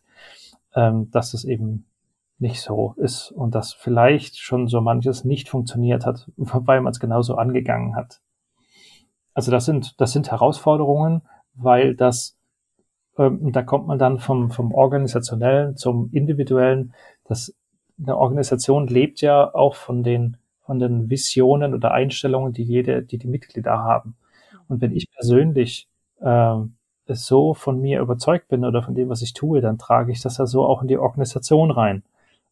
Ähm, 0.74 1.10
dass 1.10 1.34
es 1.34 1.44
eben 1.44 1.86
nicht 2.38 2.60
so 2.60 2.94
ist 2.96 3.32
und 3.32 3.54
dass 3.54 3.72
vielleicht 3.72 4.38
schon 4.38 4.68
so 4.68 4.80
manches 4.80 5.24
nicht 5.24 5.48
funktioniert 5.48 6.06
hat, 6.06 6.30
weil 6.36 6.80
man 6.80 6.92
es 6.92 7.00
genauso 7.00 7.36
angegangen 7.36 7.96
hat. 7.96 8.20
Also 9.34 9.50
das 9.50 9.64
sind, 9.64 10.00
das 10.00 10.12
sind 10.12 10.30
Herausforderungen, 10.30 11.22
weil 11.54 11.94
das, 11.94 12.36
ähm, 13.18 13.52
da 13.52 13.62
kommt 13.62 13.86
man 13.86 13.98
dann 13.98 14.18
vom, 14.18 14.50
vom 14.50 14.72
Organisationellen 14.72 15.76
zum 15.76 16.10
Individuellen. 16.12 16.94
Das, 17.24 17.54
eine 18.00 18.16
Organisation 18.16 18.86
lebt 18.86 19.20
ja 19.20 19.52
auch 19.54 19.74
von 19.74 20.02
den, 20.04 20.36
von 20.60 20.78
den 20.78 21.10
Visionen 21.10 21.74
oder 21.74 21.92
Einstellungen, 21.92 22.52
die 22.52 22.62
jede, 22.62 23.02
die 23.02 23.18
die 23.18 23.26
Mitglieder 23.26 23.78
haben. 23.78 24.16
Und 24.68 24.80
wenn 24.80 24.94
ich 24.94 25.10
persönlich 25.10 25.88
äh, 26.20 26.56
so 27.08 27.54
von 27.54 27.80
mir 27.80 28.00
überzeugt 28.00 28.48
bin 28.48 28.64
oder 28.64 28.82
von 28.82 28.94
dem, 28.94 29.08
was 29.08 29.22
ich 29.22 29.32
tue, 29.32 29.60
dann 29.60 29.78
trage 29.78 30.12
ich 30.12 30.20
das 30.20 30.38
ja 30.38 30.46
so 30.46 30.64
auch 30.66 30.82
in 30.82 30.88
die 30.88 30.98
Organisation 30.98 31.70
rein 31.70 32.02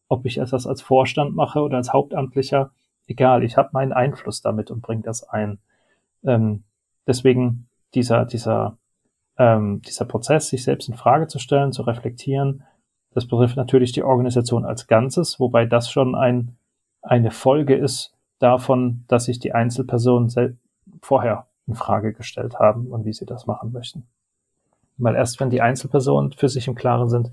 ob 0.07 0.25
ich 0.25 0.35
das 0.35 0.65
als 0.65 0.81
Vorstand 0.81 1.35
mache 1.35 1.59
oder 1.59 1.77
als 1.77 1.93
Hauptamtlicher, 1.93 2.71
egal, 3.07 3.43
ich 3.43 3.57
habe 3.57 3.69
meinen 3.73 3.93
Einfluss 3.93 4.41
damit 4.41 4.71
und 4.71 4.81
bringe 4.81 5.03
das 5.03 5.23
ein. 5.23 5.59
Ähm, 6.23 6.63
deswegen 7.05 7.67
dieser, 7.93 8.25
dieser, 8.25 8.77
ähm, 9.37 9.81
dieser 9.81 10.05
Prozess, 10.05 10.49
sich 10.49 10.63
selbst 10.63 10.89
in 10.89 10.95
Frage 10.95 11.27
zu 11.27 11.39
stellen, 11.39 11.71
zu 11.71 11.83
reflektieren, 11.83 12.63
das 13.13 13.25
betrifft 13.25 13.57
natürlich 13.57 13.93
die 13.93 14.03
Organisation 14.03 14.65
als 14.65 14.87
Ganzes, 14.87 15.39
wobei 15.39 15.65
das 15.65 15.89
schon 15.89 16.15
ein, 16.15 16.55
eine 17.01 17.31
Folge 17.31 17.75
ist 17.75 18.13
davon, 18.39 19.05
dass 19.07 19.25
sich 19.25 19.39
die 19.39 19.53
Einzelpersonen 19.53 20.59
vorher 21.01 21.47
in 21.65 21.75
Frage 21.75 22.13
gestellt 22.13 22.59
haben 22.59 22.87
und 22.87 23.05
wie 23.05 23.13
sie 23.13 23.25
das 23.25 23.47
machen 23.47 23.71
möchten. 23.71 24.05
Weil 24.97 25.15
erst 25.15 25.39
wenn 25.39 25.49
die 25.49 25.61
Einzelpersonen 25.61 26.31
für 26.33 26.49
sich 26.49 26.67
im 26.67 26.75
Klaren 26.75 27.09
sind, 27.09 27.31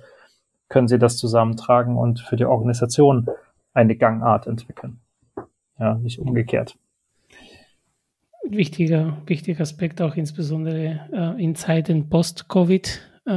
können 0.68 0.88
sie 0.88 0.98
das 0.98 1.16
zusammentragen 1.16 1.96
und 1.96 2.20
für 2.20 2.36
die 2.36 2.44
Organisation 2.44 3.28
eine 3.72 3.96
Gangart 3.96 4.46
entwickeln. 4.46 5.00
Ja, 5.78 5.94
nicht 5.94 6.18
umgekehrt. 6.18 6.76
Wichtiger, 8.46 9.16
wichtiger 9.26 9.62
Aspekt 9.62 10.02
auch 10.02 10.16
insbesondere 10.16 11.08
äh, 11.12 11.42
in 11.42 11.54
Zeiten 11.54 12.08
post-Covid, 12.08 13.00
äh, 13.26 13.30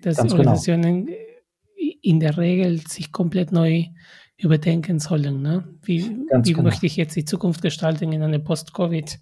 dass 0.00 0.16
Ganz 0.16 0.32
genau. 0.32 0.34
Organisationen 0.34 1.06
genau. 1.06 1.18
in 2.02 2.20
der 2.20 2.36
Regel 2.38 2.78
sich 2.78 3.12
komplett 3.12 3.52
neu 3.52 3.84
überdenken 4.38 4.98
sollen. 4.98 5.42
Ne? 5.42 5.64
Wie, 5.82 6.04
wie 6.42 6.52
genau. 6.52 6.62
möchte 6.62 6.86
ich 6.86 6.96
jetzt 6.96 7.16
die 7.16 7.24
Zukunft 7.24 7.62
gestalten 7.62 8.12
in 8.12 8.22
einer 8.22 8.38
Post-Covid-Zeit? 8.38 9.20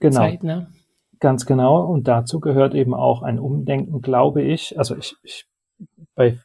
Genau. 0.00 0.32
Ne? 0.42 0.68
Ganz 1.20 1.46
genau. 1.46 1.84
Und 1.84 2.08
dazu 2.08 2.40
gehört 2.40 2.74
eben 2.74 2.94
auch 2.94 3.22
ein 3.22 3.38
Umdenken, 3.38 4.00
glaube 4.00 4.42
ich. 4.42 4.78
Also 4.78 4.96
ich, 4.96 5.14
ich 5.22 5.46
bei 6.14 6.38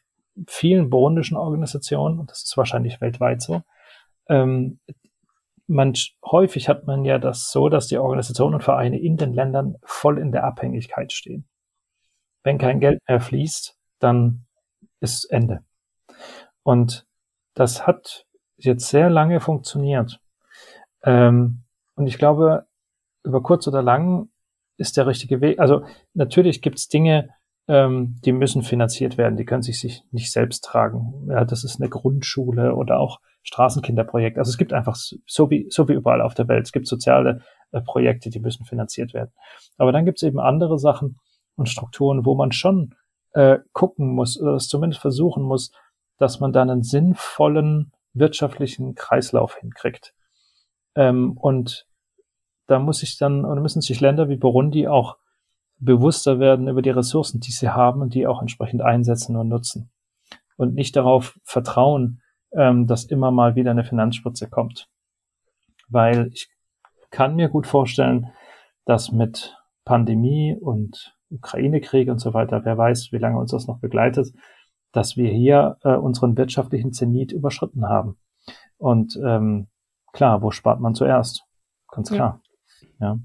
vielen 0.48 0.90
burundischen 0.90 1.36
Organisationen, 1.36 2.18
und 2.18 2.30
das 2.30 2.42
ist 2.44 2.56
wahrscheinlich 2.56 3.00
weltweit 3.00 3.42
so, 3.42 3.62
ähm, 4.28 4.80
man, 5.66 5.94
häufig 6.24 6.68
hat 6.68 6.86
man 6.86 7.04
ja 7.04 7.18
das 7.18 7.50
so, 7.50 7.68
dass 7.68 7.86
die 7.86 7.98
Organisationen 7.98 8.54
und 8.54 8.64
Vereine 8.64 9.00
in 9.00 9.16
den 9.16 9.32
Ländern 9.32 9.76
voll 9.84 10.18
in 10.18 10.32
der 10.32 10.44
Abhängigkeit 10.44 11.12
stehen. 11.12 11.46
Wenn 12.42 12.58
kein 12.58 12.80
Geld 12.80 13.00
mehr 13.08 13.20
fließt, 13.20 13.76
dann 13.98 14.46
ist 15.00 15.24
Ende. 15.26 15.64
Und 16.62 17.06
das 17.54 17.86
hat 17.86 18.26
jetzt 18.56 18.88
sehr 18.88 19.10
lange 19.10 19.40
funktioniert. 19.40 20.20
Ähm, 21.02 21.62
und 21.94 22.06
ich 22.06 22.18
glaube, 22.18 22.66
über 23.24 23.42
kurz 23.42 23.66
oder 23.68 23.82
lang 23.82 24.28
ist 24.76 24.96
der 24.96 25.06
richtige 25.06 25.40
Weg. 25.40 25.58
Also 25.58 25.84
natürlich 26.14 26.62
gibt's 26.62 26.88
Dinge, 26.88 27.34
ähm, 27.68 28.16
die 28.24 28.32
müssen 28.32 28.62
finanziert 28.62 29.18
werden, 29.18 29.36
die 29.36 29.44
können 29.44 29.62
sich, 29.62 29.80
sich 29.80 30.02
nicht 30.10 30.32
selbst 30.32 30.64
tragen. 30.64 31.28
Ja, 31.28 31.44
das 31.44 31.64
ist 31.64 31.80
eine 31.80 31.88
Grundschule 31.88 32.74
oder 32.74 32.98
auch 32.98 33.20
Straßenkinderprojekt. 33.44 34.38
Also 34.38 34.50
es 34.50 34.58
gibt 34.58 34.72
einfach 34.72 34.96
so 34.96 35.50
wie, 35.50 35.66
so 35.70 35.88
wie 35.88 35.94
überall 35.94 36.22
auf 36.22 36.34
der 36.34 36.48
Welt, 36.48 36.66
es 36.66 36.72
gibt 36.72 36.86
soziale 36.86 37.42
äh, 37.72 37.80
Projekte, 37.80 38.30
die 38.30 38.40
müssen 38.40 38.64
finanziert 38.64 39.14
werden. 39.14 39.32
Aber 39.78 39.92
dann 39.92 40.04
gibt's 40.04 40.22
eben 40.22 40.40
andere 40.40 40.78
Sachen 40.78 41.18
und 41.56 41.68
Strukturen, 41.68 42.24
wo 42.24 42.34
man 42.34 42.52
schon 42.52 42.94
äh, 43.32 43.58
gucken 43.72 44.08
muss 44.08 44.40
oder 44.40 44.54
es 44.54 44.68
zumindest 44.68 45.00
versuchen 45.00 45.42
muss, 45.42 45.72
dass 46.18 46.40
man 46.40 46.52
dann 46.52 46.70
einen 46.70 46.82
sinnvollen 46.82 47.92
wirtschaftlichen 48.12 48.94
Kreislauf 48.94 49.56
hinkriegt. 49.56 50.14
Ähm, 50.94 51.36
und 51.38 51.86
da 52.66 52.78
muss 52.78 53.02
ich 53.02 53.18
dann, 53.18 53.44
oder 53.44 53.60
müssen 53.60 53.80
sich 53.80 54.00
Länder 54.00 54.28
wie 54.28 54.36
Burundi 54.36 54.86
auch 54.86 55.16
bewusster 55.82 56.38
werden 56.38 56.68
über 56.68 56.80
die 56.80 56.90
Ressourcen, 56.90 57.40
die 57.40 57.50
sie 57.50 57.68
haben 57.68 58.00
und 58.00 58.14
die 58.14 58.26
auch 58.26 58.40
entsprechend 58.40 58.82
einsetzen 58.82 59.36
und 59.36 59.48
nutzen. 59.48 59.90
Und 60.56 60.74
nicht 60.74 60.94
darauf 60.94 61.38
vertrauen, 61.42 62.22
ähm, 62.52 62.86
dass 62.86 63.04
immer 63.04 63.30
mal 63.30 63.56
wieder 63.56 63.72
eine 63.72 63.84
Finanzspritze 63.84 64.48
kommt. 64.48 64.88
Weil 65.88 66.28
ich 66.32 66.48
kann 67.10 67.34
mir 67.34 67.48
gut 67.48 67.66
vorstellen, 67.66 68.28
dass 68.84 69.10
mit 69.10 69.56
Pandemie 69.84 70.56
und 70.58 71.16
Ukraine-Krieg 71.30 72.08
und 72.08 72.20
so 72.20 72.32
weiter, 72.32 72.64
wer 72.64 72.78
weiß, 72.78 73.10
wie 73.10 73.18
lange 73.18 73.38
uns 73.38 73.50
das 73.50 73.66
noch 73.66 73.80
begleitet, 73.80 74.32
dass 74.92 75.16
wir 75.16 75.30
hier 75.30 75.78
äh, 75.82 75.94
unseren 75.94 76.36
wirtschaftlichen 76.36 76.92
Zenit 76.92 77.32
überschritten 77.32 77.88
haben. 77.88 78.18
Und 78.76 79.18
ähm, 79.24 79.68
klar, 80.12 80.42
wo 80.42 80.50
spart 80.50 80.80
man 80.80 80.94
zuerst? 80.94 81.44
Ganz 81.88 82.10
klar. 82.10 82.40
Ja, 83.00 83.18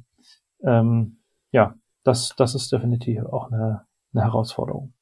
ja, 0.64 0.80
ähm, 0.80 1.20
ja 1.52 1.76
das, 2.08 2.34
das 2.38 2.56
ist 2.56 2.72
definitiv 2.72 3.24
auch 3.26 3.52
eine, 3.52 3.86
eine 4.14 4.24
Herausforderung. 4.24 4.94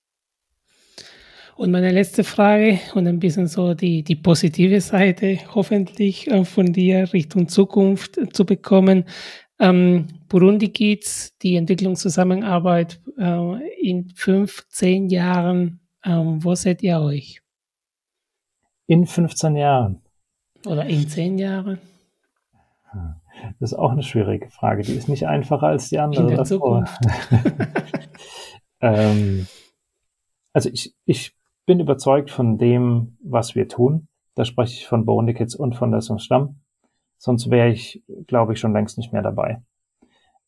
Und 1.55 1.71
meine 1.71 1.91
letzte 1.91 2.25
Frage 2.25 2.79
und 2.95 3.07
ein 3.07 3.19
bisschen 3.19 3.47
so 3.47 3.73
die, 3.73 4.03
die 4.03 4.17
positive 4.17 4.81
Seite 4.81 5.39
hoffentlich 5.53 6.27
äh, 6.27 6.43
von 6.43 6.73
dir 6.73 7.13
Richtung 7.13 7.47
Zukunft 7.47 8.19
zu 8.35 8.45
bekommen. 8.45 9.05
Ähm, 9.57 10.07
Burundi 10.27 10.67
geht's, 10.67 11.37
die 11.37 11.55
Entwicklungszusammenarbeit 11.55 12.99
äh, 13.17 13.69
in 13.79 14.09
fünf, 14.09 14.67
zehn 14.67 15.07
Jahren 15.07 15.79
ähm, 16.05 16.43
wo 16.43 16.53
seht 16.53 16.83
ihr 16.83 16.99
euch? 16.99 17.41
In 18.87 19.07
15 19.07 19.55
Jahren. 19.55 20.01
Oder 20.65 20.85
in 20.85 21.07
10 21.09 21.39
Jahren? 21.39 21.79
Das 23.59 23.71
ist 23.71 23.77
auch 23.77 23.91
eine 23.91 24.03
schwierige 24.03 24.49
Frage. 24.49 24.83
Die 24.83 24.93
ist 24.93 25.09
nicht 25.09 25.27
einfacher 25.27 25.67
als 25.67 25.89
die 25.89 25.99
andere. 25.99 26.23
In 26.23 26.35
der 26.35 26.45
Zukunft. 26.45 26.97
ähm, 28.81 29.47
also 30.53 30.69
ich, 30.69 30.95
ich 31.05 31.35
bin 31.65 31.79
überzeugt 31.79 32.31
von 32.31 32.57
dem, 32.57 33.17
was 33.23 33.55
wir 33.55 33.67
tun. 33.67 34.07
Da 34.35 34.45
spreche 34.45 34.73
ich 34.73 34.87
von 34.87 35.05
Burundi 35.05 35.33
Kids 35.33 35.55
und 35.55 35.75
von 35.75 35.91
der 35.91 36.01
Stamm. 36.01 36.61
Sonst 37.17 37.49
wäre 37.49 37.69
ich, 37.69 38.03
glaube 38.27 38.53
ich, 38.53 38.59
schon 38.59 38.73
längst 38.73 38.97
nicht 38.97 39.13
mehr 39.13 39.21
dabei. 39.21 39.61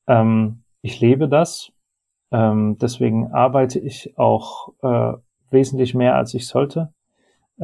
Ähm, 0.07 0.63
ich 0.81 0.99
lebe 0.99 1.27
das. 1.27 1.71
Ähm, 2.31 2.77
deswegen 2.79 3.31
arbeite 3.31 3.79
ich 3.79 4.17
auch 4.17 4.73
äh, 4.81 5.13
wesentlich 5.49 5.93
mehr, 5.93 6.15
als 6.15 6.33
ich 6.33 6.47
sollte, 6.47 6.93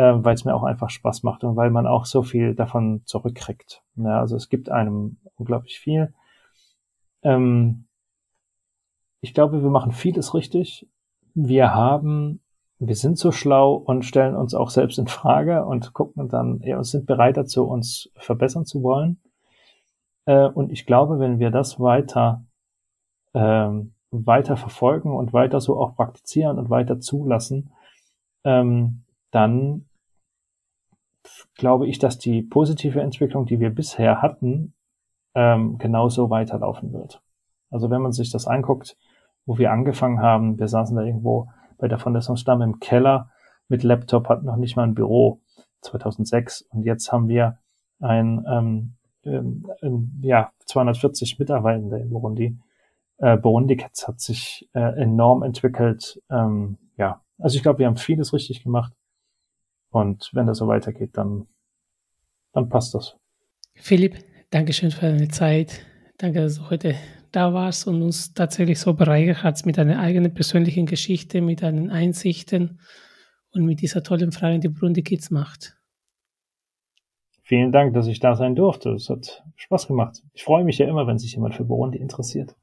weil 0.02 0.34
es 0.34 0.46
mir 0.46 0.56
auch 0.56 0.64
einfach 0.64 0.90
Spaß 0.90 1.24
macht 1.24 1.44
und 1.44 1.56
weil 1.56 1.70
man 1.72 1.88
auch 1.88 2.06
so 2.06 2.24
viel 2.24 2.56
davon 2.56 3.02
zurückkriegt. 3.06 3.84
Ja, 3.96 4.20
also 4.20 4.36
es 4.36 4.50
gibt 4.50 4.70
einem 4.70 5.18
unglaublich 5.36 5.80
viel. 5.80 6.14
Ähm, 7.22 7.86
ich 9.22 9.34
glaube, 9.34 9.62
wir 9.64 9.70
machen 9.70 9.92
vieles 9.92 10.34
richtig. 10.34 10.88
Wir 11.34 11.74
haben, 11.74 12.42
wir 12.80 12.96
sind 12.96 13.18
so 13.18 13.32
schlau 13.32 13.74
und 13.76 14.04
stellen 14.04 14.36
uns 14.36 14.54
auch 14.54 14.70
selbst 14.70 15.00
in 15.00 15.08
Frage 15.08 15.66
und 15.66 15.94
gucken 15.94 16.28
dann, 16.28 16.60
ja, 16.64 16.78
und 16.78 16.84
sind 16.84 17.06
bereit 17.06 17.38
dazu, 17.38 17.66
uns 17.66 18.10
verbessern 18.16 18.66
zu 18.66 18.84
wollen. 18.84 19.22
Äh, 20.26 20.48
und 20.48 20.72
ich 20.72 20.86
glaube, 20.86 21.20
wenn 21.20 21.40
wir 21.40 21.52
das 21.52 21.80
weiter 21.80 22.44
ähm, 23.34 23.94
weiter 24.14 24.58
verfolgen 24.58 25.16
und 25.16 25.34
weiter 25.34 25.60
so 25.60 25.80
auch 25.80 25.96
praktizieren 25.96 26.60
und 26.60 26.70
weiter 26.70 27.00
zulassen, 27.00 27.72
ähm, 28.44 29.03
dann 29.34 29.86
glaube 31.56 31.88
ich, 31.88 32.00
dass 32.00 32.20
die 32.20 32.42
positive 32.42 33.02
Entwicklung, 33.02 33.46
die 33.46 33.60
wir 33.60 33.70
bisher 33.70 34.22
hatten, 34.22 34.74
ähm, 35.36 35.78
genauso 35.78 36.30
weiterlaufen 36.30 36.94
wird. 36.94 37.22
Also 37.70 37.90
wenn 37.90 38.02
man 38.02 38.12
sich 38.12 38.32
das 38.32 38.48
anguckt, 38.48 38.98
wo 39.46 39.58
wir 39.58 39.72
angefangen 39.72 40.22
haben, 40.22 40.60
wir 40.60 40.68
saßen 40.68 40.96
da 40.96 41.04
irgendwo 41.04 41.50
bei 41.78 41.88
der 41.88 42.00
Fondation 42.00 42.38
Stamm 42.38 42.62
im 42.62 42.80
Keller 42.80 43.30
mit 43.68 43.84
Laptop, 43.84 44.30
hatten 44.30 44.46
noch 44.46 44.58
nicht 44.58 44.76
mal 44.76 44.84
ein 44.84 44.94
Büro 44.94 45.42
2006 45.82 46.62
und 46.70 46.84
jetzt 46.84 47.12
haben 47.12 47.28
wir 47.28 47.58
ein, 48.00 48.46
ähm, 48.48 48.94
ähm, 49.26 50.20
ja 50.22 50.52
240 50.66 51.40
Mitarbeitende 51.40 51.98
in 51.98 52.10
Burundi 52.10 52.58
äh, 53.18 53.38
Burundi 53.38 53.78
Cats 53.78 54.08
hat 54.08 54.20
sich 54.20 54.70
äh, 54.74 55.02
enorm 55.02 55.44
entwickelt. 55.44 56.22
Ähm, 56.30 56.78
ja, 56.98 57.22
also 57.38 57.56
ich 57.56 57.64
glaube, 57.64 57.80
wir 57.80 57.88
haben 57.88 57.98
vieles 57.98 58.34
richtig 58.34 58.64
gemacht. 58.64 58.94
Und 59.94 60.32
wenn 60.34 60.48
das 60.48 60.58
so 60.58 60.68
weitergeht, 60.68 61.12
dann, 61.14 61.46
dann 62.52 62.68
passt 62.68 62.96
das. 62.96 63.16
Philipp, 63.76 64.18
Dankeschön 64.50 64.90
für 64.90 65.06
deine 65.06 65.28
Zeit. 65.28 65.86
Danke, 66.18 66.42
dass 66.42 66.56
du 66.56 66.70
heute 66.72 66.96
da 67.32 67.54
warst 67.54 67.88
und 67.88 68.02
uns 68.02 68.34
tatsächlich 68.34 68.80
so 68.80 68.96
bereichert 68.96 69.44
hast 69.44 69.68
mit 69.68 69.78
deiner 69.78 70.00
eigenen 70.00 70.34
persönlichen 70.34 70.88
Geschichte, 70.88 71.42
mit 71.42 71.62
deinen 71.62 71.92
Einsichten 71.92 72.80
und 73.52 73.66
mit 73.66 73.82
dieser 73.82 74.02
tollen 74.02 74.32
Frage, 74.32 74.60
die 74.60 74.70
Burundi 74.70 75.04
Kids 75.04 75.30
macht. 75.30 75.78
Vielen 77.44 77.72
Dank, 77.72 77.94
dass 77.94 78.08
ich 78.08 78.20
da 78.20 78.36
sein 78.36 78.56
durfte. 78.56 78.94
Es 78.94 79.10
hat 79.10 79.44
Spaß 79.58 79.88
gemacht. 79.88 80.24
Ich 80.34 80.44
freue 80.44 80.64
mich 80.64 80.80
ja 80.80 80.88
immer, 80.88 81.06
wenn 81.06 81.20
sich 81.20 81.34
jemand 81.34 81.54
für 81.54 81.66
Burundi 81.66 82.00
interessiert. 82.00 82.56